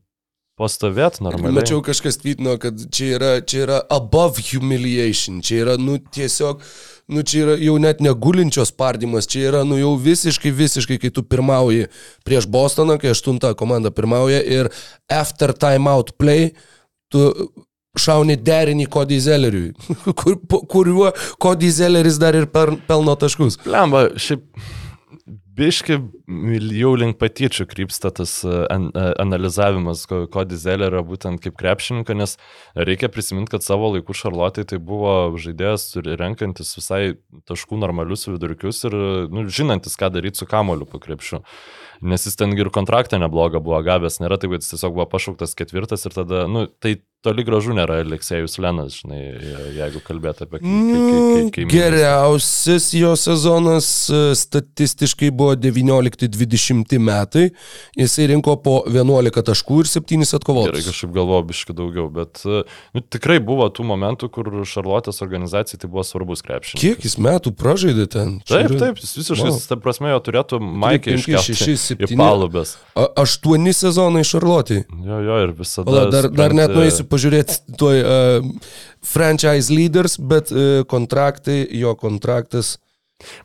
pastovėti 0.59 1.23
normaliai. 1.25 1.55
Mačiau 1.57 1.81
kažkas 1.85 2.19
tvitino, 2.21 2.55
kad 2.61 2.77
čia 2.93 3.15
yra, 3.17 3.31
čia 3.41 3.63
yra 3.65 3.79
above 3.93 4.43
humiliation, 4.51 5.41
čia 5.45 5.63
yra, 5.63 5.75
nu, 5.81 5.97
tiesiog, 5.97 6.61
nu, 7.09 7.23
čia 7.25 7.41
yra 7.47 7.55
jau 7.57 7.79
net 7.81 8.03
negulinčios 8.05 8.73
pardymas, 8.77 9.27
čia 9.29 9.47
yra, 9.49 9.63
nu, 9.65 9.79
jau 9.81 9.95
visiškai, 9.97 10.53
visiškai, 10.53 10.99
kai 11.01 11.13
tu 11.13 11.25
pirmauji 11.25 11.89
prieš 12.27 12.47
Bostoną, 12.53 12.99
kai 13.01 13.15
aštunta 13.15 13.55
komanda 13.57 13.89
pirmauja 13.93 14.43
ir 14.45 14.69
after 15.09 15.55
timeout 15.57 16.13
play, 16.21 16.51
tu 17.09 17.25
šauni 17.97 18.37
derinį 18.37 18.87
Cody 18.93 19.17
Zelleriui, 19.21 19.73
kur, 20.19 20.37
kuriuo 20.69 21.09
Cody 21.41 21.73
Zelleris 21.73 22.21
dar 22.21 22.37
ir 22.37 22.45
per, 22.53 22.75
pelno 22.85 23.17
taškus. 23.17 23.57
Lemba, 23.69 24.11
šiaip 24.21 24.45
biški 25.57 25.97
jau 26.77 26.91
link 26.97 27.19
patyčių 27.21 27.65
krypsta 27.69 28.11
tas 28.15 28.35
e, 28.45 28.53
an, 28.73 28.89
e, 28.95 29.05
analizavimas, 29.21 30.05
ko, 30.09 30.23
ko 30.31 30.45
dizelio 30.47 31.03
būtent 31.05 31.41
kaip 31.43 31.55
krepšininko, 31.59 32.15
nes 32.17 32.35
reikia 32.75 33.09
prisiminti, 33.13 33.51
kad 33.53 33.65
savo 33.65 33.91
laiku 33.93 34.15
Šarlotai 34.17 34.65
tai 34.69 34.79
buvo 34.81 35.35
žaidėjas 35.41 35.87
renkantis 36.19 36.73
visai 36.77 37.15
taškų 37.49 37.79
normalius 37.81 38.27
vidurkius 38.29 38.83
ir 38.89 38.97
nu, 39.33 39.45
žinantis, 39.47 39.97
ką 39.99 40.11
daryti 40.13 40.41
su 40.41 40.49
kamoliu 40.49 40.89
po 40.89 41.01
krepšiu. 41.03 41.43
Nes 42.03 42.25
jis 42.27 42.35
ten 42.39 42.51
ir 42.57 42.73
kontraktą 42.73 43.19
neblogą 43.21 43.61
buvo 43.63 43.79
gavęs, 43.85 44.19
nėra 44.19 44.39
taip, 44.41 44.55
kad 44.55 44.65
jis 44.65 44.73
tiesiog 44.73 44.97
buvo 44.97 45.07
pašauktas 45.11 45.55
ketvirtas 45.59 46.03
ir 46.09 46.15
tada, 46.17 46.45
nu, 46.51 46.65
tai 46.67 46.97
toli 47.23 47.43
gražu 47.47 47.71
nėra 47.75 48.01
Aleksėjus 48.03 48.57
Lenas, 48.59 48.97
žinai, 49.01 49.19
je- 49.39 49.71
jeigu 49.77 50.01
kalbėt 50.03 50.41
apie 50.43 50.59
kai- 50.59 50.67
kai- 50.67 51.03
kai- 51.07 51.51
kaimynus. 51.55 51.73
Geriausias 51.73 52.89
jo 52.93 53.13
sezonas 53.15 53.87
e, 54.11 54.21
statistiškai 54.35 55.31
buvo 55.31 55.55
19-20 55.55 56.99
metai. 56.99 57.49
Jisai 57.97 58.27
rinko 58.33 58.55
po 58.63 58.83
11 58.87 59.41
taškų 59.47 59.79
ir 59.83 59.89
7 59.91 60.23
Gerai, 60.23 60.37
atkovotus. 60.39 60.85
kažkaip 60.87 61.13
galvoju 61.15 61.47
biškai 61.51 61.75
daugiau, 61.77 62.09
bet 62.13 62.41
e, 62.45 62.63
nu, 62.93 63.01
tikrai 63.01 63.39
buvo 63.43 63.69
tų 63.69 63.85
momentų, 63.87 64.29
kur 64.33 64.51
Šarlotės 64.67 65.21
organizacijai 65.23 65.79
tai 65.81 65.89
buvo 65.89 66.03
svarbus 66.03 66.43
krepšinis. 66.45 66.81
Kiek 66.83 67.03
jis 67.07 67.17
metų 67.17 67.53
pražaidė 67.55 68.07
ten? 68.09 68.35
Čia 68.45 68.63
Taip, 68.67 68.77
taip, 68.79 68.99
jis 69.01 69.15
visiškai, 69.21 69.49
wow. 69.51 69.61
ta 69.69 69.75
prasme, 69.79 70.11
jo 70.13 70.19
turėtų 70.27 70.59
šeši, 71.53 71.73
į 71.73 71.79
septyni. 71.81 72.19
palubės. 72.19 72.75
A, 72.95 73.07
aštuoni 73.23 73.73
sezonai 73.73 74.23
Šarlotį. 74.27 74.83
Jo, 75.07 75.19
jo, 75.23 75.39
ir 75.47 75.53
visada. 75.57 75.85
Pala, 75.89 76.05
dar, 76.11 76.29
dar 76.29 76.53
net 76.53 76.73
nueisiu 76.75 77.05
pažiūrėti 77.13 77.77
tuoj 77.79 78.01
uh, 78.01 78.71
franchise 79.05 79.73
leaders, 79.73 80.17
bet 80.17 80.51
uh, 80.53 80.81
kontraktai, 80.89 81.61
jo 81.77 81.93
kontraktas. 81.99 82.77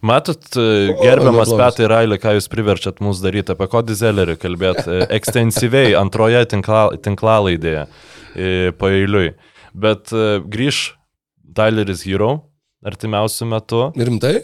Matot, 0.02 0.42
e, 0.58 0.88
gerbiamas. 0.98 1.52
Petai 1.54 1.86
Railį, 1.86 2.16
ką 2.18 2.32
jūs 2.34 2.48
priverčiat 2.50 2.96
mus 3.04 3.20
daryti, 3.22 3.54
apie 3.54 3.68
ko 3.70 3.84
dizelerį 3.86 4.34
kalbėti 4.40 5.04
ekstensyviai 5.14 5.92
antroje 6.00 6.40
tinkla, 6.50 6.96
tinklalaidėje 7.04 7.84
paeiliui. 8.80 9.36
Bet 9.78 10.10
grįž 10.50 10.80
Tyleris 11.54 12.02
Hero 12.08 12.32
artimiausių 12.86 13.48
metų. 13.52 13.84
Rimtai? 14.08 14.34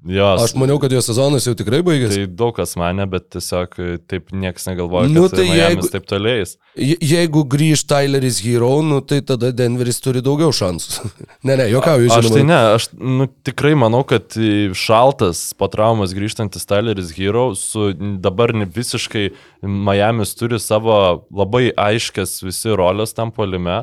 Jos, 0.00 0.42
Aš 0.46 0.54
maniau, 0.56 0.78
kad 0.80 0.88
jo 0.94 1.00
sezonas 1.04 1.44
jau 1.44 1.52
tikrai 1.52 1.82
baigėsi. 1.84 2.22
Tai 2.22 2.36
daug 2.40 2.54
kas 2.56 2.70
mane, 2.80 3.04
bet 3.12 3.26
tiesiog 3.34 3.74
e, 3.84 3.88
taip 4.08 4.30
niekas 4.32 4.64
negalvoja, 4.70 5.10
Nu, 5.12 5.26
kad 5.28 5.36
tai 5.36 5.44
tai 5.50 5.58
jeigu- 5.58 5.90
taip 5.92 6.06
toliais. 6.08 6.54
Je 6.80 6.94
jeigu 7.04 7.42
grįž 7.44 7.82
Tyleris 7.90 8.38
Hero, 8.40 8.70
nu, 8.80 9.02
tai 9.04 9.18
tada 9.20 9.50
Denveris 9.52 10.00
turi 10.00 10.22
daugiau 10.24 10.54
šansų. 10.56 11.10
ne, 11.50 11.58
ne, 11.60 11.66
juokauju, 11.74 12.08
Aš 12.08 12.16
tai 12.16 12.30
žinoma. 12.30 12.48
ne, 12.48 12.60
aš 12.78 12.88
nu, 12.96 13.28
tikrai 13.44 13.74
manau, 13.76 14.00
kad 14.08 14.32
šaltas 14.72 15.42
po 15.60 15.68
traumas 15.68 16.16
grįžtantis 16.16 16.64
Tyleris 16.64 17.12
Hero 17.18 17.50
su 17.54 17.90
dabar 18.24 18.56
visiškai 18.56 19.26
Miami's 19.68 20.32
turi 20.34 20.56
savo 20.64 21.26
labai 21.28 21.74
aiškias 21.76 22.38
visi 22.46 22.72
rolės 22.72 23.12
tam 23.12 23.36
polime. 23.36 23.82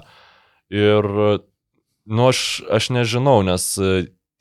Ir, 0.73 1.05
nu, 2.09 2.25
aš, 2.33 2.63
aš 2.73 2.89
nežinau, 2.97 3.43
nes 3.45 3.75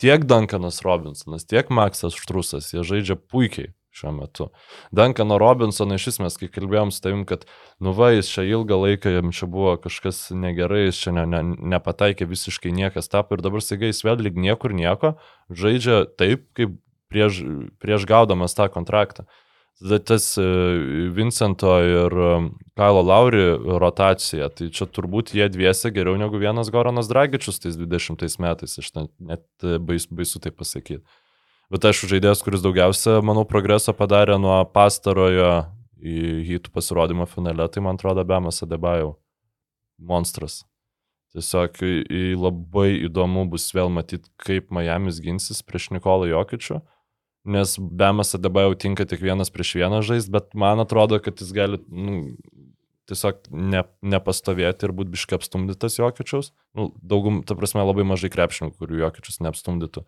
tiek 0.01 0.25
Duncanas 0.29 0.81
Robinsonas, 0.85 1.47
tiek 1.47 1.69
Maksas 1.73 2.17
Štrusas, 2.17 2.71
jie 2.73 2.85
žaidžia 2.85 3.17
puikiai 3.17 3.73
šiuo 3.97 4.11
metu. 4.13 4.49
Duncano 4.93 5.39
Robinsoną 5.41 5.97
iš 5.97 6.11
esmės, 6.13 6.37
kai 6.37 6.49
kalbėjom 6.53 6.91
su 6.93 7.01
tavim, 7.01 7.23
kad, 7.29 7.47
nu 7.83 7.93
va, 7.97 8.11
jis 8.13 8.29
čia 8.29 8.45
ilgą 8.45 8.77
laiką, 8.83 9.13
jam 9.15 9.33
čia 9.33 9.49
buvo 9.49 9.73
kažkas 9.81 10.27
negerai, 10.37 10.87
jis 10.87 11.01
čia 11.01 11.15
ne, 11.17 11.25
ne, 11.31 11.41
nepataikė 11.75 12.29
visiškai 12.29 12.73
niekas 12.77 13.09
tapo 13.09 13.37
ir 13.37 13.45
dabar 13.45 13.63
staiga 13.65 13.89
jis 13.89 14.03
vėl 14.05 14.21
lyg 14.27 14.37
niekur 14.37 14.75
nieko, 14.77 15.15
žaidžia 15.49 16.03
taip, 16.19 16.45
kaip 16.57 16.77
prieš, 17.11 17.41
prieš 17.81 18.07
gaudamas 18.09 18.57
tą 18.57 18.69
kontraktą. 18.73 19.25
Tada 19.77 19.99
tas 19.99 20.37
e, 20.37 20.41
Vincento 21.13 21.69
ir 21.85 22.11
e, 22.11 22.29
Kailo 22.75 23.03
Lauri 23.05 23.43
rotacija, 23.77 24.49
tai 24.49 24.71
čia 24.73 24.87
turbūt 24.89 25.35
jie 25.37 25.45
dviese 25.53 25.91
geriau 25.93 26.17
negu 26.17 26.39
vienas 26.41 26.71
Goranas 26.73 27.09
Dragičius 27.11 27.61
tais 27.61 27.77
20 27.77 28.39
metais, 28.41 28.73
aš 28.81 28.89
net, 28.97 29.45
e, 29.61 29.77
bais, 29.77 30.07
baisu 30.09 30.41
tai 30.41 30.49
pasakyti. 30.49 31.03
Bet 31.69 31.85
aišku, 31.85 32.09
žaidėjas, 32.09 32.41
kuris 32.41 32.65
daugiausia, 32.65 33.19
manau, 33.21 33.45
progreso 33.45 33.93
padarė 33.93 34.39
nuo 34.41 34.57
pastarojo 34.73 35.67
į 36.01 36.17
hitų 36.47 36.73
pasirodymo 36.73 37.29
finale, 37.29 37.69
tai 37.69 37.83
man 37.85 37.99
atrodo 37.99 38.25
Bemas 38.25 38.63
Adebajau. 38.65 39.13
Monstras. 39.97 40.63
Tiesiog 41.35 41.77
labai 42.37 42.91
įdomu 43.05 43.45
bus 43.51 43.69
vėl 43.75 43.91
matyti, 43.93 44.29
kaip 44.41 44.71
Miami's 44.73 45.19
ginsis 45.21 45.61
prieš 45.65 45.91
Nikolą 45.93 46.29
Jokičių 46.31 46.79
nes 47.47 47.75
Bemas 47.79 48.35
Adebajau 48.37 48.75
tinka 48.79 49.07
tik 49.09 49.23
vienas 49.23 49.51
prieš 49.53 49.77
vieną 49.79 50.03
žaisti, 50.05 50.33
bet 50.33 50.53
man 50.57 50.83
atrodo, 50.83 51.19
kad 51.23 51.39
jis 51.41 51.53
gali 51.55 51.79
nu, 51.87 52.35
tiesiog 53.07 53.47
ne, 53.51 53.83
nepastovėti 54.03 54.87
ir 54.87 54.93
būti 54.95 55.13
biškai 55.15 55.39
apstumdytas 55.39 55.97
Jokičiaus. 55.99 56.51
Nu, 56.77 56.91
daugum, 56.99 57.41
ta 57.47 57.55
prasme, 57.57 57.85
labai 57.87 58.05
mažai 58.07 58.31
krepšininkų, 58.33 58.77
kurių 58.81 59.03
Jokičius 59.05 59.39
neapstumdytų. 59.45 60.03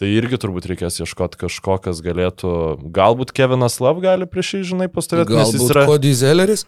Tai 0.00 0.08
irgi 0.10 0.40
turbūt 0.42 0.66
reikės 0.72 0.98
ieškoti 1.04 1.38
kažko, 1.44 1.76
kas 1.84 2.00
galėtų, 2.02 2.50
galbūt 2.96 3.30
Kevinas 3.36 3.78
Lav 3.84 4.00
gali 4.02 4.26
prieš 4.26 4.56
jį, 4.56 4.62
žinai, 4.72 4.88
pastovėti, 4.90 5.36
nes 5.36 5.52
jis 5.54 5.60
Galbūt 5.60 5.74
yra... 5.76 5.84
Cody 5.86 6.14
Zelleris? 6.18 6.64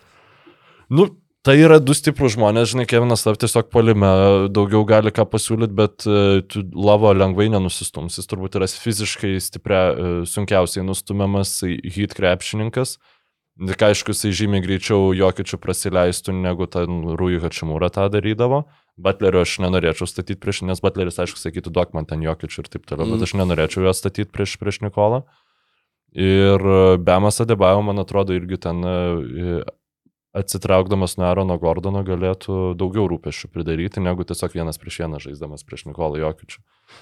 Nu, 0.93 1.09
tai 1.47 1.55
yra 1.63 1.79
du 1.79 1.95
stiprus 1.95 2.35
žmonės, 2.35 2.73
žinai, 2.73 2.85
Kevinas 2.91 3.23
Lav 3.27 3.39
tiesiog 3.39 3.69
polime 3.71 4.09
daugiau 4.51 4.83
gali 4.89 5.13
ką 5.15 5.29
pasiūlyti, 5.31 5.77
bet 5.79 6.07
uh, 6.11 6.41
tu 6.51 6.65
lavo 6.75 7.13
lengvai 7.15 7.47
nenusistums. 7.55 8.19
Jis 8.19 8.27
turbūt 8.31 8.59
yra 8.59 8.67
fiziškai 8.67 9.37
stipria, 9.43 9.83
uh, 9.93 10.17
sunkiausiai 10.27 10.85
nustumiamas 10.87 11.61
hit 11.65 12.17
krepšininkas. 12.19 12.97
Tik 13.57 13.87
aišku, 13.87 14.13
jisai 14.13 14.35
žymiai 14.37 14.61
greičiau 14.61 15.15
jokičių 15.17 15.57
prasileistų, 15.63 16.35
negu 16.37 16.67
ten 16.69 17.15
Rūjų 17.17 17.41
Hačimūra 17.47 17.89
tą 17.95 18.05
darydavo. 18.13 18.67
Butlerio 19.01 19.47
aš 19.47 19.55
nenorėčiau 19.65 20.09
statyti 20.11 20.41
prieš, 20.43 20.61
nes 20.69 20.83
Butleris, 20.85 21.17
aišku, 21.23 21.41
sakytų, 21.41 21.73
duok 21.73 21.95
man 21.97 22.09
ten 22.09 22.21
jokičių 22.25 22.63
ir 22.63 22.69
taip 22.75 22.85
toliau, 22.89 23.07
mm. 23.09 23.17
bet 23.17 23.25
aš 23.25 23.35
nenorėčiau 23.41 23.87
jo 23.87 23.95
statyti 23.97 24.29
prieš, 24.33 24.59
prieš 24.61 24.83
Nikolą. 24.85 25.23
Ir 26.17 26.61
e, 26.61 26.77
Bemas 27.01 27.41
Adebavo, 27.45 27.81
man 27.85 28.01
atrodo, 28.01 28.37
irgi 28.37 28.61
ten 28.69 28.85
e, 28.85 28.97
atsitraukdamas 30.37 31.17
nuo 31.17 31.27
Arono 31.31 31.57
Gordono 31.61 32.03
galėtų 32.07 32.75
daugiau 32.79 33.07
rūpešių 33.11 33.49
pridaryti, 33.53 34.03
negu 34.05 34.27
tiesiog 34.29 34.55
vienas 34.57 34.79
prieš 34.81 35.01
vieną 35.03 35.21
žaisdamas 35.23 35.65
prieš 35.67 35.87
Nikolą 35.89 36.21
Jokičių. 36.21 36.61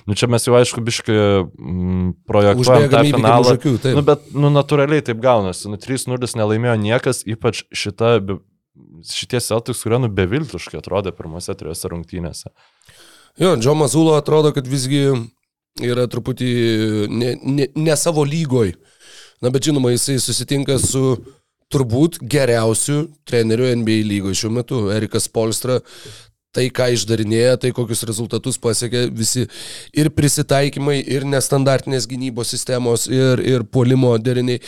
Nu 0.08 0.16
čia 0.18 0.28
mes 0.30 0.46
jau 0.46 0.54
aišku 0.58 0.82
biškai 0.84 1.18
mm, 1.42 2.08
projektuojam 2.30 2.88
tą 2.92 3.02
finalą. 3.08 3.42
už 3.44 3.58
akių, 3.58 3.74
taip. 3.82 3.98
Nu, 3.98 4.04
bet, 4.06 4.24
nu, 4.32 4.50
natūraliai 4.54 5.04
taip 5.04 5.20
gaunasi. 5.24 5.68
Nu, 5.72 5.80
3-0 5.80 6.30
nelaimėjo 6.40 6.76
niekas, 6.80 7.24
ypač 7.28 7.64
šita, 7.74 8.16
šitie 9.10 9.42
Celtics, 9.44 9.82
kurie 9.84 10.00
nu 10.02 10.10
beviltiškai 10.14 10.80
atrodė 10.80 11.14
pirmose 11.16 11.54
trijose 11.58 11.90
rungtynėse. 11.92 12.54
Jo, 13.40 13.56
Džo 13.58 13.74
Mazulo 13.74 14.14
atrodo, 14.16 14.54
kad 14.54 14.68
visgi 14.70 15.08
yra 15.82 16.06
truputį 16.10 16.50
ne, 17.10 17.34
ne, 17.42 17.70
ne 17.74 17.96
savo 17.98 18.22
lygoj. 18.26 18.76
Na, 19.42 19.50
bet 19.50 19.66
žinoma, 19.66 19.90
jisai 19.92 20.20
susitinka 20.22 20.78
su 20.80 21.18
turbūt 21.72 22.20
geriausiu 22.20 23.08
treneriu 23.28 23.70
NBA 23.80 24.04
lygoje 24.08 24.42
šiuo 24.42 24.52
metu. 24.58 24.80
Erikas 24.94 25.28
Polstra, 25.30 25.80
tai 26.54 26.68
ką 26.74 26.90
išdarinėja, 26.94 27.58
tai 27.60 27.72
kokius 27.74 28.04
rezultatus 28.08 28.60
pasiekia 28.62 29.06
visi 29.10 29.46
ir 29.96 30.10
prisitaikymai, 30.14 31.00
ir 31.02 31.26
nestandartinės 31.28 32.08
gynybos 32.10 32.52
sistemos, 32.54 33.08
ir, 33.10 33.42
ir 33.42 33.66
puolimo 33.66 34.16
deriniai. 34.18 34.62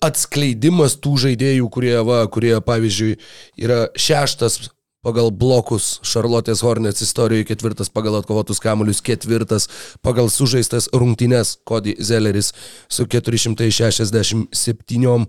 atskleidimas 0.00 0.94
tų 0.96 1.18
žaidėjų, 1.26 1.66
kurie, 1.68 1.96
va, 2.08 2.22
kurie 2.32 2.54
pavyzdžiui, 2.64 3.18
yra 3.60 3.82
šeštas 3.92 4.70
pagal 5.04 5.30
blokus 5.32 6.00
Šarlotės 6.06 6.62
Hornets 6.64 7.02
istorijoje, 7.04 7.44
ketvirtas 7.50 7.88
pagal 7.92 8.14
atkovotus 8.20 8.60
kamuolius, 8.62 9.00
ketvirtas 9.04 9.68
pagal 10.04 10.28
sužaistas 10.32 10.88
rungtynes 10.92 11.58
Cody 11.68 11.94
Zelleris 11.98 12.52
su 12.88 13.06
467. 13.08 15.26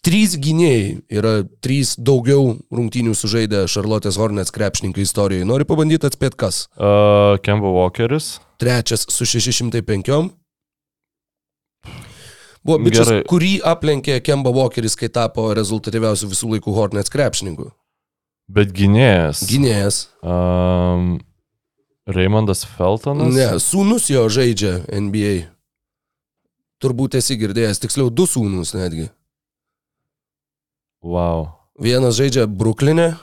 Trys 0.00 0.32
gynėjai 0.40 0.84
yra 1.12 1.42
trys 1.60 1.92
daugiau 2.00 2.56
rungtynių 2.72 3.12
sužaidę 3.18 3.66
Šarlotės 3.68 4.16
Hornets 4.16 4.54
krepšininkai 4.54 5.04
istorijoje. 5.04 5.44
Nori 5.44 5.64
pabandyti 5.68 6.08
atspėti 6.08 6.36
kas? 6.40 6.62
Uh, 6.72 7.36
Kemba 7.44 7.68
Walkeris. 7.74 8.38
Trečias 8.60 9.04
su 9.12 9.24
605. 9.28 10.30
Buvo 12.64 12.78
bičias, 12.84 13.08
kurį 13.28 13.60
aplenkė 13.64 14.20
Kemba 14.24 14.52
Walkeris, 14.56 14.96
kai 14.96 15.08
tapo 15.12 15.52
rezultatyviausiu 15.56 16.28
visų 16.32 16.48
laikų 16.54 16.70
Hornets 16.76 17.12
krepšininku. 17.12 17.68
Bet 18.50 18.72
gynėjas. 18.74 19.44
Gynėjas. 19.46 19.98
Um, 20.26 21.20
Raimondas 22.10 22.64
Feltonas. 22.66 23.30
Ne, 23.36 23.46
sūnus 23.62 24.08
jo 24.10 24.24
žaidžia 24.32 24.80
NBA. 24.90 25.34
Turbūt 26.82 27.14
esi 27.20 27.36
girdėjęs, 27.38 27.78
tiksliau 27.82 28.08
du 28.10 28.24
sūnus 28.26 28.72
netgi. 28.74 29.06
Wow. 31.04 31.46
Vienas 31.80 32.16
žaidžia 32.18 32.44
Bruklinė, 32.50 33.14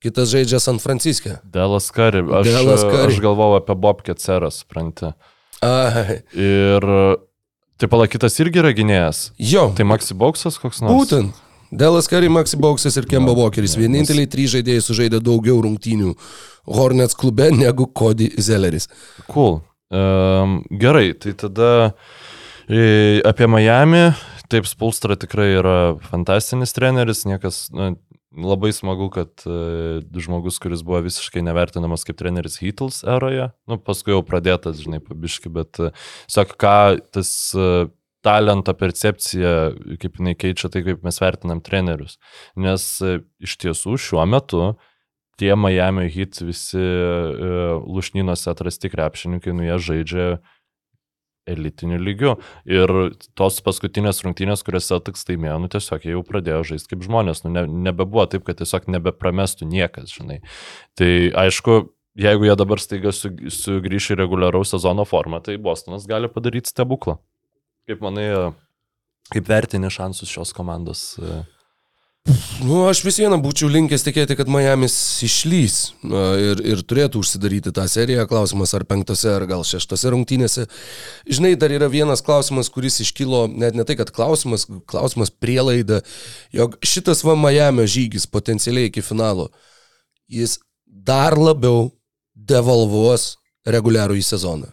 kitas 0.00 0.30
žaidžia 0.32 0.60
San 0.62 0.78
Franciske. 0.80 1.34
Delas 1.44 1.90
Curry. 1.92 2.22
Aš, 2.24 2.46
Dallas 2.48 2.84
Curry. 2.86 3.10
aš 3.12 3.18
galvojau 3.20 3.58
apie 3.60 3.76
Bob 3.76 4.00
Ketserą, 4.06 4.48
supranti. 4.54 5.10
Ai, 5.60 6.22
Ir 6.32 6.86
taip 7.80 7.92
palakytas 7.92 8.38
irgi 8.40 8.62
yra 8.62 8.70
gynėjas. 8.76 9.30
jo, 9.36 9.66
Tai 9.76 9.84
Maxi 9.84 10.14
Boksas 10.16 10.56
koks 10.60 10.80
nors. 10.80 10.96
būtent. 10.96 11.36
Delas 11.70 12.08
Curry, 12.10 12.28
Maxi 12.28 12.58
Boxas 12.58 12.96
ir 12.98 13.06
Kemba 13.06 13.30
Walkeris. 13.36 13.76
Vieninteliai 13.78 14.26
trys 14.30 14.56
žaidėjai 14.56 14.82
sužaidė 14.82 15.20
daugiau 15.22 15.60
rungtynių 15.62 16.16
Hornets 16.66 17.14
klube 17.18 17.50
negu 17.54 17.86
Cody 17.94 18.26
Zelleris. 18.42 18.88
Cool. 19.30 19.60
Um, 19.90 20.60
gerai, 20.70 21.12
tai 21.14 21.36
tada 21.38 21.70
e, 22.66 23.20
apie 23.26 23.46
Miami. 23.50 24.10
Taip, 24.50 24.66
Spulstra 24.66 25.14
tikrai 25.14 25.52
yra 25.60 25.74
fantastinis 26.10 26.74
treneris, 26.74 27.22
niekas, 27.22 27.68
na, 27.70 27.92
labai 28.34 28.72
smagu, 28.74 29.06
kad 29.14 29.30
e, 29.46 30.00
žmogus, 30.18 30.58
kuris 30.62 30.82
buvo 30.86 30.98
visiškai 31.06 31.42
nevertinamas 31.46 32.02
kaip 32.06 32.18
treneris 32.18 32.58
Heatles 32.58 33.04
eroje, 33.06 33.46
nu, 33.70 33.78
paskui 33.78 34.14
jau 34.14 34.24
pradėtas, 34.26 34.82
žinai, 34.82 34.98
pabiški, 35.06 35.50
bet, 35.54 35.78
e, 35.78 35.92
sak, 36.30 36.56
ką 36.58 36.98
tas 37.14 37.30
e, 37.54 37.70
talento 38.24 38.74
percepcija, 38.76 39.72
kaip 40.00 40.20
jinai 40.20 40.36
keičia 40.38 40.70
tai, 40.72 40.84
kaip 40.86 41.04
mes 41.06 41.20
vertinam 41.22 41.62
trenerius. 41.64 42.18
Nes 42.60 42.86
e, 43.04 43.20
iš 43.40 43.56
tiesų 43.62 43.96
šiuo 44.00 44.26
metu 44.28 44.74
tie 45.40 45.54
Miami 45.56 46.10
Heat 46.12 46.42
visi 46.44 46.76
uh, 46.76 47.80
lušnynuose 47.80 48.50
atrasti 48.52 48.90
krepšininkai, 48.92 49.54
nu 49.56 49.64
jie 49.64 49.78
žaidžia 49.86 50.26
elitiniu 51.48 51.98
lygiu. 52.00 52.34
Ir 52.68 52.92
tos 53.38 53.60
paskutinės 53.64 54.20
rungtynės, 54.26 54.64
kuriuose 54.66 55.00
tiks 55.06 55.24
laimėjo, 55.30 55.56
nu 55.62 55.70
tiesiog 55.72 56.04
jie 56.04 56.12
jau 56.12 56.24
pradėjo 56.26 56.60
žaisti 56.72 56.92
kaip 56.92 57.06
žmonės. 57.06 57.40
Nu, 57.46 57.54
ne, 57.56 57.64
nebebuvo 57.88 58.26
taip, 58.30 58.44
kad 58.46 58.60
tiesiog 58.60 58.90
nebepramestų 58.92 59.68
niekas, 59.70 60.12
žinai. 60.12 60.42
Tai 61.00 61.10
aišku, 61.46 61.80
jeigu 62.20 62.50
jie 62.50 62.58
dabar 62.60 62.82
staiga 62.82 63.14
su, 63.16 63.32
sugrįš 63.56 64.12
į 64.12 64.20
reguliaraus 64.20 64.76
sezono 64.76 65.08
formą, 65.08 65.40
tai 65.44 65.56
Bostonas 65.62 66.08
gali 66.10 66.30
padaryti 66.32 66.72
stebuklą. 66.72 67.16
Kaip 67.90 68.04
manai, 68.06 68.28
e, 68.30 68.50
kaip 69.34 69.48
vertini 69.50 69.90
šansus 69.90 70.30
šios 70.30 70.54
komandos? 70.54 71.16
e? 71.18 71.40
Nu, 72.60 72.82
aš 72.84 73.00
vis 73.02 73.16
viena 73.18 73.38
būčiau 73.40 73.70
linkęs 73.72 74.04
tikėti, 74.04 74.36
kad 74.36 74.50
Miamis 74.52 74.94
išlys 75.24 75.76
ir, 76.04 76.60
ir 76.68 76.82
turėtų 76.86 77.22
užsidaryti 77.24 77.72
tą 77.74 77.86
seriją. 77.88 78.26
Klausimas, 78.30 78.74
ar 78.76 78.84
penktose, 78.86 79.30
ar 79.32 79.46
gal 79.48 79.64
šeštose 79.66 80.12
rungtynėse. 80.12 80.66
Žinai, 81.24 81.54
dar 81.58 81.72
yra 81.74 81.88
vienas 81.90 82.22
klausimas, 82.22 82.68
kuris 82.70 83.00
iškilo, 83.02 83.46
net 83.48 83.78
ne 83.78 83.86
tai, 83.88 83.96
kad 83.98 84.12
klausimas, 84.14 84.68
klausimas 84.92 85.32
prielaida, 85.32 86.02
jog 86.54 86.76
šitas 86.86 87.24
va 87.26 87.38
Miamio 87.40 87.88
žygis 87.88 88.28
potencialiai 88.30 88.92
iki 88.92 89.02
finalo, 89.02 89.48
jis 90.30 90.58
dar 90.86 91.40
labiau 91.40 91.88
devalvuos 92.36 93.32
reguliarų 93.66 94.20
į 94.20 94.28
sezoną. 94.28 94.70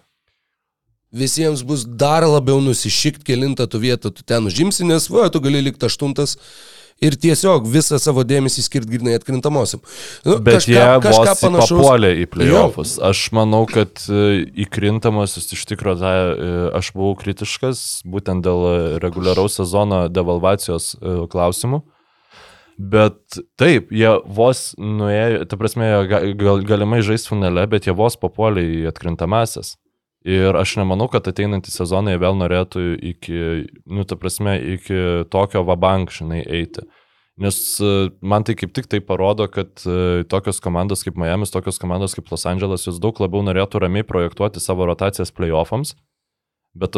Visiems 1.18 1.64
bus 1.68 1.86
dar 1.86 2.26
labiau 2.28 2.62
nusišikt 2.64 3.26
kilintą 3.28 3.68
tu 3.70 3.82
vietą, 3.84 4.14
tu 4.14 4.26
ten 4.28 4.48
užimsi, 4.50 4.86
nes 4.88 5.10
va, 5.10 5.28
tu 5.34 5.42
gali 5.44 5.64
likti 5.66 5.88
aštuntas 5.90 6.38
ir 7.04 7.18
tiesiog 7.20 7.68
visą 7.70 8.00
savo 8.02 8.24
dėmesį 8.28 8.64
skirti 8.66 8.96
grinai 8.96 9.18
atkrintamosiam. 9.18 9.82
Nu, 10.26 10.38
Bet 10.42 10.64
kažką, 10.64 10.72
jie 10.74 10.86
vos 11.06 11.44
papuolė 11.44 12.14
į 12.24 12.30
playoffus. 12.34 12.96
Aš 13.04 13.28
manau, 13.38 13.64
kad 13.70 14.02
e, 14.10 14.48
įkrintamasis 14.66 15.52
iš 15.54 15.68
tikrųjų, 15.70 16.00
tai, 16.02 16.16
e, 16.18 16.56
aš 16.80 16.92
buvau 16.98 17.14
kritiškas 17.20 17.84
būtent 18.08 18.46
dėl 18.48 18.98
reguliaraus 19.04 19.60
sezono 19.62 20.08
devalvacijos 20.10 20.96
e, 20.98 21.20
klausimų. 21.32 21.84
Bet 22.78 23.40
taip, 23.58 23.90
jie 23.90 24.12
vos 24.38 24.76
nuėjo, 24.78 25.48
ta 25.50 25.58
prasme, 25.58 25.90
gal, 26.10 26.62
galimai 26.62 27.02
žais 27.06 27.26
finale, 27.26 27.66
bet 27.70 27.90
jie 27.90 27.96
vos 27.98 28.18
papuolė 28.22 28.62
į 28.62 28.82
atkrintamasias. 28.92 29.76
Ir 30.26 30.58
aš 30.58 30.78
nemanau, 30.80 31.06
kad 31.12 31.28
ateinantį 31.30 31.72
sezoną 31.72 32.14
jie 32.14 32.22
vėl 32.22 32.38
norėtų 32.40 32.86
iki, 33.14 33.42
nu, 33.86 34.04
ta 34.08 34.18
prasme, 34.20 34.58
iki 34.76 35.28
tokio 35.32 35.62
vabank, 35.68 36.12
žinai, 36.12 36.42
eiti. 36.42 36.84
Nes 37.38 37.58
e, 37.86 38.10
man 38.26 38.44
tai 38.44 38.56
kaip 38.58 38.74
tik 38.74 38.90
tai 38.90 39.00
parodo, 39.06 39.46
kad 39.52 39.84
e, 39.86 40.26
tokios 40.30 40.58
komandos 40.64 41.06
kaip 41.06 41.20
Miami, 41.22 41.46
tokios 41.54 41.78
komandos 41.78 42.18
kaip 42.18 42.32
Los 42.34 42.48
Angeles, 42.50 42.88
jos 42.90 42.98
daug 43.00 43.20
labiau 43.22 43.46
norėtų 43.46 43.84
ramiai 43.84 44.08
projektuoti 44.08 44.64
savo 44.64 44.88
rotacijas 44.90 45.30
playoffams. 45.38 45.94
Bet, 46.78 46.98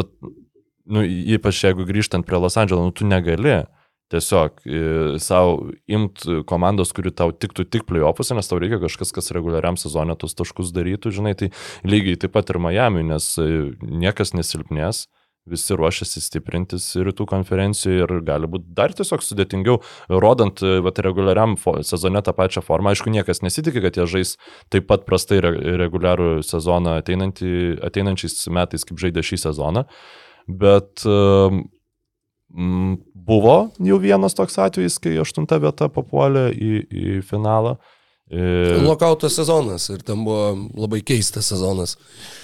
nu, 0.87 1.03
ypač 1.03 1.59
jeigu 1.67 1.83
grįžtant 1.87 2.25
prie 2.27 2.39
Los 2.39 2.55
Andželo, 2.59 2.87
nu, 2.87 2.95
tu 2.95 3.07
negali 3.07 3.65
tiesiog 4.09 4.63
e, 4.65 4.81
savo 5.21 5.69
imt 5.89 6.25
komandos, 6.49 6.93
kuri 6.95 7.13
tau 7.13 7.33
tiktų 7.33 7.67
tik 7.69 7.85
playoffuose, 7.89 8.35
nes 8.37 8.49
tau 8.49 8.59
reikia 8.61 8.81
kažkas, 8.81 9.13
kas 9.15 9.31
reguliariam 9.35 9.77
sezonė 9.79 10.17
tos 10.19 10.35
taškus 10.37 10.73
darytų, 10.75 11.13
žinai, 11.19 11.35
tai 11.37 11.51
lygiai 11.87 12.19
taip 12.19 12.33
pat 12.37 12.49
ir 12.49 12.61
Miami, 12.61 13.05
nes 13.11 13.31
e, 13.41 13.49
niekas 13.79 14.33
nesilpnės, 14.37 15.05
visi 15.49 15.75
ruošiasi 15.77 16.21
stiprintis 16.21 16.85
rytų 16.99 17.25
konferencijoje 17.29 18.03
ir 18.03 18.13
gali 18.25 18.49
būti 18.51 18.69
dar 18.77 18.93
tiesiog 18.95 19.23
sudėtingiau, 19.25 19.79
rodant 20.09 20.61
e, 20.65 20.77
vat, 20.85 21.01
reguliariam 21.05 21.55
sezone 21.85 22.21
tą 22.25 22.35
pačią 22.37 22.63
formą. 22.65 22.93
Aišku, 22.93 23.13
niekas 23.13 23.43
nesitikė, 23.45 23.85
kad 23.87 23.99
jie 23.99 24.07
žais 24.17 24.35
taip 24.73 24.89
pat 24.89 25.05
prastai 25.09 25.41
re 25.45 25.53
reguliarų 25.83 26.39
sezoną 26.45 26.99
ateinančiais 27.01 28.41
metais, 28.53 28.85
kaip 28.87 29.01
žaidė 29.01 29.25
šį 29.25 29.43
sezoną. 29.47 29.85
Bet 30.49 31.05
um, 31.05 31.67
buvo 32.49 33.57
jau 33.77 34.01
vienas 34.01 34.35
toks 34.37 34.57
atvejis, 34.61 34.97
kai 35.01 35.17
aštunta 35.21 35.59
vieta 35.61 35.89
papuolė 35.93 36.49
į, 36.53 36.73
į 36.89 37.15
finalą. 37.29 37.77
Ir, 38.29 38.83
Lokauto 38.85 39.25
sezonas 39.33 39.87
ir 39.89 40.03
ten 40.05 40.21
buvo 40.21 40.51
labai 40.77 40.99
keistas 41.01 41.47
sezonas. 41.49 41.95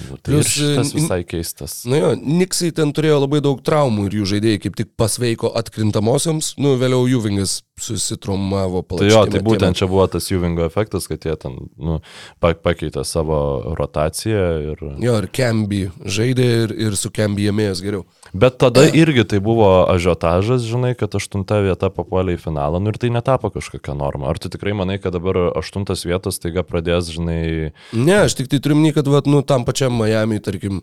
nu, 0.09 0.17
tai 0.17 0.33
ir 0.33 0.41
plius, 0.41 0.53
šitas 0.55 0.93
visai 0.97 1.19
keistas. 1.29 1.75
Na 1.85 1.99
jo, 1.99 2.15
Niksai 2.17 2.71
ten 2.73 2.89
turėjo 2.89 3.19
labai 3.21 3.43
daug 3.45 3.61
traumų 3.61 4.07
ir 4.07 4.17
jų 4.19 4.31
žaidėjai 4.33 4.63
kaip 4.63 4.79
tik 4.81 4.95
pasveiko 4.97 5.53
atkrintamosiams, 5.61 6.55
nu 6.57 6.73
vėliau 6.81 7.05
Juvingas 7.09 7.59
susitraumavo 7.79 8.81
Tai 8.87 9.07
jo, 9.09 9.21
tai 9.27 9.41
būtent 9.43 9.75
čia 9.75 9.87
buvo 9.91 10.05
tas 10.07 10.29
Juvingo 10.31 10.63
efektas, 10.63 11.09
kad 11.11 11.25
jie 11.27 11.35
ten 11.39 11.57
nu, 11.75 11.97
pa- 12.39 12.55
pakeitė 12.55 13.03
savo 13.07 13.37
rotaciją. 13.75 14.45
Ir... 14.71 14.83
Jo, 15.03 15.17
ir 15.19 15.27
Kemby 15.35 15.81
žaidė 15.99 16.47
ir, 16.63 16.75
ir 16.87 16.95
su 16.99 17.11
Kemby 17.11 17.49
jėmėjęs 17.49 17.83
geriau. 17.83 18.05
Bet 18.31 18.57
tada 18.63 18.85
irgi 18.87 19.27
tai 19.35 19.41
buvo 19.43 19.69
ažiotažas, 19.91 20.63
žinai, 20.67 20.93
kad 20.99 21.19
aštunta 21.19 21.59
vieta 21.65 21.91
papuolė 21.91 22.37
į 22.37 22.43
finalą, 22.47 22.79
nu 22.79 22.93
ir 22.93 22.99
tai 23.01 23.11
netapo 23.13 23.51
kažkokia 23.53 23.95
norma. 23.99 24.31
Ar 24.31 24.39
tu 24.39 24.51
tikrai 24.53 24.75
manai, 24.77 24.97
kad 25.03 25.15
dabar 25.15 25.51
aštuntas 25.59 26.07
vietas 26.07 26.39
taiga 26.39 26.63
pradės, 26.63 27.11
žinai, 27.11 27.73
Ne, 27.95 28.21
aš 28.25 28.37
tik 28.39 28.47
tai 28.51 28.59
turiu 28.63 28.77
minį, 28.79 28.95
kad 28.95 29.07
vat, 29.11 29.27
nu, 29.27 29.43
tam 29.43 29.65
pačiam 29.67 29.95
Miami, 29.99 30.39
tarkim, 30.43 30.81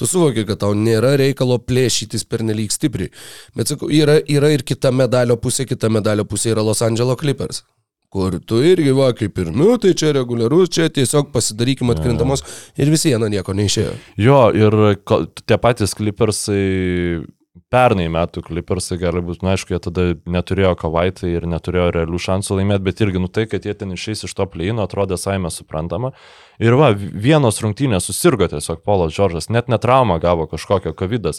tu 0.00 0.08
suvoki, 0.08 0.46
kad 0.48 0.62
tau 0.64 0.76
nėra 0.76 1.14
reikalo 1.20 1.60
plėšytis 1.62 2.24
per 2.28 2.44
nelik 2.46 2.72
stipriai. 2.74 3.12
Bet 3.56 3.72
sakau, 3.72 3.90
yra, 3.92 4.18
yra 4.24 4.52
ir 4.54 4.64
kita 4.66 4.92
medalio 4.94 5.36
pusė, 5.40 5.68
kita 5.68 5.92
medalio 5.92 6.24
pusė 6.28 6.54
yra 6.54 6.64
Los 6.66 6.82
Angeles 6.86 7.20
Clippers. 7.20 7.62
Kur 8.10 8.40
tu 8.42 8.58
irgi 8.66 8.90
va, 8.90 9.12
kaip 9.14 9.36
ir, 9.38 9.52
nu, 9.54 9.76
tai 9.78 9.92
čia 9.94 10.08
reguliarus, 10.16 10.72
čia 10.74 10.88
tiesiog 10.90 11.28
pasidarykim 11.30 11.92
atkrintamos 11.92 12.42
ir 12.74 12.90
vis 12.90 13.06
viena 13.06 13.28
nieko 13.30 13.54
neišėjo. 13.54 13.92
Jo, 14.18 14.40
ir 14.50 14.76
tie 15.46 15.60
patys 15.62 15.94
klipersai 15.94 16.64
pernai 17.70 18.08
metų 18.10 18.42
Clippersai 18.46 18.98
gali 19.00 19.22
būti, 19.24 19.44
na 19.46 19.54
aišku, 19.54 19.74
jie 19.74 19.80
tada 19.82 20.06
neturėjo 20.30 20.74
kavaitai 20.80 21.30
ir 21.36 21.46
neturėjo 21.50 21.90
realių 21.96 22.20
šansų 22.26 22.58
laimėti, 22.58 22.86
bet 22.86 23.02
irgi, 23.04 23.22
nu 23.22 23.30
tai, 23.30 23.46
kad 23.50 23.66
jie 23.66 23.74
ten 23.78 23.94
išeis 23.94 24.24
iš 24.26 24.34
to 24.36 24.46
pleino, 24.50 24.82
atrodė 24.86 25.18
saime 25.20 25.52
suprantama. 25.54 26.12
Ir 26.60 26.76
va, 26.76 26.90
vienos 26.94 27.60
rungtynės 27.64 28.04
susirgo 28.10 28.44
tiesiog 28.52 28.82
Polas 28.84 29.14
Džordžas, 29.16 29.48
net 29.48 29.70
netraumą 29.72 30.18
gavo 30.20 30.44
kažkokio 30.50 30.92
COVID. 30.98 31.30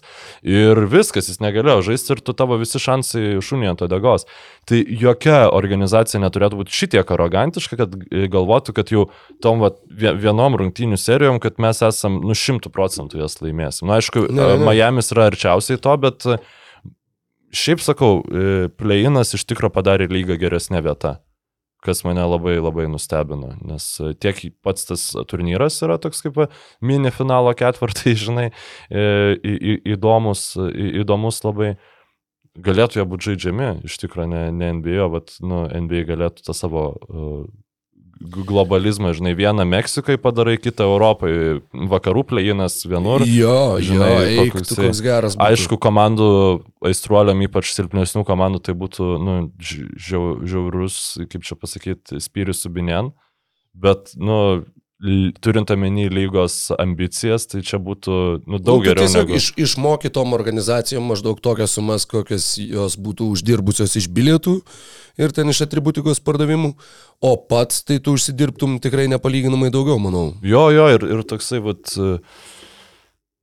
Ir 0.47 0.81
viskas, 0.89 1.29
jis 1.29 1.41
negalėjo 1.43 1.85
žaisti 1.91 2.15
ir 2.15 2.23
tu 2.25 2.33
tavo 2.37 2.57
visi 2.61 2.81
šansai 2.81 3.37
šunį 3.45 3.71
ant 3.71 3.85
odegos. 3.85 4.25
Tai 4.69 4.81
jokia 4.81 5.43
organizacija 5.53 6.21
neturėtų 6.23 6.63
būti 6.63 6.75
šitiek 6.75 7.13
arogantiška, 7.13 7.77
kad 7.79 7.95
galvotų, 8.33 8.75
kad 8.77 8.93
jau 8.93 9.07
tom 9.43 9.61
va, 9.61 9.73
vienom 9.89 10.57
rungtynių 10.61 10.97
serijom, 11.01 11.41
kad 11.43 11.61
mes 11.61 11.81
esam 11.85 12.17
nu 12.25 12.37
šimtų 12.37 12.73
procentų 12.73 13.21
jas 13.21 13.37
laimėsim. 13.43 13.89
Na, 13.89 14.01
aišku, 14.01 14.27
Ne, 14.31 14.57
ne. 14.57 14.65
Miami's 14.65 15.11
yra 15.13 15.29
arčiausiai 15.31 15.79
to, 15.81 15.95
bet 16.01 16.27
šiaip 17.51 17.83
sakau, 17.83 18.21
e, 18.21 18.69
play-inas 18.79 19.35
iš 19.37 19.45
tikro 19.49 19.71
padarė 19.73 20.07
lygą 20.11 20.39
geresnė 20.41 20.81
vieta 20.85 21.19
kas 21.81 22.03
mane 22.05 22.23
labai 22.25 22.57
labai 22.61 22.87
nustebino, 22.91 23.55
nes 23.65 23.85
e, 24.01 24.11
tiek 24.21 24.39
pats 24.65 24.85
tas 24.89 25.05
turnyras 25.29 25.79
yra 25.85 25.97
toks 26.01 26.23
kaip 26.25 26.37
mini 26.81 27.11
finalo 27.13 27.53
ketvirtai, 27.57 28.13
žinai, 28.25 28.49
e, 28.89 29.07
įdomus, 29.95 30.51
įdomus 31.03 31.43
labai. 31.47 31.75
Galėtų 32.51 32.99
jie 32.99 33.03
būti 33.07 33.29
žaidžiami, 33.29 33.67
iš 33.87 33.93
tikrųjų 34.01 34.27
ne, 34.27 34.39
ne 34.51 34.73
NBA, 34.81 35.05
bet 35.13 35.37
nu, 35.39 35.61
NBA 35.71 36.01
galėtų 36.09 36.43
tą 36.43 36.51
savo 36.51 36.81
uh, 36.91 37.45
globalizmą, 38.21 39.13
žinai, 39.17 39.33
vieną 39.35 39.65
Meksikai 39.65 40.17
padarai, 40.21 40.57
kitą 40.61 40.85
Europai, 40.87 41.61
vakarų 41.73 42.23
plėjinas 42.29 42.79
vienur. 42.87 43.25
Jo, 43.27 43.77
žinai, 43.81 44.09
žinai, 44.09 44.45
eik, 44.45 44.53
koks 44.55 44.75
koks 44.77 45.01
geras. 45.05 45.35
būtų. 45.37 45.47
Aišku, 45.47 45.79
komandų 45.81 46.27
aistruoliam, 46.85 47.41
ypač 47.47 47.71
silpnesnių 47.75 48.23
komandų, 48.27 48.61
tai 48.67 48.75
būtų 48.77 49.09
nu, 49.21 49.35
ži- 49.61 49.89
žiau, 49.97 50.37
žiaurus, 50.45 50.99
kaip 51.31 51.43
čia 51.47 51.57
pasakyti, 51.57 52.21
spyrius 52.23 52.61
subinien. 52.65 53.11
Bet, 53.73 54.13
nu, 54.19 54.65
turint 55.41 55.71
omeny 55.73 56.05
lygos 56.13 56.69
ambicijas, 56.77 57.47
tai 57.49 57.63
čia 57.65 57.79
būtų 57.81 58.17
nu, 58.45 58.59
daug 58.61 58.81
Nu, 58.81 58.85
tu 58.85 58.85
geriau 58.85 59.07
tiesiog 59.07 59.25
negu... 59.25 59.39
iš, 59.39 59.47
išmokytom 59.65 60.35
organizacijom 60.37 61.07
maždaug 61.09 61.41
tokias 61.41 61.73
sumas, 61.77 62.05
kokias 62.09 62.53
jos 62.61 62.97
būtų 63.01 63.31
uždirbusios 63.33 63.97
iš 63.97 64.09
bilietų 64.13 64.59
ir 65.21 65.33
ten 65.35 65.49
iš 65.49 65.63
atributikos 65.65 66.21
pardavimų, 66.23 66.75
o 67.21 67.33
pats 67.49 67.81
tai 67.87 67.97
tu 68.03 68.13
užsidirbtum 68.17 68.77
tikrai 68.83 69.07
nepalyginamai 69.11 69.71
daugiau, 69.73 69.97
manau. 70.01 70.31
Jo, 70.45 70.67
jo, 70.73 70.87
ir, 70.93 71.07
ir 71.17 71.25
toksai, 71.27 71.63
vat, 71.65 71.95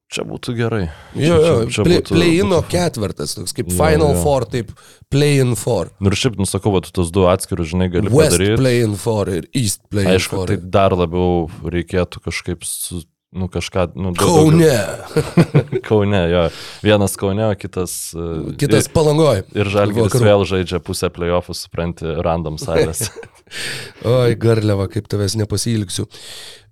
čia 0.08 0.24
būtų 0.24 0.54
gerai. 0.56 0.84
Jo, 1.14 1.36
jo, 1.36 1.50
čia- 1.66 1.70
čia 1.74 1.84
play, 1.84 1.98
būtų- 2.00 2.14
play-ino 2.16 2.60
būtų- 2.62 2.70
ketvirtas, 2.72 3.34
toks 3.36 3.52
kaip 3.52 3.68
Jo, 3.68 3.76
Final 3.76 4.14
jo. 4.14 4.22
Four, 4.22 4.46
taip 4.46 4.70
play-in 5.10 5.54
four. 5.54 5.90
Nu 6.00 6.08
ir 6.08 6.16
šiaip, 6.16 6.36
nusakau, 6.40 6.72
tu 6.82 6.90
tos 6.92 7.10
du 7.10 7.26
atskirus, 7.28 7.68
žinai, 7.74 7.90
gali 7.92 8.08
West 8.10 8.38
padaryti. 8.38 8.56
play-in 8.56 8.96
four 8.96 9.28
ir 9.28 9.44
East 9.54 9.80
play-in 9.90 10.10
Aišku, 10.16 10.30
four. 10.36 10.46
tai 10.46 10.56
dar 10.56 10.90
labiau 10.96 11.50
reikėtų 11.62 12.22
kažkaip 12.24 12.64
su, 12.64 13.02
nu, 13.34 13.46
kažką, 13.48 13.92
nu, 13.96 14.14
daug 14.14 14.48
daugiau- 14.48 14.48
Kaune. 14.48 15.80
Kaune, 15.88 16.22
jo. 16.32 16.50
Vienas 16.82 17.14
Kaune, 17.16 17.44
o 17.50 17.54
kitas. 17.54 18.14
e, 18.16 18.56
Kitas 18.56 18.88
palangoj. 18.88 19.44
Ir, 19.54 19.60
ir 19.60 19.64
Žalgiris 19.66 20.16
vėl 20.24 20.44
žaidžia 20.48 20.80
pusę 20.80 21.10
playoffų, 21.12 21.52
supranti, 21.54 22.08
random 22.24 22.56
salės. 22.56 23.10
Oi, 24.04 24.34
garliava, 24.40 24.88
kaip 24.88 25.06
tavęs 25.08 25.36
nepasilgsiu. 25.36 26.06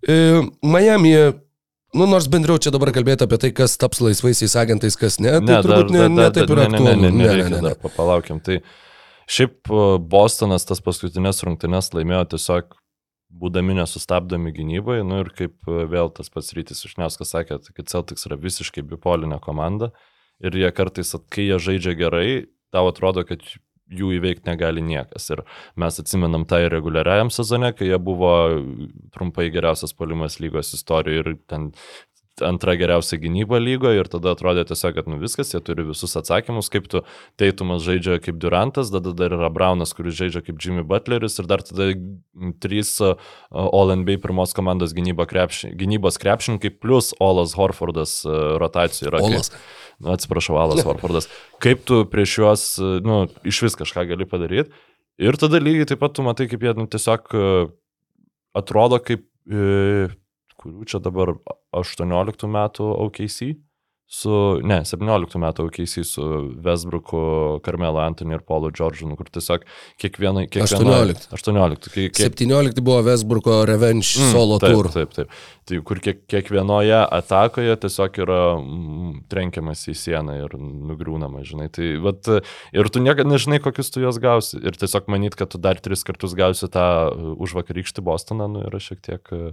E, 0.08 0.42
Miami, 0.64 1.12
nu 1.96 2.06
nors 2.10 2.26
bendriau 2.32 2.58
čia 2.62 2.70
dabar 2.74 2.92
kalbėti 2.94 3.24
apie 3.26 3.38
tai, 3.42 3.50
kas 3.56 3.74
taps 3.80 4.02
laisvaisiais 4.04 4.54
agentais, 4.60 4.96
kas 5.00 5.18
ne, 5.22 5.32
tai 5.46 5.60
turbūt 5.64 5.92
ne, 5.94 6.06
ne 6.12 6.26
taip 6.36 6.50
yra 6.54 6.66
ne, 6.68 6.76
ne, 6.76 6.80
aktualu. 6.80 7.00
ne, 7.00 7.10
ne, 7.10 7.26
Ne, 7.26 7.36
ne, 7.42 7.48
ne, 7.50 7.60
dar 7.60 7.72
ne. 7.72 7.78
pa- 7.82 7.92
palaukiam. 7.96 8.40
Tai 8.44 8.60
šiaip 9.26 9.70
Bostonas 10.12 10.66
tas 10.68 10.82
paskutinės 10.84 11.42
rungtynes 11.46 11.90
laimėjo 11.96 12.24
tiesiog 12.36 12.76
būdami 13.36 13.74
nesustabdomi 13.80 14.52
gynybai, 14.54 15.00
nu 15.04 15.18
ir 15.24 15.32
kaip 15.36 15.56
vėl 15.66 16.12
tas 16.14 16.30
pats 16.32 16.52
rytis 16.56 16.84
Išniauskas 16.86 17.34
sakė, 17.34 17.58
tai 17.64 17.74
kad 17.76 17.90
Celtics 17.90 18.24
yra 18.28 18.38
visiškai 18.40 18.84
bipolinė 18.86 19.40
komanda 19.44 19.90
ir 20.40 20.54
jie 20.56 20.70
kartais, 20.72 21.10
kai 21.32 21.48
jie 21.50 21.58
žaidžia 21.60 21.96
gerai, 21.98 22.28
tau 22.72 22.86
atrodo, 22.92 23.24
kad 23.28 23.42
jų 23.92 24.16
įveikti 24.16 24.50
negali 24.50 24.82
niekas. 24.84 25.28
Ir 25.34 25.44
mes 25.78 26.00
atsimenam 26.02 26.46
tą 26.48 26.60
ir 26.64 26.74
reguliariajam 26.74 27.30
sezone, 27.34 27.72
kai 27.76 27.90
jie 27.92 28.00
buvo 28.02 28.32
trumpai 29.14 29.48
geriausias 29.54 29.94
polimas 29.96 30.40
lygos 30.42 30.74
istorijoje 30.76 31.24
ir 31.24 31.38
ten 31.50 31.70
antra 32.44 32.74
geriausia 32.76 33.16
gynyba 33.20 33.58
lygoje 33.60 34.02
ir 34.02 34.08
tada 34.12 34.34
atrodė 34.34 34.66
tiesiog, 34.68 34.96
kad 34.98 35.08
nu 35.08 35.16
viskas, 35.20 35.52
jie 35.54 35.60
turi 35.64 35.86
visus 35.88 36.16
atsakymus, 36.18 36.68
kaip 36.72 36.88
tu 36.92 37.02
Teitumas 37.40 37.84
žaidžia 37.86 38.18
kaip 38.24 38.36
Durantas, 38.42 38.90
tada 38.92 39.14
dar 39.16 39.32
yra 39.36 39.48
Braunas, 39.52 39.94
kuris 39.96 40.18
žaidžia 40.18 40.42
kaip 40.44 40.60
Jimmy 40.60 40.84
Butleris 40.86 41.38
ir 41.40 41.48
dar 41.48 41.64
tada 41.64 41.88
trys 42.62 42.92
uh, 43.04 43.16
All 43.50 43.94
NBA 44.02 44.18
pirmos 44.24 44.52
komandos 44.56 44.92
gynyba 44.96 45.28
krepši, 45.30 45.72
gynybos 45.80 46.20
krepšininkai 46.20 46.74
plus 46.76 47.14
Olas 47.24 47.56
Horfordas 47.56 48.18
uh, 48.28 48.56
rotacijų 48.60 49.10
yra. 49.12 49.24
Olas. 49.24 49.52
Kaip, 49.54 49.85
nu, 50.02 50.12
atsiprašau, 50.12 50.58
Alas 50.60 50.84
Horfordas. 50.86 51.30
Kaip 51.62 51.86
tu 51.88 52.02
prieš 52.10 52.36
juos, 52.40 52.66
nu, 53.06 53.24
iš 53.48 53.62
vis 53.66 53.78
kažką 53.78 54.06
gali 54.10 54.28
padaryti. 54.28 54.72
Ir 55.22 55.38
tada 55.40 55.60
lygiai 55.62 55.88
taip 55.88 56.02
pat 56.02 56.12
tu 56.16 56.24
matai, 56.26 56.48
kaip 56.50 56.64
jie 56.64 56.74
nu, 56.76 56.84
tiesiog 56.92 57.30
uh, 57.32 57.70
atrodo 58.56 58.98
kaip, 59.04 59.24
e, 59.48 60.08
kurių 60.60 60.88
čia 60.88 61.00
dabar 61.04 61.34
18 61.76 62.48
metų 62.50 62.88
OKC, 63.06 63.54
su, 64.06 64.30
ne, 64.62 64.78
17 64.86 65.34
metų 65.42 65.64
OKC 65.66 66.04
su 66.06 66.24
Vesbruku, 66.62 67.18
Karmelo 67.66 67.98
Antoniu 68.04 68.36
ir 68.38 68.44
Paulu 68.46 68.70
Džordžinu, 68.70 69.16
kur 69.18 69.26
tiesiog 69.34 69.64
kiekvienai... 69.98 70.44
kiekviena- 70.46 71.00
18. 71.10 71.26
18. 71.34 71.90
Kiek, 71.90 72.14
kiek, 72.14 72.36
17 72.38 72.78
buvo 72.86 73.00
Vesburgo 73.02 73.56
Revenge 73.66 74.06
Mm, 74.06 74.30
solo 74.30 74.60
taip, 74.62 74.76
tour. 74.76 74.88
Taip, 74.94 75.10
taip. 75.16 75.34
Tai 75.66 75.80
kur 75.82 75.98
kiek, 76.04 76.20
kiekvienoje 76.30 77.00
atakoje 77.18 77.74
tiesiog 77.82 78.20
yra 78.22 78.38
mm, 78.60 79.10
trenkiamas 79.32 79.82
į 79.90 79.96
sieną 79.98 80.38
ir 80.44 80.54
nugriūnama, 80.62 81.42
žinai. 81.48 81.66
Tai, 81.74 81.90
vat, 82.06 82.30
ir 82.78 82.92
tu 82.94 83.02
niekada 83.02 83.26
nežinai, 83.34 83.58
kokius 83.64 83.90
tu 83.90 84.04
juos 84.06 84.22
gausi. 84.22 84.62
Ir 84.62 84.78
tiesiog 84.78 85.10
manyt, 85.10 85.34
kad 85.34 85.50
tu 85.50 85.58
dar 85.58 85.82
tris 85.82 86.06
kartus 86.06 86.38
gausi 86.38 86.70
tą 86.70 86.86
uh, 87.10 87.34
už 87.42 87.58
vakarykštį 87.58 88.06
Bostoną, 88.06 88.46
nu 88.54 88.62
yra 88.70 88.78
šiek 88.78 89.02
tiek... 89.02 89.34
uh, 89.34 89.50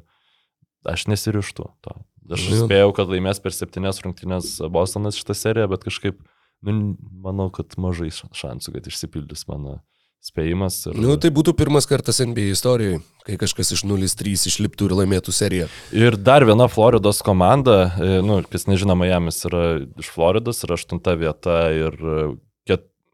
Aš 0.84 1.06
nesirištu 1.08 1.64
to. 1.82 1.94
Aš 2.32 2.44
Jo. 2.50 2.60
spėjau, 2.68 2.92
kad 2.96 3.10
laimės 3.12 3.42
per 3.44 3.52
septynes 3.52 4.00
rungtynės 4.06 4.58
Bostonas 4.72 5.18
šitą 5.20 5.36
seriją, 5.36 5.68
bet 5.74 5.84
kažkaip, 5.84 6.22
nu, 6.64 6.96
manau, 7.24 7.50
kad 7.52 7.76
mažai 7.78 8.08
ša- 8.16 8.30
šansų, 8.32 8.74
kad 8.78 8.88
išsipildys 8.88 9.44
mano 9.50 9.82
spėjimas. 10.24 10.78
Ir... 10.88 10.96
Nu, 11.04 11.18
tai 11.20 11.34
būtų 11.36 11.52
pirmas 11.60 11.84
kartas 11.90 12.22
NBA 12.24 12.54
istorijoje, 12.56 13.02
kai 13.28 13.36
kažkas 13.42 13.74
iš 13.76 13.82
0-3 13.84 14.48
išliptų 14.48 14.88
ir 14.88 14.96
laimėtų 15.02 15.34
seriją. 15.36 15.68
Ir 15.92 16.16
dar 16.16 16.46
viena 16.48 16.70
Floridos 16.72 17.20
komanda, 17.26 17.92
e, 18.00 18.22
nu, 18.24 18.40
kas 18.48 18.64
nežino, 18.72 18.96
Miamis 18.96 19.42
yra 19.50 19.66
iš 20.00 20.08
Floridos 20.16 20.64
ir 20.64 20.72
aštunta 20.78 21.18
vieta 21.20 21.58
ir 21.76 22.00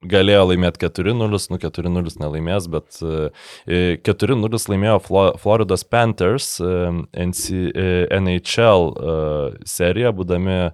galėjo 0.06 0.46
laimėti 0.52 0.86
4-0, 0.88 1.40
nu 1.52 1.60
4-0 1.60 2.20
nelaimės, 2.22 2.68
bet 2.72 3.00
e, 3.04 3.98
4-0 4.06 4.62
laimėjo 4.72 5.00
Flo, 5.04 5.26
Floridos 5.42 5.84
Panthers 5.84 6.58
e, 6.64 6.70
NC, 7.26 7.66
e, 7.74 7.90
NHL 8.20 8.88
e, 8.94 9.18
seriją, 9.68 10.14
būdami 10.16 10.56
e, 10.56 10.72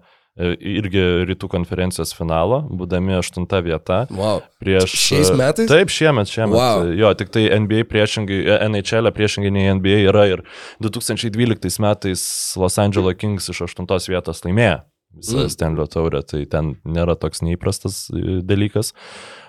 irgi 0.78 1.06
rytų 1.32 1.50
konferencijos 1.52 2.14
finalo, 2.18 2.62
būdami 2.70 3.18
aštunta 3.18 3.64
vieta. 3.66 4.04
Wow. 4.14 4.44
Prieš, 4.62 4.94
Šiais 5.08 5.34
metais? 5.38 5.70
Taip, 5.72 5.94
šiemet, 5.94 6.30
šiemet. 6.30 6.58
Wow. 6.60 6.90
Jo, 6.94 7.14
tik 7.18 7.34
tai 7.34 7.48
NBA 7.66 7.88
priešingai, 7.90 8.42
e, 8.46 8.60
NHL 8.70 9.14
priešingai 9.16 9.54
nei 9.56 9.72
NBA 9.80 10.04
yra 10.12 10.28
ir 10.36 10.46
2012 10.86 11.82
metais 11.82 12.28
Los 12.62 12.78
Angeles 12.82 13.18
Kings 13.18 13.50
iš 13.54 13.66
8 13.72 14.14
vietos 14.14 14.46
laimėjo 14.46 14.84
visą 15.16 15.44
Mm. 15.46 15.50
Stenlio 15.50 15.86
taurę, 15.88 16.22
tai 16.28 16.46
ten 16.46 16.76
nėra 16.86 17.16
toks 17.20 17.42
neįprastas 17.42 18.10
e, 18.14 18.42
dalykas. 18.44 18.94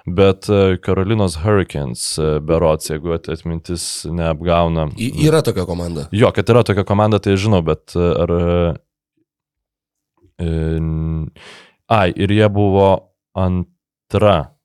Bet 0.06 0.46
e, 0.48 0.76
Carolinos 0.78 1.36
Hurricanes, 1.42 2.18
e, 2.18 2.38
berots, 2.40 2.90
jeigu 2.92 3.14
at- 3.16 3.28
atmintis 3.28 4.04
neapgauna. 4.06 4.88
Y 4.96 5.10
yra 5.26 5.42
tokia 5.42 5.66
komanda. 5.66 6.08
Jo, 6.14 6.30
kad 6.32 6.48
yra 6.54 6.62
tokia 6.64 6.84
komanda, 6.86 7.18
tai 7.18 7.34
žinau, 7.36 7.62
bet 7.66 7.96
e, 7.96 8.06
ar... 8.24 8.36
e, 10.38 10.50
Ai, 11.88 12.10
ir 12.16 12.32
jie 12.34 12.48
buvo 12.50 12.88
antra 13.38 14.55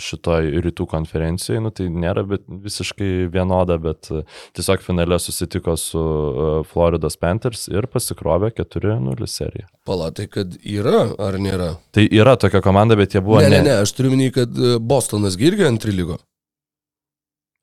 šitoj 0.00 0.50
rytų 0.64 0.86
konferencijoje, 0.90 1.62
nu 1.64 1.72
tai 1.74 1.88
nėra 1.92 2.24
bet 2.28 2.44
visiškai 2.48 3.28
vienoda, 3.32 3.78
bet 3.82 4.10
e, 4.12 4.22
tiesiog 4.58 4.84
finale 4.84 5.18
susitiko 5.22 5.76
su 5.80 6.00
e, 6.00 6.48
Floridos 6.70 7.18
Panthers 7.20 7.66
ir 7.72 7.88
pasikrovė 7.92 8.52
4-0 8.58 9.28
seriją. 9.30 9.68
Palatai, 9.88 10.28
kad 10.32 10.58
yra 10.62 11.06
ar 11.22 11.38
nėra? 11.42 11.74
Tai 11.94 12.06
yra 12.08 12.36
tokia 12.40 12.62
komanda, 12.64 12.98
bet 12.98 13.16
jie 13.16 13.24
buvo 13.24 13.42
Ne, 13.42 13.52
ne, 13.52 13.62
ne, 13.66 13.76
aš 13.84 13.94
turiu 13.96 14.12
minį, 14.14 14.32
kad 14.34 14.58
e, 14.58 14.76
Bostonas 14.78 15.38
gi 15.38 15.52
irgi 15.52 15.68
antri 15.68 15.94
lygo. 15.94 16.18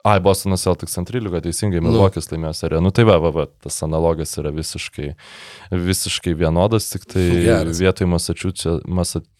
Ai, 0.05 0.19
Bostonas 0.21 0.61
Celtics 0.61 0.93
ant 1.01 1.09
13, 1.09 1.41
teisingai, 1.41 1.79
Milvokis 1.81 2.27
laimėjo 2.29 2.53
seriją. 2.59 2.81
Nu 2.85 2.91
tai 2.93 3.07
va, 3.09 3.15
va, 3.23 3.31
va, 3.33 3.45
tas 3.65 3.79
analogas 3.81 4.35
yra 4.37 4.51
visiškai, 4.53 5.15
visiškai 5.73 6.35
vienodas, 6.37 6.91
tik 6.93 7.07
tai 7.09 7.23
Geras. 7.41 7.79
vietoj 7.81 8.05
Massachusetts, 8.11 8.85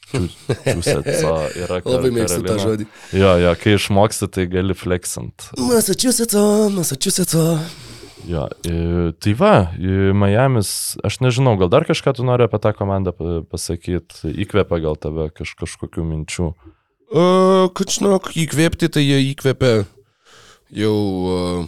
yra 1.61 1.80
Labai 1.86 2.11
mėgstu 2.18 2.41
tą 2.45 2.57
žodį. 2.61 2.88
Jo, 3.13 3.36
jo, 3.43 3.53
kai 3.61 3.76
išmoksti, 3.78 4.30
tai 4.34 4.47
gali 4.49 4.74
flexant. 4.78 5.51
Massachusetts, 5.61 6.38
Massachusetts. 6.74 7.38
Jo, 8.26 8.47
tai 9.22 9.34
va, 9.38 9.53
Miami's, 9.78 10.95
aš 11.05 11.20
nežinau, 11.22 11.59
gal 11.61 11.70
dar 11.70 11.86
kažką 11.86 12.16
tu 12.18 12.26
nori 12.26 12.47
apie 12.47 12.57
tą 12.63 12.74
komandą 12.74 13.13
pa- 13.13 13.43
pasakyti, 13.53 14.32
įkvepia 14.34 14.82
gal 14.82 14.97
tave 14.97 15.30
kaž, 15.30 15.53
kažkokių 15.61 16.05
minčių. 16.09 16.47
Uh, 17.05 17.68
kad 17.78 17.93
žinok, 17.93 18.32
įkvėpti, 18.34 18.89
tai 18.89 19.03
jie 19.05 19.20
įkvėpė 19.30 19.76
jau 20.76 21.67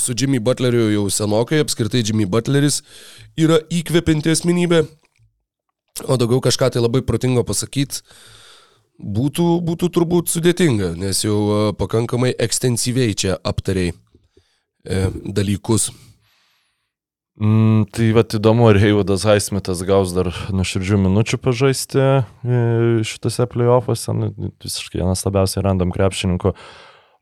su 0.00 0.14
Jimmy 0.18 0.40
Butleriu 0.40 0.90
jau 0.92 1.06
senokai, 1.10 1.62
apskritai 1.62 2.02
Jimmy 2.04 2.26
Butleris 2.26 2.82
yra 3.38 3.60
įkvepianti 3.72 4.32
asmenybė, 4.32 4.84
o 6.08 6.16
daugiau 6.20 6.42
kažką 6.44 6.72
tai 6.74 6.82
labai 6.82 7.02
protingo 7.06 7.44
pasakyti 7.46 8.02
būtų, 8.98 9.48
būtų 9.66 9.90
turbūt 9.96 10.32
sudėtinga, 10.32 10.94
nes 11.00 11.24
jau 11.24 11.72
pakankamai 11.78 12.32
ekstensyviai 12.40 13.16
čia 13.18 13.36
aptariai 13.36 13.92
e, 13.92 15.04
dalykus. 15.24 15.90
Mm, 17.42 17.86
tai 17.88 18.10
va 18.12 18.22
įdomu, 18.28 18.66
ar 18.68 18.76
Heivadas 18.78 19.24
Haismitas 19.24 19.80
gaus 19.88 20.12
dar 20.12 20.28
nuoširdžių 20.52 20.98
minučių 21.06 21.40
pažaisti 21.40 21.98
e, 21.98 22.16
šitose 23.08 23.48
playoffuose, 23.50 24.14
nu, 24.14 24.32
visiškai 24.62 25.00
vienas 25.00 25.24
labiausiai 25.24 25.64
randam 25.64 25.94
krepšininkų. 25.94 26.52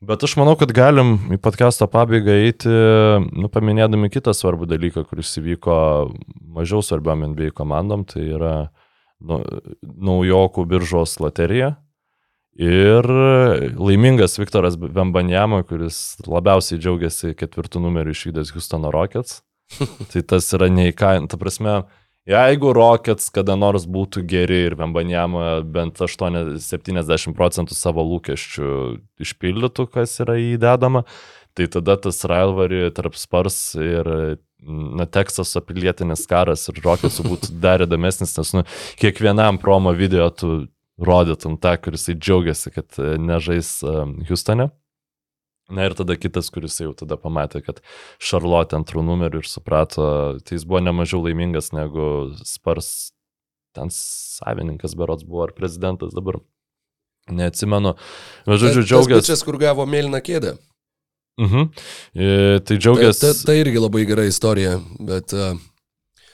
Bet 0.01 0.23
aš 0.25 0.33
manau, 0.39 0.55
kad 0.57 0.71
galim 0.73 1.13
į 1.29 1.37
podcast'o 1.37 1.85
pabaigą 1.85 2.33
eiti, 2.47 2.71
nu, 3.37 3.49
paminėdami 3.53 4.09
kitą 4.09 4.33
svarbų 4.33 4.65
dalyką, 4.71 5.03
kuris 5.05 5.35
įvyko 5.37 5.75
mažiau 6.55 6.81
svarbiom 6.81 7.27
NBA 7.35 7.51
komandom, 7.53 8.07
tai 8.09 8.23
yra 8.33 8.55
nu, 9.21 9.37
naujokų 9.83 10.65
biržos 10.71 11.19
loterija. 11.21 11.75
Ir 12.57 13.05
laimingas 13.77 14.39
Viktoras 14.41 14.73
Vembanjama, 14.81 15.61
kuris 15.69 16.17
labiausiai 16.25 16.81
džiaugiasi 16.81 17.35
ketvirtų 17.37 17.85
numerių 17.85 18.17
išvykęs 18.17 18.51
Houstono 18.57 18.89
Rockets. 18.91 19.43
tai 20.11 20.25
tas 20.25 20.49
yra 20.57 20.67
neįkain. 20.73 21.29
Ta 21.29 21.37
prasme, 21.39 21.83
jeigu 22.29 22.73
Rockets 22.75 23.29
kada 23.33 23.55
nors 23.59 23.87
būtų 23.89 24.23
geri 24.29 24.65
ir 24.67 24.75
Vembanjama 24.79 25.61
bent 25.65 26.01
8, 26.01 26.57
70 26.61 27.35
procentų 27.37 27.77
savo 27.77 28.05
lūkesčių 28.07 28.71
išpildytų, 29.21 29.87
kas 29.93 30.19
yra 30.23 30.37
įdedama, 30.41 31.05
tai 31.57 31.67
tada 31.71 31.97
tas 31.99 32.21
rivalry 32.27 32.87
tarp 32.95 33.17
Spars 33.19 33.59
ir 33.79 34.11
na, 34.61 35.07
Teksaso 35.09 35.61
pilietinis 35.65 36.27
karas 36.29 36.67
ir 36.69 36.81
Rockets 36.85 37.21
būtų 37.25 37.55
dar 37.63 37.83
įdomesnis, 37.85 38.35
nes 38.37 38.53
nu, 38.57 38.65
kiekvienam 39.01 39.59
promo 39.61 39.95
video 39.97 40.29
tu 40.29 40.67
rodytum 41.01 41.57
tą, 41.57 41.75
kuris 41.81 42.09
džiaugiasi, 42.13 42.71
kad 42.75 42.99
e, 43.01 43.15
nežais 43.17 43.79
um, 43.81 44.19
Houstone. 44.29 44.69
Na 45.71 45.85
ir 45.87 45.95
tada 45.95 46.17
kitas, 46.19 46.49
kuris 46.51 46.75
jau 46.81 46.91
tada 46.97 47.15
pamatė, 47.19 47.61
kad 47.63 47.79
Charlotte 48.19 48.75
antrų 48.75 49.03
numerių 49.07 49.39
ir 49.43 49.47
suprato, 49.47 50.05
tai 50.43 50.57
jis 50.57 50.65
buvo 50.67 50.81
nemažiau 50.83 51.21
laimingas 51.23 51.71
negu 51.71 52.33
Spars, 52.47 52.89
ten 53.77 53.87
savininkas 53.95 54.97
berots 54.99 55.23
buvo 55.23 55.45
ar 55.47 55.53
prezidentas 55.55 56.11
dabar. 56.17 56.41
Neatsimenu. 57.31 57.93
Žodžiu, 58.49 58.83
džiaugiasi. 58.83 59.31
Tas, 59.31 59.45
kur 59.47 59.55
gavo 59.61 59.85
mėlyną 59.87 60.19
kėdę. 60.25 60.57
Mhm. 61.39 61.69
E, 62.17 62.59
tai 62.59 62.75
Tai, 62.75 62.77
džiaugiasi. 62.83 63.21
tai, 63.23 63.31
tai 63.47 63.57
irgi 63.61 63.79
labai 63.79 64.03
gera 64.09 64.25
istorija, 64.27 64.75
bet... 64.99 65.31
Uh, 65.33 65.55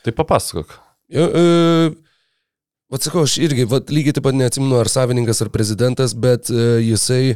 Tai 0.08 0.14
papasakok. 0.16 0.74
Jo, 1.14 1.26
e, 1.28 1.92
Vat 2.88 3.04
sakau, 3.04 3.26
aš 3.28 3.34
irgi, 3.44 3.66
vat, 3.68 3.90
lygiai 3.92 4.16
taip 4.16 4.24
pat 4.24 4.36
neatsimenu, 4.40 4.78
ar 4.80 4.88
savininkas, 4.88 5.42
ar 5.44 5.50
prezidentas, 5.52 6.14
bet 6.16 6.48
e, 6.48 6.68
jisai 6.86 7.34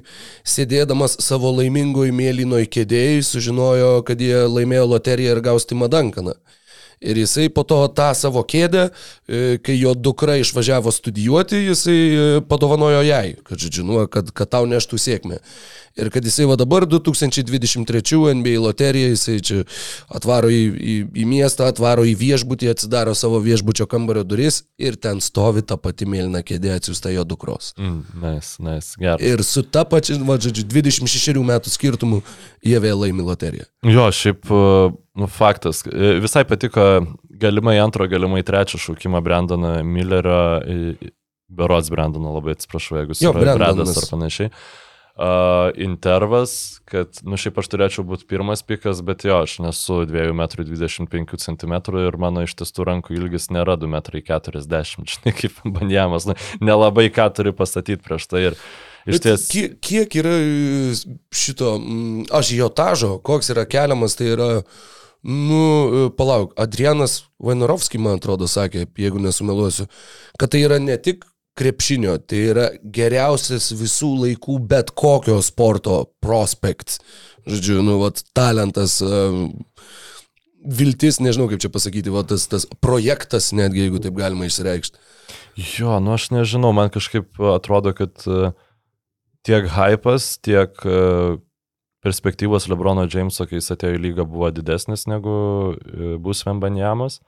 sėdėdamas 0.47 1.17
savo 1.19 1.51
laimingoj 1.57 2.13
mėlynoj 2.15 2.69
kėdėjai 2.71 3.17
sužinojo, 3.27 3.89
kad 4.07 4.23
jie 4.23 4.45
laimėjo 4.47 4.85
loteriją 4.93 5.33
ir 5.35 5.41
gaus 5.43 5.67
Timą 5.67 5.91
Dankaną. 5.91 6.37
Ir 7.03 7.19
jisai 7.19 7.49
po 7.51 7.65
to 7.67 7.81
tą 7.97 8.13
savo 8.15 8.45
kėdę, 8.47 8.85
e, 9.27 9.57
kai 9.59 9.75
jo 9.75 9.91
dukra 9.91 10.37
išvažiavo 10.39 10.95
studijuoti, 10.95 11.59
jisai 11.67 11.99
e, 11.99 12.25
padovanojo 12.47 13.03
jai, 13.09 13.35
kad, 13.43 13.59
žodžiu, 13.59 13.83
nu, 13.89 13.99
kad, 14.07 14.31
kad 14.31 14.55
tau 14.55 14.71
neštų 14.71 15.03
sėkmę. 15.03 15.41
Ir 15.99 16.07
kad 16.11 16.23
jisai 16.23 16.45
va 16.47 16.55
dabar 16.55 16.85
2023 16.87 18.33
NBA 18.37 18.59
loterija, 18.63 19.09
jisai 19.11 19.39
čia 19.43 19.63
atvaro 20.07 20.47
į, 20.51 20.61
į, 20.71 20.95
į 21.19 21.25
miestą, 21.27 21.67
atvaro 21.67 22.05
į 22.07 22.13
viešbutį, 22.19 22.69
atsidaro 22.71 23.11
savo 23.17 23.41
viešbučio 23.43 23.87
kambario 23.91 24.23
duris 24.23 24.61
ir 24.79 24.95
ten 24.95 25.19
stovi 25.23 25.65
ta 25.67 25.75
pati 25.81 26.07
mėlyna 26.07 26.43
kėdė 26.47 26.77
atsiųsta 26.77 27.11
jo 27.11 27.25
dukros. 27.27 27.73
Mm, 27.79 28.21
nice, 28.23 28.55
nice, 28.63 28.95
gerai. 29.01 29.33
Ir 29.33 29.43
su 29.47 29.65
ta 29.67 29.83
pačia, 29.87 30.15
va, 30.27 30.37
žodžiu, 30.39 30.63
26 30.71 31.41
metų 31.51 31.73
skirtumu 31.73 32.21
jie 32.63 32.79
vėl 32.79 33.03
laimi 33.03 33.25
loteriją. 33.27 33.67
Jo, 33.87 34.07
šiaip, 34.15 34.47
e, 34.47 34.91
nu, 35.19 35.27
faktas. 35.31 35.83
E, 35.91 36.13
Visai 36.23 36.45
patiko 36.47 36.85
galimai 37.41 37.75
antro, 37.83 38.07
galimai 38.07 38.45
trečio 38.47 38.79
šaukimą 38.79 39.19
Brandoną 39.25 39.81
Millerio, 39.83 40.39
e, 40.63 41.11
Berots 41.51 41.91
Brandoną, 41.91 42.37
labai 42.37 42.55
atsiprašau, 42.55 43.01
jeigu 43.01 43.17
jis 43.17 43.25
yra 43.27 43.57
Brandonas. 43.59 43.99
Ar 43.99 44.07
panašiai. 44.13 44.53
Uh, 44.53 44.87
intervas, 45.75 46.81
kad, 46.85 47.19
nu 47.27 47.37
šiaip 47.37 47.59
aš 47.59 47.67
turėčiau 47.69 48.05
būti 48.07 48.25
pirmas 48.29 48.63
pikas, 48.63 49.01
bet 49.05 49.25
jo, 49.27 49.41
aš 49.43 49.57
nesu 49.61 50.01
2,25 50.07 51.67
m 51.67 51.79
ir 52.01 52.17
mano 52.17 52.45
iš 52.45 52.55
tiesų 52.61 52.87
rankų 52.87 53.17
ilgis 53.19 53.49
nėra 53.51 53.75
2,40 53.81 55.01
m, 55.01 55.05
žinai, 55.11 55.35
kaip 55.35 55.59
banjamas, 55.65 56.29
nu, 56.29 56.37
nelabai 56.63 57.09
ką 57.13 57.27
turi 57.35 57.53
pastatyti 57.53 58.01
prieš 58.01 58.29
tai 58.31 58.45
ir 58.49 58.57
iš 59.05 59.21
ties... 59.21 59.45
Kiek, 59.51 59.75
kiek 59.83 60.15
yra 60.21 60.33
e, 60.39 60.93
šito, 61.35 61.75
mm, 61.79 62.31
aš 62.39 62.53
jo 62.55 62.71
tažo, 62.71 63.17
koks 63.19 63.51
yra 63.53 63.67
keliamas, 63.69 64.15
tai 64.17 64.31
yra, 64.31 64.49
nu, 65.27 65.61
e, 65.61 66.05
palauk, 66.17 66.55
Adrianas 66.61 67.25
Vaiнаrovskis, 67.41 68.01
man 68.01 68.21
atrodo, 68.21 68.49
sakė, 68.49 68.87
jeigu 68.97 69.21
nesumeluosiu, 69.21 69.89
kad 70.39 70.55
tai 70.55 70.63
yra 70.69 70.79
ne 70.81 70.97
tik 70.97 71.27
krepšinio, 71.57 72.15
tai 72.23 72.41
yra 72.53 72.67
geriausias 72.95 73.71
visų 73.75 74.13
laikų 74.25 74.57
bet 74.71 74.93
kokio 74.97 75.39
sporto 75.43 76.03
prospekts. 76.23 77.01
Žodžiu, 77.49 77.81
nu, 77.85 77.97
vat, 78.03 78.21
talentas, 78.37 78.99
e, 79.01 79.21
viltis, 80.61 81.19
nežinau 81.23 81.49
kaip 81.51 81.63
čia 81.63 81.71
pasakyti, 81.73 82.13
vat, 82.13 82.29
tas, 82.31 82.45
tas 82.51 82.67
projektas, 82.83 83.51
netgi 83.57 83.87
jeigu 83.87 84.01
taip 84.03 84.19
galima 84.19 84.47
išreikšti. 84.47 85.01
Jo, 85.79 85.97
nu 86.03 86.15
aš 86.15 86.29
nežinau, 86.31 86.71
man 86.75 86.93
kažkaip 86.93 87.41
atrodo, 87.51 87.95
kad 87.97 88.23
e, 88.29 88.53
tiek 89.47 89.67
hypas, 89.73 90.35
tiek 90.45 90.85
e, 90.85 91.01
perspektyvos 92.05 92.69
Lebrono 92.71 93.07
Jameso, 93.09 93.49
kai 93.49 93.59
jis 93.59 93.73
atėjo 93.75 93.97
į 93.97 94.05
lygą, 94.05 94.25
buvo 94.29 94.53
didesnis 94.53 95.07
negu 95.09 95.33
bus 96.21 96.45
Vembanjamas. 96.47 97.19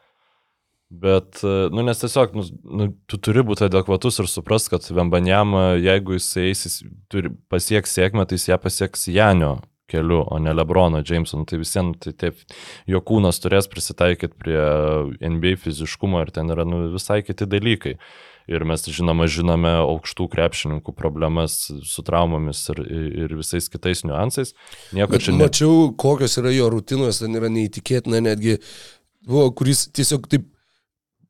Bet, 0.94 1.40
nu, 1.74 1.82
nes 1.82 1.98
tiesiog, 1.98 2.36
nu, 2.38 2.44
nu, 2.78 2.86
tu 3.10 3.18
turi 3.18 3.42
būti 3.42 3.66
adekvatus 3.66 4.20
ir 4.22 4.28
suprast, 4.30 4.70
kad 4.70 4.86
Vembanjama, 4.94 5.72
jeigu 5.82 6.20
jis 6.20 6.28
eis, 6.44 6.66
jis 6.68 7.32
pasieks 7.50 7.96
sėkmę, 7.98 8.28
tai 8.30 8.38
jis 8.38 8.52
ją 8.52 8.60
pasieks 8.62 9.08
Janio 9.10 9.56
keliu, 9.90 10.22
o 10.30 10.38
ne 10.40 10.54
Lebrono 10.54 11.02
Jameso. 11.02 11.40
Nu, 11.40 11.48
tai 11.50 11.58
visiems, 11.62 11.98
tai 12.04 12.14
taip, 12.14 12.44
jo 12.90 13.02
kūnas 13.02 13.42
turės 13.42 13.70
prisitaikyti 13.72 14.38
prie 14.38 14.62
NBA 15.34 15.58
fiziškumo 15.64 16.22
ir 16.22 16.34
ten 16.36 16.54
yra 16.54 16.68
nu, 16.68 16.86
visai 16.94 17.24
kiti 17.26 17.50
dalykai. 17.50 17.98
Ir 18.52 18.66
mes, 18.68 18.82
žinoma, 18.92 19.26
žinome 19.32 19.72
aukštų 19.80 20.28
krepšininkų 20.34 20.94
problemas 21.00 21.62
su 21.88 22.04
traumomis 22.04 22.66
ir, 22.74 22.82
ir 23.24 23.36
visais 23.40 23.70
kitais 23.72 24.04
niuansais. 24.04 24.52
Nieko 24.94 25.16
Bet 25.16 25.26
čia 25.26 25.34
ne... 25.34 25.46
mačiau, 25.46 25.94
kokios 25.98 26.36
yra 26.42 26.52
jo 26.52 26.68
rutinos, 26.74 27.22
ten 27.24 27.40
yra 27.40 27.50
neįtikėtina 27.54 28.20
netgi, 28.26 28.58
buvo, 29.24 29.48
kuris 29.56 29.88
tiesiog 29.96 30.28
taip 30.28 30.50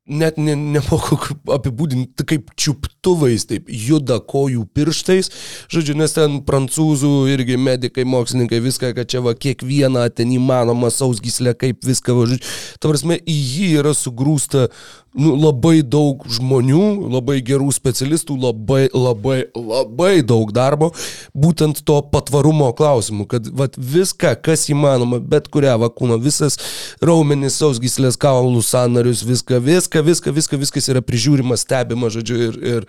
net 0.04 0.36
ne, 0.36 0.52
nemoku 0.52 1.16
apibūdinti, 1.54 2.26
kaip 2.28 2.50
čiuptuvais, 2.60 3.46
taip 3.48 3.70
juda 3.72 4.18
kojų 4.20 4.66
pirštais, 4.76 5.30
žodžiu, 5.72 5.96
nes 5.96 6.12
ten 6.16 6.40
prancūzų 6.44 7.12
irgi 7.32 7.56
medikai, 7.60 8.04
mokslininkai, 8.08 8.60
viską, 8.64 8.92
kad 8.96 9.08
čia 9.08 9.22
va 9.24 9.32
kiekvieną 9.32 10.04
ten 10.12 10.34
įmanomą 10.36 10.92
sausgyslę, 10.92 11.56
kaip 11.56 11.88
viską, 11.88 12.18
va, 12.18 12.28
žodžiu, 12.28 12.52
ta 12.80 12.92
prasme, 12.92 13.16
į 13.24 13.38
jį 13.38 13.70
yra 13.80 13.94
sugrūsta 13.96 14.68
nu, 15.14 15.34
labai 15.38 15.78
daug 15.86 16.24
žmonių, 16.36 16.84
labai 17.12 17.38
gerų 17.46 17.70
specialistų, 17.74 18.36
labai, 18.42 18.82
labai, 18.92 19.38
labai 19.54 20.14
daug 20.26 20.52
darbo, 20.54 20.90
būtent 21.36 21.82
to 21.86 22.00
patvarumo 22.12 22.70
klausimu, 22.76 23.26
kad 23.30 23.48
vat, 23.54 23.78
viską, 23.78 24.34
kas 24.44 24.66
įmanoma, 24.72 25.20
bet 25.22 25.48
kurią 25.54 25.76
vakūną, 25.84 26.18
visas 26.22 26.58
raumenis, 27.04 27.58
sausgyslės, 27.62 28.18
kaulų 28.20 28.62
sanarius, 28.66 29.24
viską, 29.26 29.60
viską, 29.64 30.04
viską, 30.06 30.34
viską, 30.38 30.62
viskas 30.64 30.90
yra 30.92 31.04
prižiūrima, 31.04 31.58
stebima, 31.60 32.10
žodžiu, 32.12 32.40
ir, 32.48 32.58
ir 32.62 32.88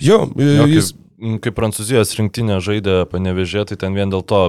jo, 0.00 0.22
Jo, 0.36 0.66
jis... 0.70 0.92
kaip, 0.92 1.42
kaip 1.44 1.58
Prancūzijos 1.58 2.14
rinktinė 2.18 2.60
žaidė 2.64 3.02
panevežė, 3.10 3.66
tai 3.70 3.78
ten 3.80 3.96
vien 3.96 4.12
dėl 4.12 4.24
to 4.26 4.42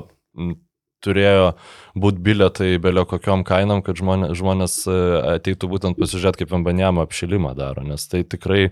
turėjo 1.05 1.51
būti 1.97 2.23
bilietai 2.23 2.69
belio 2.81 3.05
kokiom 3.09 3.43
kainom, 3.47 3.83
kad 3.85 3.99
žmonės, 3.99 4.33
žmonės 4.39 4.77
e, 4.89 4.97
ateitų 5.37 5.69
būtent 5.73 5.99
pasižiūrėti, 5.99 6.43
kaip 6.43 6.53
Vambanjamo 6.55 7.03
apšilimą 7.05 7.53
daro, 7.57 7.85
nes 7.87 8.07
tai 8.09 8.23
tikrai 8.27 8.69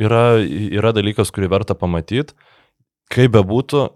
yra, 0.00 0.24
yra 0.42 0.94
dalykas, 0.96 1.32
kurį 1.34 1.50
verta 1.52 1.76
pamatyti. 1.78 2.36
Kaip 3.12 3.34
bebūtų, 3.34 3.86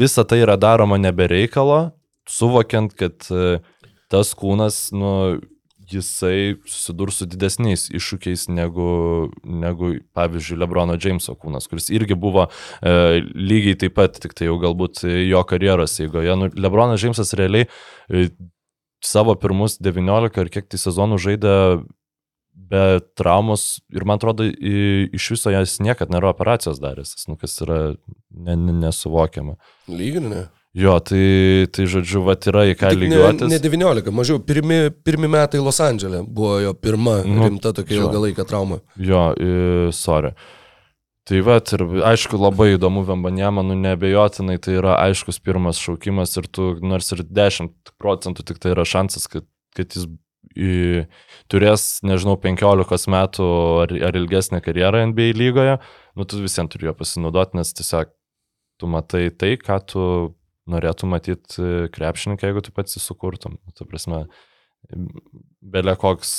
visa 0.00 0.24
tai 0.26 0.40
yra 0.42 0.56
daroma 0.58 0.98
nebereikalo, 0.98 1.92
suvokiant, 2.30 2.94
kad 2.98 3.28
e, 3.30 3.60
tas 4.10 4.34
kūnas, 4.38 4.88
nu, 4.96 5.12
jisai 5.92 6.56
susidurs 6.68 7.20
su 7.20 7.28
didesniais 7.30 7.88
iššūkiais 7.94 8.46
negu, 8.52 9.30
negu 9.44 9.92
pavyzdžiui, 10.16 10.58
Lebrono 10.60 10.96
Jameso 11.00 11.34
kūnas, 11.38 11.68
kuris 11.70 11.90
irgi 11.94 12.18
buvo 12.18 12.46
e, 12.46 13.22
lygiai 13.34 13.78
taip 13.80 13.96
pat, 13.98 14.20
tik 14.22 14.36
tai 14.38 14.50
jau 14.50 14.58
galbūt 14.62 15.04
jo 15.06 15.44
karjeros 15.48 15.98
eigoje. 16.04 16.36
Nu, 16.38 16.50
Lebronas 16.54 17.02
Jamesas 17.02 17.34
realiai 17.38 17.68
e, 18.10 18.28
savo 19.04 19.34
pirmus 19.40 19.78
19 19.80 20.44
ar 20.44 20.52
kiek 20.52 20.68
tai 20.70 20.80
sezonų 20.80 21.18
žaidė 21.20 21.56
be 22.70 23.00
traumos 23.18 23.80
ir 23.94 24.04
man 24.06 24.20
atrodo 24.20 24.46
iš 24.46 25.30
viso 25.34 25.52
jas 25.52 25.78
niekad 25.82 26.12
nėra 26.12 26.30
operacijos 26.34 26.80
daręs, 26.82 27.16
nu, 27.28 27.36
kas 27.40 27.56
yra 27.64 27.80
ne, 28.30 28.56
ne, 28.56 28.74
nesuvokiama. 28.84 29.56
Lygiai, 29.90 30.24
ne? 30.28 30.42
Jo, 30.78 31.00
tai, 31.02 31.66
tai 31.74 31.84
žodžiu, 31.90 32.20
va 32.22 32.36
yra 32.46 32.62
į 32.70 32.76
ką 32.78 32.92
Tik 32.92 33.00
ne, 33.00 33.08
lygiuotis. 33.08 33.48
ne 33.50 33.58
19, 33.58 34.12
mažiau, 34.14 34.38
pirmi, 34.38 34.76
pirmi 35.02 35.26
metai 35.30 35.58
Los 35.58 35.80
Andželė 35.82 36.20
buvo 36.22 36.60
jo 36.62 36.76
pirma 36.78 37.16
Nu, 37.26 37.48
rimta 37.48 37.72
tokia 37.74 37.96
jo. 37.98 38.04
ilgalaikė 38.06 38.46
trauma. 38.46 38.78
Jo, 38.94 39.24
sorry. 39.90 40.30
Tai 41.26 41.42
va, 41.46 41.58
ir 41.58 41.84
aišku, 42.12 42.38
labai 42.38 42.76
įdomu 42.76 43.02
Vembanjama, 43.06 43.66
nu 43.66 43.74
nebejotinai 43.82 44.60
tai 44.62 44.78
yra 44.78 44.94
aiškus 45.08 45.42
pirmas 45.42 45.82
šaukimas 45.82 46.38
ir 46.38 46.46
tu, 46.46 46.70
nors 46.86 47.10
ir 47.14 47.24
10 47.26 47.74
procentų 47.98 48.46
tik 48.46 48.62
tai 48.62 48.72
yra 48.76 48.86
šansas, 48.86 49.26
kad, 49.30 49.46
kad 49.76 49.90
jis 49.94 50.06
į, 50.54 51.04
turės, 51.50 51.98
nežinau, 52.06 52.38
15 52.40 53.10
metų 53.10 53.46
ar, 53.84 53.94
ar 54.10 54.22
ilgesnę 54.22 54.62
karjerą 54.64 55.02
NBA 55.10 55.32
lygoje, 55.34 55.78
nu 56.14 56.26
tu 56.30 56.40
visiems 56.42 56.70
turi 56.72 56.88
jo 56.88 56.94
pasinaudoti, 56.98 57.58
nes 57.58 57.74
tiesiog 57.74 58.10
tu 58.80 58.88
matai 58.90 59.28
tai, 59.34 59.56
ką 59.60 59.78
tu 59.86 60.04
norėtum 60.70 61.10
matyti 61.16 61.88
krepšininkai, 61.94 62.50
jeigu 62.50 62.62
tu 62.66 62.72
pats 62.76 62.96
įsukurtum. 63.00 63.58
Tu 63.76 63.84
prasme, 63.88 64.24
belė 65.60 65.92
koks, 66.00 66.30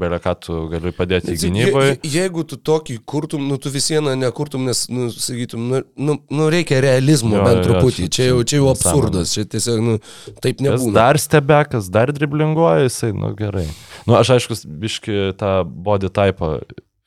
belė 0.00 0.18
ką 0.24 0.32
tu 0.40 0.54
gali 0.72 0.92
padėti 0.96 1.34
Je- 1.34 1.40
gynyboje. 1.42 1.90
je- 2.02 2.10
Jeigu 2.14 2.44
tu 2.48 2.56
tokį 2.56 2.96
kurtum, 3.04 3.44
nu 3.48 3.58
tu 3.58 3.68
vis 3.70 3.88
viena 3.92 4.14
nekurtum, 4.16 4.64
nes, 4.64 4.86
nu, 4.88 5.10
sakytum, 5.12 5.66
nu, 5.68 5.82
nu, 5.96 6.16
nu 6.30 6.48
reikia 6.50 6.80
realizmo 6.80 7.36
Jo, 7.36 7.44
bent 7.44 7.66
jo, 7.66 7.72
truputį. 7.74 8.06
čia- 8.08 8.10
Čia 8.16 8.24
jau, 8.30 8.42
čia 8.44 8.56
jau 8.62 8.70
absurdas, 8.72 9.34
čia 9.34 9.44
tiesiog, 9.44 9.80
nu, 9.82 9.98
taip 10.40 10.58
nebūna. 10.64 10.92
dar 10.94 11.14
stebekas, 11.20 11.90
dar 11.90 12.06
driblinguoja 12.12 12.88
jisai, 12.88 13.12
nu 13.12 13.34
gerai. 13.36 13.68
Nu, 14.06 14.14
aš 14.14 14.30
aišku, 14.38 14.56
biški 14.80 15.34
tą 15.36 15.62
body 15.64 16.08
type 16.08 16.62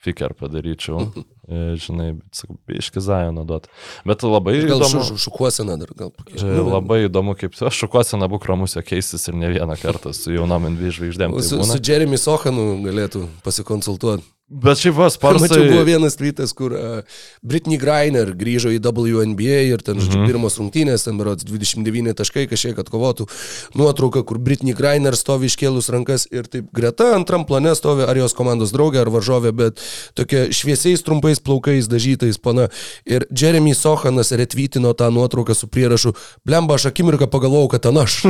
fiker 0.06 0.34
padaryčiau, 0.38 1.02
e, 1.02 1.24
žinai, 1.48 2.14
bet 2.18 2.40
sakau, 2.42 2.58
biški 2.68 3.02
zajoną 3.06 3.46
duot. 3.46 3.68
Bet 4.06 4.24
labai 4.26 4.58
Gal 4.66 4.80
įdomu. 4.82 5.04
šu, 5.06 5.18
šukuosena 5.28 5.78
dar, 5.78 5.92
gal 5.96 6.12
e, 6.34 6.42
Labai 6.66 7.06
įdomu, 7.06 7.36
kaip 7.38 7.54
aš 7.62 7.84
šukuosi 7.86 8.18
nabu 8.18 8.40
kramusio 8.42 8.82
keisis 8.82 9.28
ir 9.30 9.36
ne 9.38 9.52
vieną 9.54 9.78
kartą 9.82 10.14
su 10.14 10.34
jaunom 10.34 10.66
NV 10.74 10.90
žvaigždėm. 11.00 11.36
Tai 11.38 11.44
Su, 11.46 11.62
su 11.64 11.78
Jeremy 11.84 12.18
Sohanu 12.18 12.82
galėtų 12.86 13.28
pasikonsultuoti. 13.46 14.24
Bet 14.46 14.78
šiaip 14.78 14.94
vas, 14.94 15.16
Mačiau, 15.18 15.64
buvo 15.72 15.82
vienas 15.88 16.14
tweetas, 16.20 16.52
kur 16.54 16.70
uh, 16.78 17.00
Britney 17.42 17.80
Greiner 17.82 18.30
grįžo 18.38 18.70
į 18.70 18.78
WNBA 18.78 19.64
ir 19.74 19.82
ten, 19.82 19.98
žodžiu, 19.98 20.20
Mhm. 20.22 20.28
pirmos 20.30 20.58
rungtynės, 20.62 21.02
ten 21.08 21.18
berods 21.18 21.42
29 21.50 22.14
taškai, 22.14 22.44
kažkiek 22.52 22.78
atkovotų 22.78 23.26
nuotrauka, 23.74 24.22
kur 24.22 24.38
Britney 24.38 24.76
Greiner 24.78 25.18
stovi 25.18 25.50
iškėlus 25.50 25.90
rankas 25.90 26.28
ir 26.30 26.44
taip 26.46 26.70
greta 26.72 27.16
antram 27.16 27.42
plane 27.50 27.74
stovi 27.74 28.06
ar 28.06 28.16
jos 28.22 28.38
komandos 28.38 28.70
draugė, 28.72 29.02
ar 29.02 29.10
varžovė, 29.10 29.50
bet 29.52 29.82
tokia 30.14 30.46
šviesiais 30.54 31.02
trumpais 31.02 31.35
plaukais 31.44 31.88
dažytais 31.92 32.40
pana. 32.42 32.68
Ir 33.08 33.28
Jeremy 33.32 33.76
Sohanas 33.76 34.34
retvytino 34.36 34.94
tą 34.98 35.12
nuotrauką 35.14 35.56
su 35.56 35.70
prierašu, 35.72 36.16
blemba, 36.46 36.76
aš 36.76 36.90
akimirką 36.92 37.30
pagalvojau, 37.32 37.72
kad 37.76 37.86
ten 37.88 37.98
aš. 38.02 38.22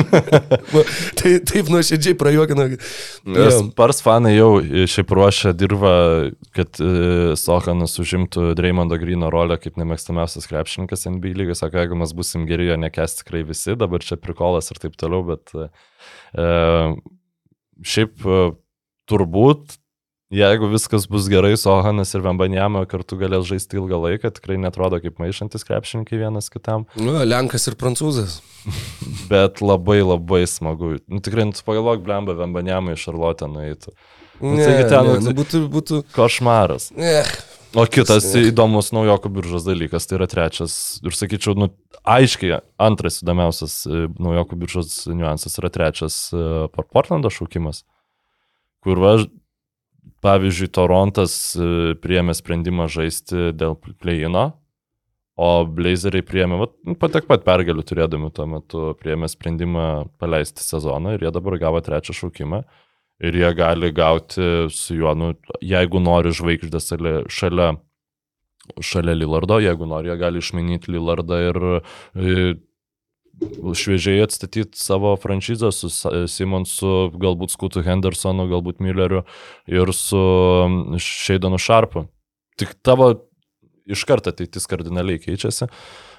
Tai 1.20 1.34
taip 1.48 1.72
nuoširdžiai 1.74 2.18
prajuokina. 2.20 2.70
Nes 3.26 3.56
Jo. 3.56 3.62
Pars 3.76 4.02
fanai 4.04 4.36
jau 4.36 4.50
šiaip 4.90 5.12
ruošia 5.16 5.54
dirbą, 5.58 5.94
kad 6.56 6.80
e, 6.84 7.36
Sohanas 7.40 7.96
užimtų 8.02 8.54
Dreymondo 8.58 8.98
Grino 9.02 9.30
rolę 9.34 9.58
kaip 9.62 9.80
nemėgstamiausias 9.80 10.48
krepšininkas 10.50 11.08
NBA 11.10 11.36
lygai. 11.40 11.58
Sako, 11.58 11.82
jeigu 11.82 12.00
mes 12.00 12.14
busim 12.18 12.46
geri, 12.50 12.70
jo 12.70 12.78
nekes 12.80 13.20
tikrai 13.22 13.44
visi, 13.48 13.76
dabar 13.80 14.04
čia 14.06 14.20
prikolas 14.22 14.72
ir 14.74 14.82
taip 14.82 14.98
toliau, 15.00 15.24
bet 15.32 15.56
e, 15.56 15.70
e, 16.36 16.48
šiaip 17.96 18.26
e, 18.26 18.44
turbūt, 19.12 19.78
jeigu 20.36 20.68
viskas 20.72 21.06
bus 21.12 21.30
gerai, 21.32 21.54
Sohanas 21.60 22.12
ir 22.18 22.24
Vembanjama 22.26 22.84
kartu 22.92 23.18
galės 23.22 23.48
žaisti 23.50 23.80
ilgą 23.80 24.00
laiką, 24.04 24.32
tikrai 24.36 24.58
netrodo 24.62 25.00
kaip 25.04 25.18
maišantis 25.22 25.64
krepšininkai 25.68 26.20
vienas 26.22 26.52
kitam. 26.54 26.86
Nu, 27.00 27.16
Lenkas 27.26 27.68
ir 27.72 27.78
prancūzas. 27.80 28.40
Bet 29.32 29.62
labai 29.64 30.02
labai 30.04 30.44
smagu. 30.50 30.96
Nu, 31.08 31.22
tikrai, 31.24 31.48
nu, 31.50 31.58
pagalvok, 31.66 32.04
blemba, 32.06 32.36
Vembanjama 32.40 32.96
į 32.96 33.02
Šarlotę 33.06 33.50
nueitų. 33.52 33.96
Nu, 34.42 34.56
Ne, 34.58 34.66
taigi 34.68 34.88
ten, 34.92 35.06
ne, 35.08 35.20
nu, 35.20 35.30
nu, 35.30 35.36
būtų, 35.38 35.62
būtų, 35.72 36.02
Košmaras. 36.16 36.90
eh, 37.00 37.30
O 37.76 37.84
kitas 37.92 38.24
Ne. 38.32 38.46
įdomus 38.54 38.94
naujokų 38.96 39.30
biržos 39.36 39.66
dalykas, 39.68 40.06
tai 40.08 40.16
yra 40.16 40.28
trečias, 40.32 40.76
ir 41.04 41.12
sakyčiau, 41.12 41.58
nu, 41.60 41.68
aiškiai 42.08 42.62
antras 42.80 43.18
įdomiausias 43.20 43.74
e, 43.88 44.06
naujokų 44.16 44.56
biržos 44.62 44.94
niuansas 45.12 45.58
yra 45.60 45.68
trečias 45.76 46.16
e, 46.32 46.40
Por- 46.72 46.88
Portlando 46.88 47.28
šaukimas, 47.28 47.82
kur 48.84 49.02
va, 49.04 49.18
pavyzdžiui, 50.26 50.70
Torontas 50.74 51.34
e, 51.56 51.96
priėmė 52.02 52.36
sprendimą 52.38 52.88
žaisti 52.92 53.52
dėl 53.58 53.78
play-ino, 53.78 54.48
o 55.36 55.50
Blazeriai 55.68 56.26
priėmė, 56.26 56.60
va, 56.62 56.70
nu, 56.88 56.96
patek 57.00 57.28
pat 57.30 57.46
pergalių 57.48 57.86
turėdami 57.86 58.32
tuo 58.36 58.48
metu, 58.50 58.84
priėmė 59.02 59.30
sprendimą 59.32 59.86
paleisti 60.22 60.64
sezoną 60.64 61.16
ir 61.16 61.28
jie 61.28 61.34
dabar 61.36 61.60
gavo 61.62 61.82
trečią 61.84 62.16
šaukimą. 62.16 62.64
Ir 63.24 63.36
jie 63.40 63.50
gali 63.56 63.94
gauti 63.96 64.46
su 64.76 64.96
juo, 64.98 65.14
nu, 65.16 65.30
jeigu 65.64 66.02
nori 66.04 66.34
žvaigždės 66.36 66.90
šalia, 67.32 67.70
šalia, 68.84 69.14
Lillardo, 69.16 69.62
jeigu 69.64 69.88
nori, 69.88 70.12
jie 70.12 70.18
gali 70.20 70.42
išmainyti 70.44 70.92
Lillardą 70.92 71.40
ir 71.46 71.60
e, 71.72 72.34
šviežiai 73.76 74.24
atstatyti 74.24 74.80
savo 74.80 75.16
franšizę 75.20 75.72
su 75.76 75.90
Simonsu, 76.32 77.12
galbūt 77.20 77.54
Skutu 77.54 77.84
Hendersonu, 77.86 78.48
galbūt 78.52 78.82
Mülleriu 78.84 79.26
ir 79.68 79.92
su 79.94 80.22
Šeidanu 81.02 81.60
Šarpu. 81.62 82.08
Tik 82.60 82.78
tavo 82.86 83.12
iš 83.86 84.04
karto 84.08 84.32
ateitis 84.34 84.68
kardinaliai 84.70 85.22
keičiasi. 85.22 85.70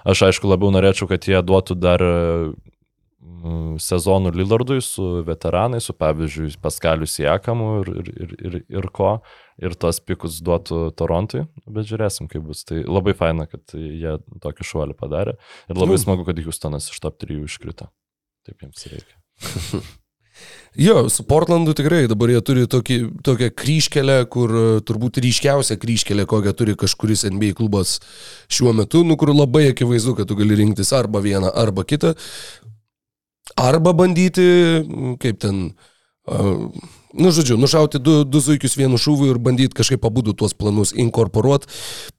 Aš 0.07 0.27
aišku 0.29 0.49
labiau 0.51 0.71
norėčiau, 0.75 1.09
kad 1.11 1.25
jie 1.27 1.39
duotų 1.43 1.77
dar 1.81 2.03
mm, 2.05 3.79
sezonų 3.83 4.35
Lillardui 4.37 4.79
su 4.85 5.25
veteranai, 5.27 5.81
su 5.83 5.97
pavyzdžiui 5.97 6.55
Paskaliu 6.63 7.09
Siekamu 7.11 7.73
ir, 7.81 7.91
ir, 7.97 8.13
ir, 8.15 8.37
ir, 8.39 8.61
ir 8.79 8.89
ko, 8.95 9.17
ir 9.63 9.75
tos 9.81 10.01
pikus 10.05 10.41
duotų 10.45 10.91
Torontui, 10.99 11.47
bet 11.67 11.89
žiūrėsim, 11.89 12.29
kaip 12.33 12.45
bus. 12.49 12.65
Tai 12.69 12.83
labai 12.85 13.15
faina, 13.17 13.47
kad 13.51 13.77
jie 13.77 14.17
tokį 14.45 14.67
šuolį 14.69 14.97
padarė 14.99 15.37
ir 15.71 15.77
labai 15.79 15.97
Nu. 15.97 16.03
smagu, 16.03 16.27
kad 16.29 16.41
Houstonas 16.45 16.91
iš 16.93 17.01
top 17.01 17.17
3 17.23 17.45
iškrito. 17.49 17.89
Taip 18.47 18.61
jiems 18.67 18.89
reikia. 18.93 19.17
Jo, 20.77 21.07
su 21.09 21.25
Portlandu 21.25 21.73
tikrai 21.73 22.03
dabar 22.11 22.29
jie 22.29 22.41
turi 22.45 22.67
tokį, 22.69 22.97
tokią 23.25 23.47
kryškelę, 23.57 24.17
kur 24.29 24.51
e, 24.53 24.65
turbūt 24.85 25.17
ryškiausia 25.25 25.79
kryškelė, 25.81 26.27
kokią 26.29 26.53
turi 26.53 26.75
kažkuris 26.77 27.23
NBA 27.33 27.55
klubas 27.57 27.95
šiuo 28.53 28.75
metu, 28.77 29.01
nu 29.09 29.17
kur 29.17 29.33
labai 29.33 29.71
akivaizdu, 29.71 30.13
kad 30.19 30.29
tu 30.29 30.37
gali 30.37 30.59
rinktis 30.61 30.93
arba 30.93 31.23
vieną, 31.25 31.49
arba 31.57 31.87
kitą. 31.89 32.13
Arba 33.57 33.95
bandyti, 33.97 34.45
kaip 35.23 35.41
ten, 35.41 35.63
uh, 36.29 36.67
nu 37.19 37.33
žodžiu, 37.35 37.59
nušauti 37.61 38.01
du, 38.03 38.17
du 38.25 38.41
zuikius 38.45 38.77
vienu 38.79 39.01
šūviu 39.01 39.33
ir 39.33 39.41
bandyti 39.43 39.77
kažkaip 39.77 40.05
abudu 40.07 40.35
tuos 40.37 40.55
planus 40.57 40.93
inkorporuoti. 40.97 41.71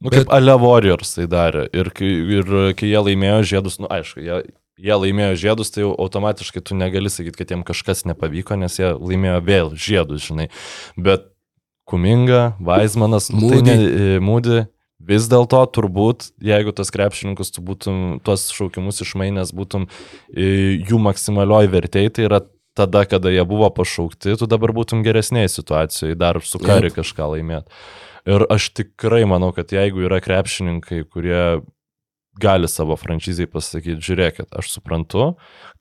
Nu, 0.01 0.11
kaip 0.13 0.31
Ale 0.33 0.55
Warriors 0.61 1.15
tai 1.17 1.27
darė. 1.31 1.67
Ir 1.75 1.91
ir 2.01 2.53
kai 2.77 2.91
jie 2.91 3.01
laimėjo 3.09 3.41
žiedus, 3.53 3.79
nu 3.83 3.89
aišku, 3.93 4.21
jie, 4.25 4.41
jie 4.77 4.99
laimėjo 5.03 5.39
žiedus, 5.43 5.73
tai 5.73 5.85
jau 5.85 5.93
automatiškai 5.95 6.63
tu 6.65 6.77
negali 6.77 7.11
sakyti, 7.13 7.37
kad 7.39 7.53
jiems 7.53 7.67
kažkas 7.67 8.05
nepavyko, 8.09 8.57
nes 8.59 8.79
jie 8.79 8.93
laimėjo 8.95 9.41
vėl 9.45 9.73
žiedus, 9.77 10.27
žinai. 10.29 10.49
Bet 10.97 11.29
Kuminga, 11.87 12.57
Vaismanas, 12.59 13.29
nu, 13.31 13.47
tai 13.53 13.61
ne, 13.63 13.77
e, 13.77 14.17
Mūdi. 14.23 14.65
Vis 15.07 15.27
dėlto 15.31 15.61
turbūt, 15.71 16.31
jeigu 16.43 16.73
tas 16.75 16.89
krepšininkus 16.91 17.53
tu 17.55 17.61
būtum, 17.63 18.17
tuos 18.25 18.49
šaukimus 18.51 18.99
išmainęs 19.05 19.53
būtum 19.55 19.85
e, 19.87 20.81
jų 20.83 20.99
maksimalioji 21.05 21.69
vertėjai, 21.71 22.11
tai 22.11 22.25
yra 22.27 22.41
tada, 22.77 23.05
kada 23.09 23.31
jie 23.33 23.43
buvo 23.47 23.69
pašaukti, 23.73 24.37
tu 24.39 24.49
dabar 24.49 24.73
būtum 24.77 25.01
geresnėje 25.05 25.55
situacijoje, 25.57 26.19
dar 26.19 26.41
su 26.45 26.61
kari 26.61 26.93
kažką 26.93 27.31
laimėti. 27.33 27.73
Ir 28.27 28.43
aš 28.51 28.69
tikrai 28.75 29.23
manau, 29.29 29.53
kad 29.55 29.71
jeigu 29.71 30.03
yra 30.05 30.19
krepšininkai, 30.23 31.05
kurie 31.07 31.63
gali 32.37 32.67
savo 32.69 32.95
franšizai 32.97 33.47
pasakyti, 33.49 34.01
žiūrėkit, 34.03 34.51
aš 34.57 34.69
suprantu, 34.75 35.31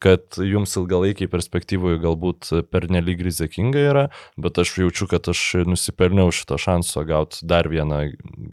kad 0.02 0.39
jums 0.40 0.73
ilgalaikiai 0.78 1.28
perspektyvoje 1.32 2.01
galbūt 2.01 2.51
per 2.73 2.89
nelik 2.93 3.20
rizikinga 3.27 3.82
yra, 3.90 4.05
bet 4.40 4.60
aš 4.62 4.77
jaučiu, 4.81 5.09
kad 5.10 5.28
aš 5.32 5.43
nusipelniau 5.68 6.32
šito 6.35 6.59
šanso 6.60 7.05
gauti 7.09 7.44
dar 7.48 7.68
vieną 7.73 8.06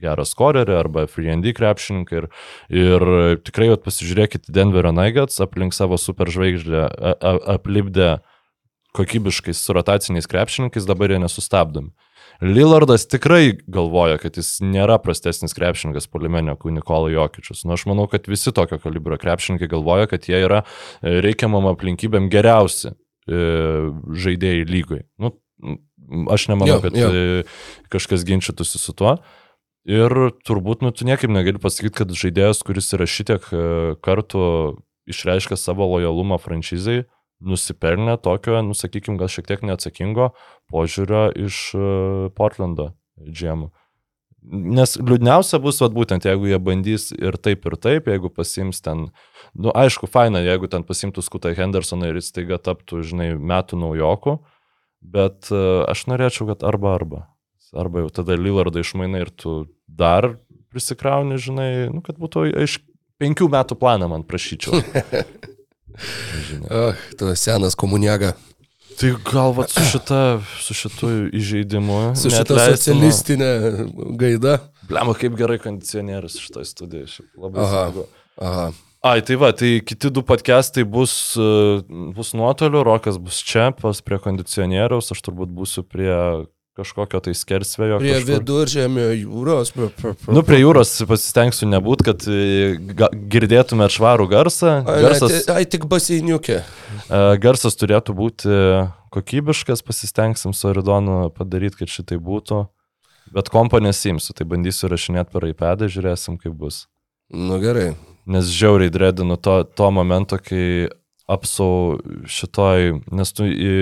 gerą 0.04 0.28
skorerį 0.28 0.78
arba 0.82 1.06
FreeND 1.12 1.48
krepšininką 1.56 2.20
ir, 2.24 2.30
ir 2.74 3.08
tikrai 3.46 3.72
vat, 3.74 3.86
pasižiūrėkit 3.88 4.52
Denverio 4.54 4.94
Nuggets 4.96 5.40
aplink 5.44 5.76
savo 5.76 6.00
superžvaigždę 6.02 6.84
a- 6.90 7.18
a- 7.18 7.40
aplipdę 7.56 8.18
kokybiškais 8.94 9.60
su 9.60 9.74
rotaciniais 9.76 10.30
krepšininkais, 10.30 10.88
dabar 10.90 11.12
jie 11.12 11.20
nesustabdomi. 11.24 11.94
Lillardas 12.44 13.06
tikrai 13.08 13.54
galvoja, 13.72 14.18
kad 14.20 14.38
jis 14.40 14.58
nėra 14.66 14.98
prastesnis 15.02 15.54
krepšininkas 15.56 16.10
polime 16.12 16.42
negu 16.44 16.72
Nikola 16.74 17.12
Jokičius. 17.14 17.62
Nu, 17.68 17.76
aš 17.78 17.86
manau, 17.90 18.08
kad 18.12 18.28
visi 18.28 18.52
tokio 18.56 18.80
kalibro 18.84 19.18
krepšininkai 19.22 19.70
galvoja, 19.72 20.10
kad 20.12 20.28
jie 20.28 20.42
yra 20.44 20.64
e, 20.64 21.22
reikiamam 21.24 21.70
aplinkybėm 21.72 22.28
geriausi 22.34 22.92
e, 22.92 22.96
žaidėjai 24.26 24.66
lygoj. 24.70 25.06
Nu, 25.22 25.36
aš 26.34 26.50
nemanau, 26.52 26.80
Jo, 26.80 26.84
kad 26.84 26.98
e, 27.00 27.46
kažkas 27.94 28.26
ginčytųsi 28.28 28.82
su 28.82 28.98
tuo. 28.98 29.18
Ir 29.88 30.14
turbūt, 30.48 30.84
nu, 30.84 30.94
tu 30.96 31.08
niekaip 31.08 31.32
negali 31.32 31.60
pasakyti, 31.60 31.96
kad 32.02 32.12
žaidėjas, 32.16 32.64
kuris 32.64 32.92
yra 32.96 33.08
šitiek 33.10 33.48
e, 33.52 33.64
kartų 34.04 34.44
išreiškia 35.12 35.58
savo 35.60 35.88
lojalumą 35.92 36.40
franšizai, 36.40 37.04
nusipelnė 37.44 38.18
tokio, 38.24 38.60
nu, 38.66 38.76
sakykime, 38.78 39.20
gal 39.20 39.32
šiek 39.32 39.48
tiek 39.50 39.64
neatsakingo 39.68 40.32
požiūrio 40.72 41.28
iš 41.46 41.64
e, 41.76 41.88
Portlando 42.38 42.92
džiemų. 43.24 43.70
Nes 44.44 44.98
liūdniausia 45.00 45.60
bus, 45.64 45.78
vat, 45.80 45.94
būtent, 45.96 46.26
jeigu 46.28 46.50
jie 46.50 46.58
bandys 46.60 47.12
ir 47.16 47.38
taip, 47.40 47.64
ir 47.70 47.78
taip, 47.80 48.10
jeigu 48.12 48.32
pasims 48.34 48.82
ten, 48.84 49.06
nu, 49.56 49.72
aišku, 49.72 50.10
faina, 50.12 50.42
jeigu 50.44 50.68
ten 50.72 50.84
pasimtų 50.84 51.24
skutą 51.24 51.54
Hendersoną 51.56 52.12
ir 52.12 52.20
jis 52.20 52.34
taiga 52.36 52.60
taptų, 52.60 53.06
žinai, 53.08 53.30
metų 53.40 53.80
naujokų, 53.86 54.38
bet 55.16 55.48
e, 55.52 55.62
aš 55.88 56.08
norėčiau, 56.12 56.50
kad 56.52 56.68
arba 56.68 56.98
arba. 56.98 57.28
Arba 57.74 58.04
jau 58.04 58.12
tada 58.20 58.36
Lillardą 58.38 58.84
išmaina 58.84 59.24
ir 59.24 59.32
tu 59.34 59.64
dar 59.88 60.36
prisikrauni, 60.74 61.40
žinai, 61.42 61.70
nu, 61.94 62.04
kad 62.06 62.20
būtų 62.22 62.46
iš 62.66 62.82
penkių 63.22 63.48
metų 63.54 63.80
planą 63.80 64.12
man 64.12 64.28
prašyčiau. 64.28 64.84
Ach, 66.70 67.06
tu 67.20 67.36
senas 67.40 67.78
komuniaga. 67.80 68.34
Tai 69.00 69.10
gal 69.26 69.54
vat 69.58 69.74
su, 69.74 69.82
šita, 69.90 70.22
su 70.62 70.76
šitu 70.78 71.12
įžeidimu. 71.34 72.00
Su 72.20 72.30
šita 72.34 72.68
socialistinė 72.70 73.52
gaida. 74.20 74.60
Blemba, 74.90 75.16
kaip 75.18 75.38
gerai 75.40 75.58
kondicionierius 75.62 76.38
šitoje 76.42 76.70
studijoje. 76.70 77.26
Labai 77.40 77.64
Aha. 77.64 77.86
smagu. 77.88 78.06
Aha. 78.38 78.68
Ai, 79.04 79.20
tai 79.26 79.36
va, 79.36 79.50
tai 79.52 79.82
kiti 79.84 80.08
du 80.16 80.22
podcastai 80.24 80.86
bus, 80.88 81.34
e, 81.36 81.48
bus 82.16 82.32
nuotoliu, 82.40 82.86
Rokas 82.88 83.18
bus 83.20 83.42
čia, 83.44 83.72
pas 83.76 84.00
prie 84.00 84.20
kondicionieriaus, 84.24 85.12
aš 85.12 85.20
turbūt 85.26 85.52
būsiu 85.52 85.84
prie 85.84 86.14
kažkokio 86.78 87.20
tai 87.24 87.34
skersvėjo. 87.38 88.00
Prie 88.02 88.14
kažkur. 88.16 88.32
viduržėmio 88.40 89.08
jūros. 89.14 89.72
Nu, 90.28 90.42
prie 90.46 90.60
jūros 90.64 90.92
pasistengsiu 91.10 91.68
nebūt, 91.70 92.04
kad 92.08 92.26
e, 92.26 92.74
girdėtume 93.34 93.86
švarų 93.94 94.26
garsą. 94.32 94.80
Ai, 94.82 95.02
Garsas, 95.06 95.46
tai- 95.46 95.58
ai, 95.62 95.66
tik 95.70 95.86
baseiniukė. 95.92 96.64
e, 96.64 97.22
garsas 97.44 97.78
turėtų 97.78 98.16
būti 98.18 98.58
kokybiškas, 99.14 99.84
pasistengsim 99.86 100.54
su 100.58 100.68
Aridonu 100.72 101.30
padaryti, 101.38 101.84
kad 101.84 101.88
šitai 101.94 102.18
būtų. 102.18 102.64
Bet 103.34 103.50
kompo 103.50 103.80
nesimsiu, 103.82 104.34
tai 104.34 104.46
bandysiu 104.46 104.90
rašinėti 104.92 105.32
per 105.34 105.46
iPadą, 105.50 105.88
žiūrėsim, 105.90 106.40
kaip 106.42 106.54
bus. 106.58 106.88
Nu 107.34 107.58
gerai. 107.62 107.94
Nes 108.26 108.46
žiauriai 108.54 108.92
dredinu 108.94 109.38
to, 109.42 109.64
to 109.64 109.88
momento, 109.92 110.38
kai 110.38 110.90
apsau 111.30 112.00
šitoj, 112.28 113.00
nes 113.16 113.34
tu 113.36 113.48
į 113.48 113.74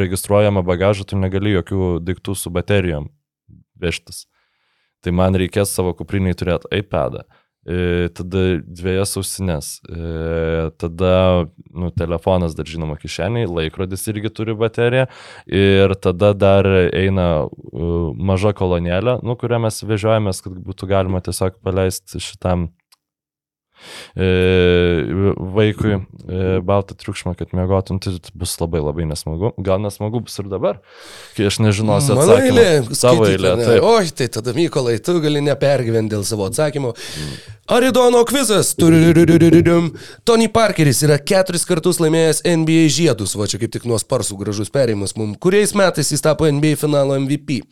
registruojamą 0.00 0.64
bagažą, 0.66 1.06
tu 1.08 1.20
negali 1.20 1.54
jokių 1.56 1.98
daiktų 2.04 2.36
su 2.36 2.52
baterijom 2.52 3.08
vežtis. 3.80 4.26
Tai 5.00 5.14
man 5.16 5.36
reikės 5.38 5.72
savo 5.72 5.94
kupriniai 5.96 6.36
turėti 6.36 6.68
iPadą. 6.82 7.24
E, 7.68 8.08
tada 8.16 8.56
dviejas 8.64 9.18
ausinės, 9.20 9.66
e, 9.84 10.70
tada 10.80 11.44
nu, 11.68 11.90
telefonas 11.92 12.54
dar 12.56 12.64
žinoma 12.64 12.96
kišeniai, 12.96 13.48
laikrodis 13.48 14.06
irgi 14.08 14.30
turi 14.32 14.54
bateriją 14.56 15.04
ir 15.44 15.92
tada 16.00 16.32
dar 16.32 16.64
eina 16.88 17.26
uh, 17.44 18.16
maža 18.16 18.54
kolonėlė, 18.56 19.18
nu, 19.20 19.36
kurią 19.36 19.60
mes 19.66 19.82
vežiojamės, 19.84 20.40
kad 20.46 20.56
būtų 20.56 20.88
galima 20.88 21.20
tiesiog 21.20 21.60
paleisti 21.60 22.22
šitam 22.24 22.70
e, 22.70 22.79
vaikui 24.16 25.94
e, 25.96 26.00
baltą 26.66 26.96
triukšmą, 26.98 27.34
kad 27.38 27.54
mėgotum, 27.56 28.00
tai 28.02 28.14
bus 28.36 28.56
labai 28.60 28.82
labai 28.82 29.06
nesmagu. 29.10 29.52
Gal 29.64 29.80
nesmagu 29.82 30.22
bus 30.24 30.36
ir 30.42 30.50
dabar, 30.50 30.80
kai 31.36 31.48
aš 31.50 31.60
nežinosiu 31.64 32.16
Mano 32.18 32.26
atsakymą. 32.26 32.50
eilė. 32.50 32.98
Savo 32.98 33.28
eilė. 33.28 33.54
Taip. 33.62 33.86
Oi, 33.86 34.12
tai 34.16 34.28
tada 34.32 34.54
Mykolai, 34.56 34.98
tu 35.04 35.16
gali 35.22 35.42
nepergyventi 35.44 36.14
dėl 36.14 36.26
savo 36.28 36.48
atsakymo. 36.50 36.94
Aridono 37.70 38.24
kvizas. 38.26 38.74
Tony 40.26 40.48
Parkeris 40.50 41.02
yra 41.06 41.20
keturis 41.22 41.66
kartus 41.68 42.00
laimėjęs 42.02 42.42
NBA 42.42 42.86
žiedus, 42.90 43.36
va 43.38 43.46
čia 43.50 43.60
kaip 43.62 43.74
tik 43.76 43.86
nuo 43.86 43.98
sparsų 44.02 44.38
gražus 44.40 44.72
perėjimas 44.74 45.14
mums. 45.18 45.38
Kuriais 45.42 45.76
metais 45.78 46.10
jis 46.10 46.24
tapo 46.24 46.50
NBA 46.50 46.74
finalo 46.80 47.18
MVP? 47.22 47.62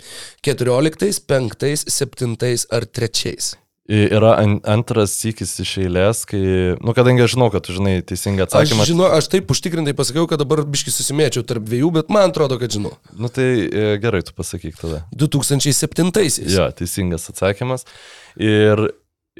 14, 0.46 1.24
5, 1.26 1.88
7 1.90 2.36
ar 2.70 2.86
3? 2.86 3.67
Yra 3.88 4.34
an, 4.36 4.58
antras 4.68 5.14
sykis 5.16 5.54
iš 5.64 5.70
eilės, 5.80 6.26
kai, 6.28 6.40
nu, 6.76 6.92
kadangi 6.92 7.22
aš 7.24 7.32
žinau, 7.38 7.46
kad 7.54 7.64
tu 7.64 7.72
žinai 7.72 7.94
teisingą 8.04 8.44
Aš 8.44 8.50
atsakymą. 8.50 8.84
žinau, 8.84 9.06
aš 9.16 9.30
taip 9.32 9.48
užtikrintai 9.54 9.94
pasakiau, 9.96 10.26
kad 10.28 10.42
dabar 10.42 10.60
biški 10.68 10.92
susimėčiau 10.92 11.40
tarp 11.48 11.64
dviejų, 11.64 11.88
bet 11.96 12.12
man 12.12 12.28
atrodo, 12.28 12.58
kad 12.60 12.74
žinau. 12.74 12.92
Nu 13.16 13.30
tai 13.32 13.46
e, 13.64 13.86
gerai, 14.02 14.20
tu 14.28 14.34
pasakyk 14.36 14.76
tada. 14.76 15.00
2007-aisiais. 15.16 16.52
Jo, 16.52 16.66
teisingas 16.76 17.24
atsakymas. 17.32 17.88
Ir 18.36 18.90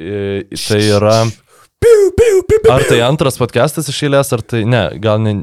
e, 0.01 0.49
tai 0.57 0.81
yra... 0.97 1.19
Piu, 1.79 2.09
piu, 2.17 2.41
piu, 2.49 2.63
piu. 2.65 2.73
Ar 2.73 2.89
tai 2.89 3.03
antras 3.05 3.37
podcastas 3.39 3.93
iš 3.93 4.01
eilės, 4.09 4.33
ar 4.33 4.41
tai... 4.49 4.65
Ne, 4.65 4.87
gal 4.97 5.21
ne, 5.23 5.37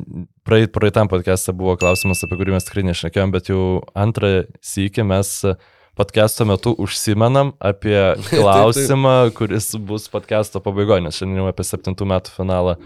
praeit, 0.50 0.74
praeitam 0.74 1.14
podcast'e 1.14 1.54
buvo 1.54 1.78
klausimas, 1.78 2.26
apie 2.26 2.42
kurį 2.42 2.58
mes 2.58 2.66
tikrai 2.66 2.90
nešnekėjom, 2.90 3.38
bet 3.38 3.54
jau 3.54 3.62
antrą 3.94 4.34
sykį 4.66 5.06
mes 5.14 5.38
podcast'o 5.96 6.46
metu 6.46 6.76
užsimenam 6.78 7.54
apie 7.60 8.00
klausimą, 8.30 9.32
kuris 9.36 9.72
bus 9.80 10.10
podcast'o 10.12 10.62
pabaigoje, 10.64 11.06
nes 11.06 11.20
šiandien 11.20 11.44
jau 11.44 11.52
apie 11.52 11.66
septintų 11.68 12.08
metų 12.12 12.34
finalą 12.36 12.76
e, 12.76 12.82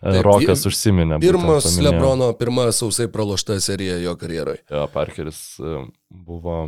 Taip, 0.00 0.22
Rokas 0.26 0.64
užsiminė. 0.68 1.20
Pirmas. 1.24 1.68
Lebrono, 1.80 2.30
pirma 2.38 2.70
sausai 2.72 3.08
pralošta 3.12 3.58
serija 3.64 3.98
jo 4.02 4.16
karjeroje. 4.20 4.64
Jo, 4.70 4.86
Parkeris 4.92 5.42
e, 5.60 5.84
buvo 6.08 6.62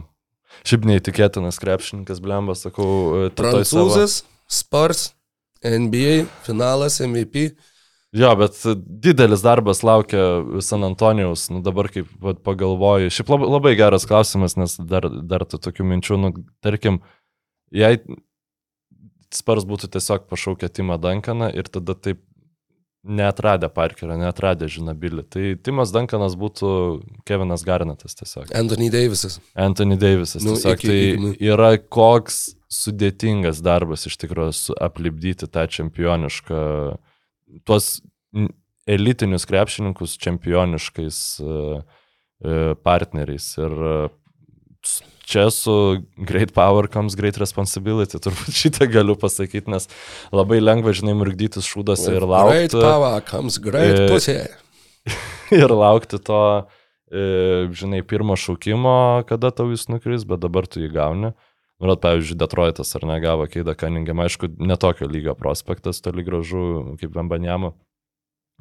šiaip 0.66 0.86
neįtikėtinas 0.88 1.60
krepšininkas, 1.62 2.20
blemba, 2.24 2.56
sakau, 2.58 2.88
e, 3.26 3.30
Prancūzas, 3.36 4.22
Spars, 4.52 5.10
NBA, 5.64 6.26
finalas, 6.46 7.00
MVP. 7.04 7.50
Jo, 8.14 8.30
bet 8.38 8.54
didelis 8.86 9.42
darbas 9.42 9.82
laukia 9.82 10.44
San 10.62 10.84
Antonijaus, 10.86 11.48
nu 11.50 11.60
dabar 11.62 11.88
kaip 11.92 12.06
pagalvoju. 12.46 13.10
Šiaip 13.12 13.28
labai, 13.34 13.48
labai 13.50 13.72
geras 13.76 14.06
klausimas, 14.08 14.54
nes 14.56 14.76
dar, 14.78 15.08
dar 15.10 15.44
tų 15.44 15.58
tokių 15.66 15.84
minčių, 15.90 16.18
nu, 16.22 16.32
tarkim, 16.64 17.00
jei 17.74 17.98
Spars 19.34 19.66
būtų 19.66 19.88
tiesiog 19.92 20.28
pašaukę 20.30 20.68
Timą 20.70 20.96
Duncaną 21.02 21.50
ir 21.58 21.66
tada 21.68 21.96
taip 21.98 22.20
neatradę 23.06 23.68
Parkerio, 23.74 24.14
neatradę 24.18 24.68
Žinabilį, 24.70 25.24
tai 25.30 25.42
Timas 25.62 25.90
Duncanas 25.94 26.34
būtų 26.38 26.70
Kevinas 27.26 27.62
Garnetas 27.66 28.14
tiesiog. 28.18 28.48
Anthony 28.56 28.88
Davisas. 28.90 29.40
Anthony 29.54 29.98
Davisas. 29.98 30.42
Nu, 30.46 30.54
Tiesiog 30.54 30.78
iki- 30.78 30.88
tai 30.88 30.96
iki- 31.10 31.20
nu. 31.22 31.32
yra 31.52 31.76
koks 31.78 32.54
sudėtingas 32.72 33.60
darbas 33.62 34.06
iš 34.06 34.16
tikrųjų 34.22 34.74
aplipdyti 34.82 35.46
tą 35.50 35.66
čempionišką, 35.70 36.62
tuos 37.64 37.96
elitinius 38.86 39.46
krepšininkus 39.46 40.14
čempioniškais 40.22 41.18
e, 41.40 41.56
e, 42.44 42.74
partneriais. 42.86 43.48
Ir 43.58 43.74
e, 43.74 43.96
čia 45.26 45.48
su 45.50 45.74
Great 46.16 46.54
Power 46.54 46.88
comes 46.92 47.18
Great 47.18 47.40
Responsibility, 47.42 48.20
turbūt 48.22 48.54
šitą 48.62 48.88
galiu 48.92 49.18
pasakyti, 49.18 49.70
nes 49.72 49.90
labai 50.34 50.60
lengva, 50.62 50.94
žinai, 50.96 51.16
murgdytis 51.18 51.66
šūdose 51.66 52.12
ir 52.14 52.22
Great 52.22 52.76
laukti 52.76 52.84
power 52.84 53.20
comes 53.26 53.58
great 53.62 54.06
pussy. 54.10 54.38
ir 55.62 55.74
laukti 55.74 56.18
to, 56.22 56.42
žinai, 57.78 58.00
pirmo 58.06 58.38
šaukimo, 58.38 59.26
kada 59.26 59.52
tau 59.54 59.70
jis 59.70 59.86
nukris, 59.90 60.26
bet 60.26 60.42
dabar 60.42 60.66
tu 60.70 60.82
jį 60.82 60.90
gauni. 60.94 61.30
Nu, 61.30 61.34
vat, 61.82 62.00
pavyzdžiui, 62.00 62.38
Detroitas 62.40 62.94
ar 62.96 63.04
negavo 63.08 63.46
Keidą 63.50 63.74
Cunningham, 63.78 64.22
aišku, 64.24 64.48
netokio 64.58 65.08
lygio 65.10 65.34
prospektas, 65.38 66.00
toli 66.04 66.24
gražu 66.26 66.96
kaip 67.00 67.12
Vembanjamo. 67.16 67.74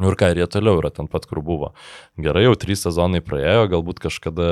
Nu 0.02 0.12
ir 0.12 0.18
ką, 0.20 0.34
ir 0.34 0.42
jie 0.44 0.48
toliau 0.52 0.82
yra 0.82 0.92
ten 0.92 1.08
pat, 1.08 1.24
kur 1.30 1.40
buvo. 1.46 1.72
Gerai, 2.20 2.44
jau 2.44 2.56
trys 2.60 2.84
sezonai 2.84 3.22
praėjo, 3.24 3.70
galbūt 3.72 4.02
kažkada 4.04 4.50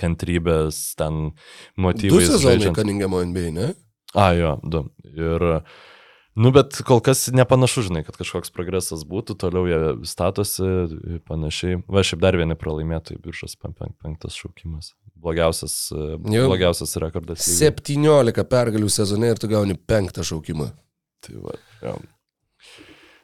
kantrybės 0.00 0.94
ten 0.98 1.34
Du 1.34 1.84
motyvai. 1.84 2.22
sezonai 2.26 2.72
Cunninghamo 2.74 3.20
NBA, 3.28 3.50
ne? 3.52 3.74
A, 4.14 4.30
jo, 4.32 4.56
du. 4.64 4.86
Ir 5.04 5.44
Nu, 6.34 6.50
bet 6.50 6.80
kol 6.82 6.98
kas 7.04 7.28
nepanašu, 7.30 7.84
žinai, 7.86 8.02
kad 8.02 8.16
kažkoks 8.18 8.50
progresas 8.50 9.04
būtų, 9.06 9.36
toliau 9.38 9.68
jie 9.70 9.78
statosi 10.10 10.66
panašiai. 11.28 11.76
Va, 11.86 12.02
šiaip 12.02 12.22
dar 12.24 12.34
vieni 12.34 12.56
pralaimėtojai, 12.58 13.20
pen- 13.22 13.94
penktas 14.02 14.34
šaukimas. 14.40 14.92
Blogiausias, 15.14 15.76
Jau. 15.94 16.48
blogiausias 16.50 16.96
rekordas. 16.98 17.46
lygoje. 17.46 17.70
17 17.70 18.48
pergalių 18.50 18.90
sezone 18.90 19.30
ir 19.30 19.38
tu 19.38 19.48
gauni 19.48 19.78
penktą 19.78 20.26
šaukimą. 20.26 20.72
Tai 21.22 21.38
va, 21.44 21.54
jo. 21.86 21.94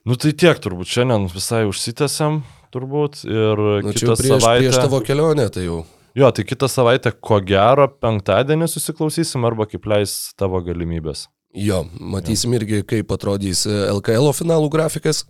Nu 0.06 0.16
tai 0.16 0.30
tiek 0.32 0.62
turbūt, 0.62 0.88
šiandien 0.88 1.26
visai 1.34 1.64
užsitęsiam 1.68 2.40
turbūt 2.72 3.24
ir 3.26 3.58
Nu, 3.84 3.92
kitą 3.92 4.14
jau 4.14 4.16
prieš, 4.16 4.38
savaitę... 4.38 4.62
prieš 4.62 4.78
tavo 4.80 5.02
kelionę, 5.04 5.48
tai 5.52 5.66
jau. 5.66 5.82
Jo, 6.16 6.30
tai 6.34 6.46
kitą 6.46 6.70
savaitę 6.70 7.12
ko 7.20 7.42
gero 7.42 7.90
penktadienį 8.00 8.70
susiklausysim 8.70 9.44
arba 9.46 9.66
kaip 9.70 9.84
leis 9.90 10.32
tavo 10.40 10.62
galimybės. 10.64 11.26
Jo, 11.50 11.82
matysim 11.98 12.52
irgi, 12.54 12.84
kaip 12.86 13.10
atrodys 13.10 13.64
e, 13.66 13.74
LKL 13.90 14.30
finalų 14.36 14.68
grafikas. 14.70 15.24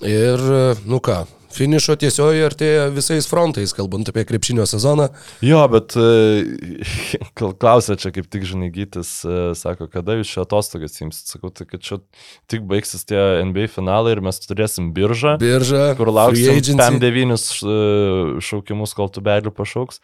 Ir, 0.00 0.40
e, 0.40 0.62
nu 0.88 1.00
ką, 1.04 1.18
finišo 1.54 1.96
tiesioji 2.00 2.44
artėja 2.46 2.88
visais 2.94 3.26
frontais, 3.30 3.72
kalbant 3.76 4.08
apie 4.12 4.22
krepšinio 4.28 4.66
sezoną. 4.70 5.08
Jo, 5.44 5.62
bet 5.72 5.96
e, 5.98 6.04
klausia 7.62 7.96
čia 8.00 8.12
kaip 8.14 8.28
tik 8.30 8.44
žinai 8.48 8.70
gytis, 8.74 9.10
e, 9.26 9.50
sako, 9.58 9.88
kada 9.92 10.16
jūs 10.20 10.30
čia 10.34 10.44
atostogas 10.46 10.98
imsit. 11.02 11.30
Sakau, 11.30 11.50
tai 11.54 11.66
kad 11.70 11.82
čia 11.84 11.98
tik 12.50 12.64
baigsis 12.70 13.04
tie 13.08 13.18
NBA 13.46 13.68
finalai 13.72 14.14
ir 14.16 14.22
mes 14.24 14.38
turėsim 14.44 14.92
biržą. 14.96 15.36
Birža, 15.42 15.90
kur 15.98 16.12
lauksim 16.14 16.54
agency. 16.56 16.76
tam 16.80 16.98
devynis 17.02 17.48
e, 17.62 17.78
šaukimus, 18.44 18.94
kol 18.98 19.10
tu 19.12 19.22
belių 19.24 19.52
pašauks. 19.56 20.00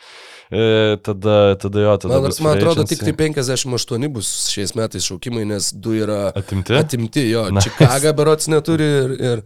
Tada, 1.03 1.57
tada 1.59 1.81
jo, 1.83 1.97
tada 1.99 2.21
Man, 2.21 2.31
man 2.41 2.53
atrodo, 2.57 2.85
agency. 2.85 2.95
tik 2.97 3.03
tai 3.09 3.15
58 3.19 4.09
bus 4.15 4.29
šiais 4.53 4.75
metais 4.79 5.03
šaukimai, 5.09 5.43
nes 5.49 5.73
du 5.75 5.97
yra 5.99 6.29
Atimti? 6.39 6.77
atimti. 6.79 7.25
Jo, 7.31 7.49
Nice. 7.51 7.67
Čikaga 7.71 8.13
berots 8.15 8.47
neturi 8.53 8.87
ir, 8.87 9.15
ir 9.19 9.43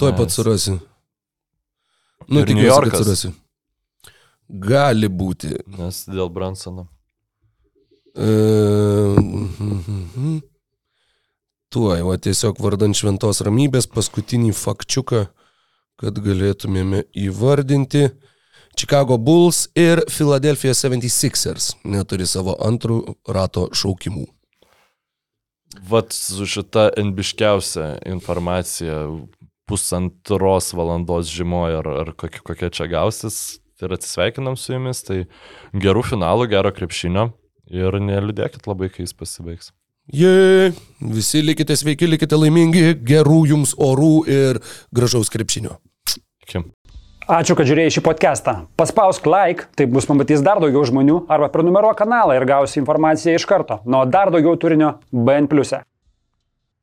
tuoj 0.00 0.10
pat 0.18 0.26
Nice. 0.30 0.36
surasi. 0.40 0.74
Nu, 2.30 2.44
tikiuosi, 2.46 2.46
kad 2.46 2.56
Niujorkas. 2.56 3.04
surasi. 3.04 3.32
Gali 4.48 5.08
būti. 5.10 5.50
Nes 5.78 6.04
dėl 6.10 6.30
Bransono. 6.30 6.86
E, 8.14 8.30
mhm. 9.18 10.40
Tuoj, 11.70 12.00
va 12.02 12.16
tiesiog 12.18 12.58
vardant 12.58 12.96
šventos 12.98 13.44
ramybės 13.46 13.86
paskutinį 13.90 14.50
fakčiuką, 14.58 15.20
kad 16.02 16.18
galėtumėme 16.24 17.04
įvardinti. 17.14 18.08
Chicago 18.74 19.18
Bulls 19.18 19.68
ir 19.78 20.02
Philadelphia 20.10 20.74
76ers 20.74 21.74
neturi 21.84 22.26
savo 22.26 22.56
antrų 22.66 23.00
rato 23.28 23.68
šaukimų. 23.74 24.26
Vat 25.90 26.14
su 26.14 26.46
šita 26.50 26.88
enbiškiausia 26.98 28.00
informacija 28.10 29.04
pusantros 29.70 30.72
valandos 30.76 31.30
žymoja, 31.30 31.80
ar, 31.80 31.90
ar 32.02 32.14
kokia, 32.18 32.42
kokia 32.46 32.72
čia 32.74 32.90
gausis. 32.90 33.60
Ir 33.80 33.94
atsisveikinam 33.96 34.58
su 34.60 34.74
jumis. 34.74 35.00
Tai 35.06 35.22
gerų 35.72 36.04
finalų, 36.10 36.50
gero 36.52 36.72
krepšinio. 36.76 37.30
Ir 37.70 37.96
neliūdėkit 38.02 38.66
labai, 38.68 38.90
kai 38.92 39.06
jis 39.06 39.14
pasibaigs. 39.16 39.70
Jei, 40.10 40.72
visi 41.00 41.40
likite 41.44 41.76
sveiki, 41.78 42.08
likite 42.10 42.34
laimingi, 42.34 42.96
gerų 43.06 43.44
jums 43.52 43.76
orų 43.78 44.14
ir 44.26 44.58
gražaus 44.96 45.30
krepšinio. 45.30 45.76
Iki. 46.42 46.64
Ačiū, 47.30 47.54
kad 47.54 47.68
žiūrėjai 47.68 47.92
šį 47.94 48.02
podcastą. 48.02 48.54
Paspausk 48.80 49.28
like, 49.30 49.68
taip 49.78 49.92
bus 49.94 50.08
pamatys 50.10 50.42
dar 50.42 50.58
daugiau 50.58 50.82
žmonių, 50.88 51.20
arba 51.30 51.46
prenumeruok 51.54 52.00
kanalą 52.00 52.34
ir 52.34 52.48
gausi 52.48 52.80
informaciją 52.82 53.36
iš 53.38 53.46
karto. 53.46 53.78
Nuo 53.86 54.02
dar 54.02 54.32
daugiau 54.34 54.58
turinio 54.58 54.96
BN⁇. 55.14 55.46
e. 55.78 55.84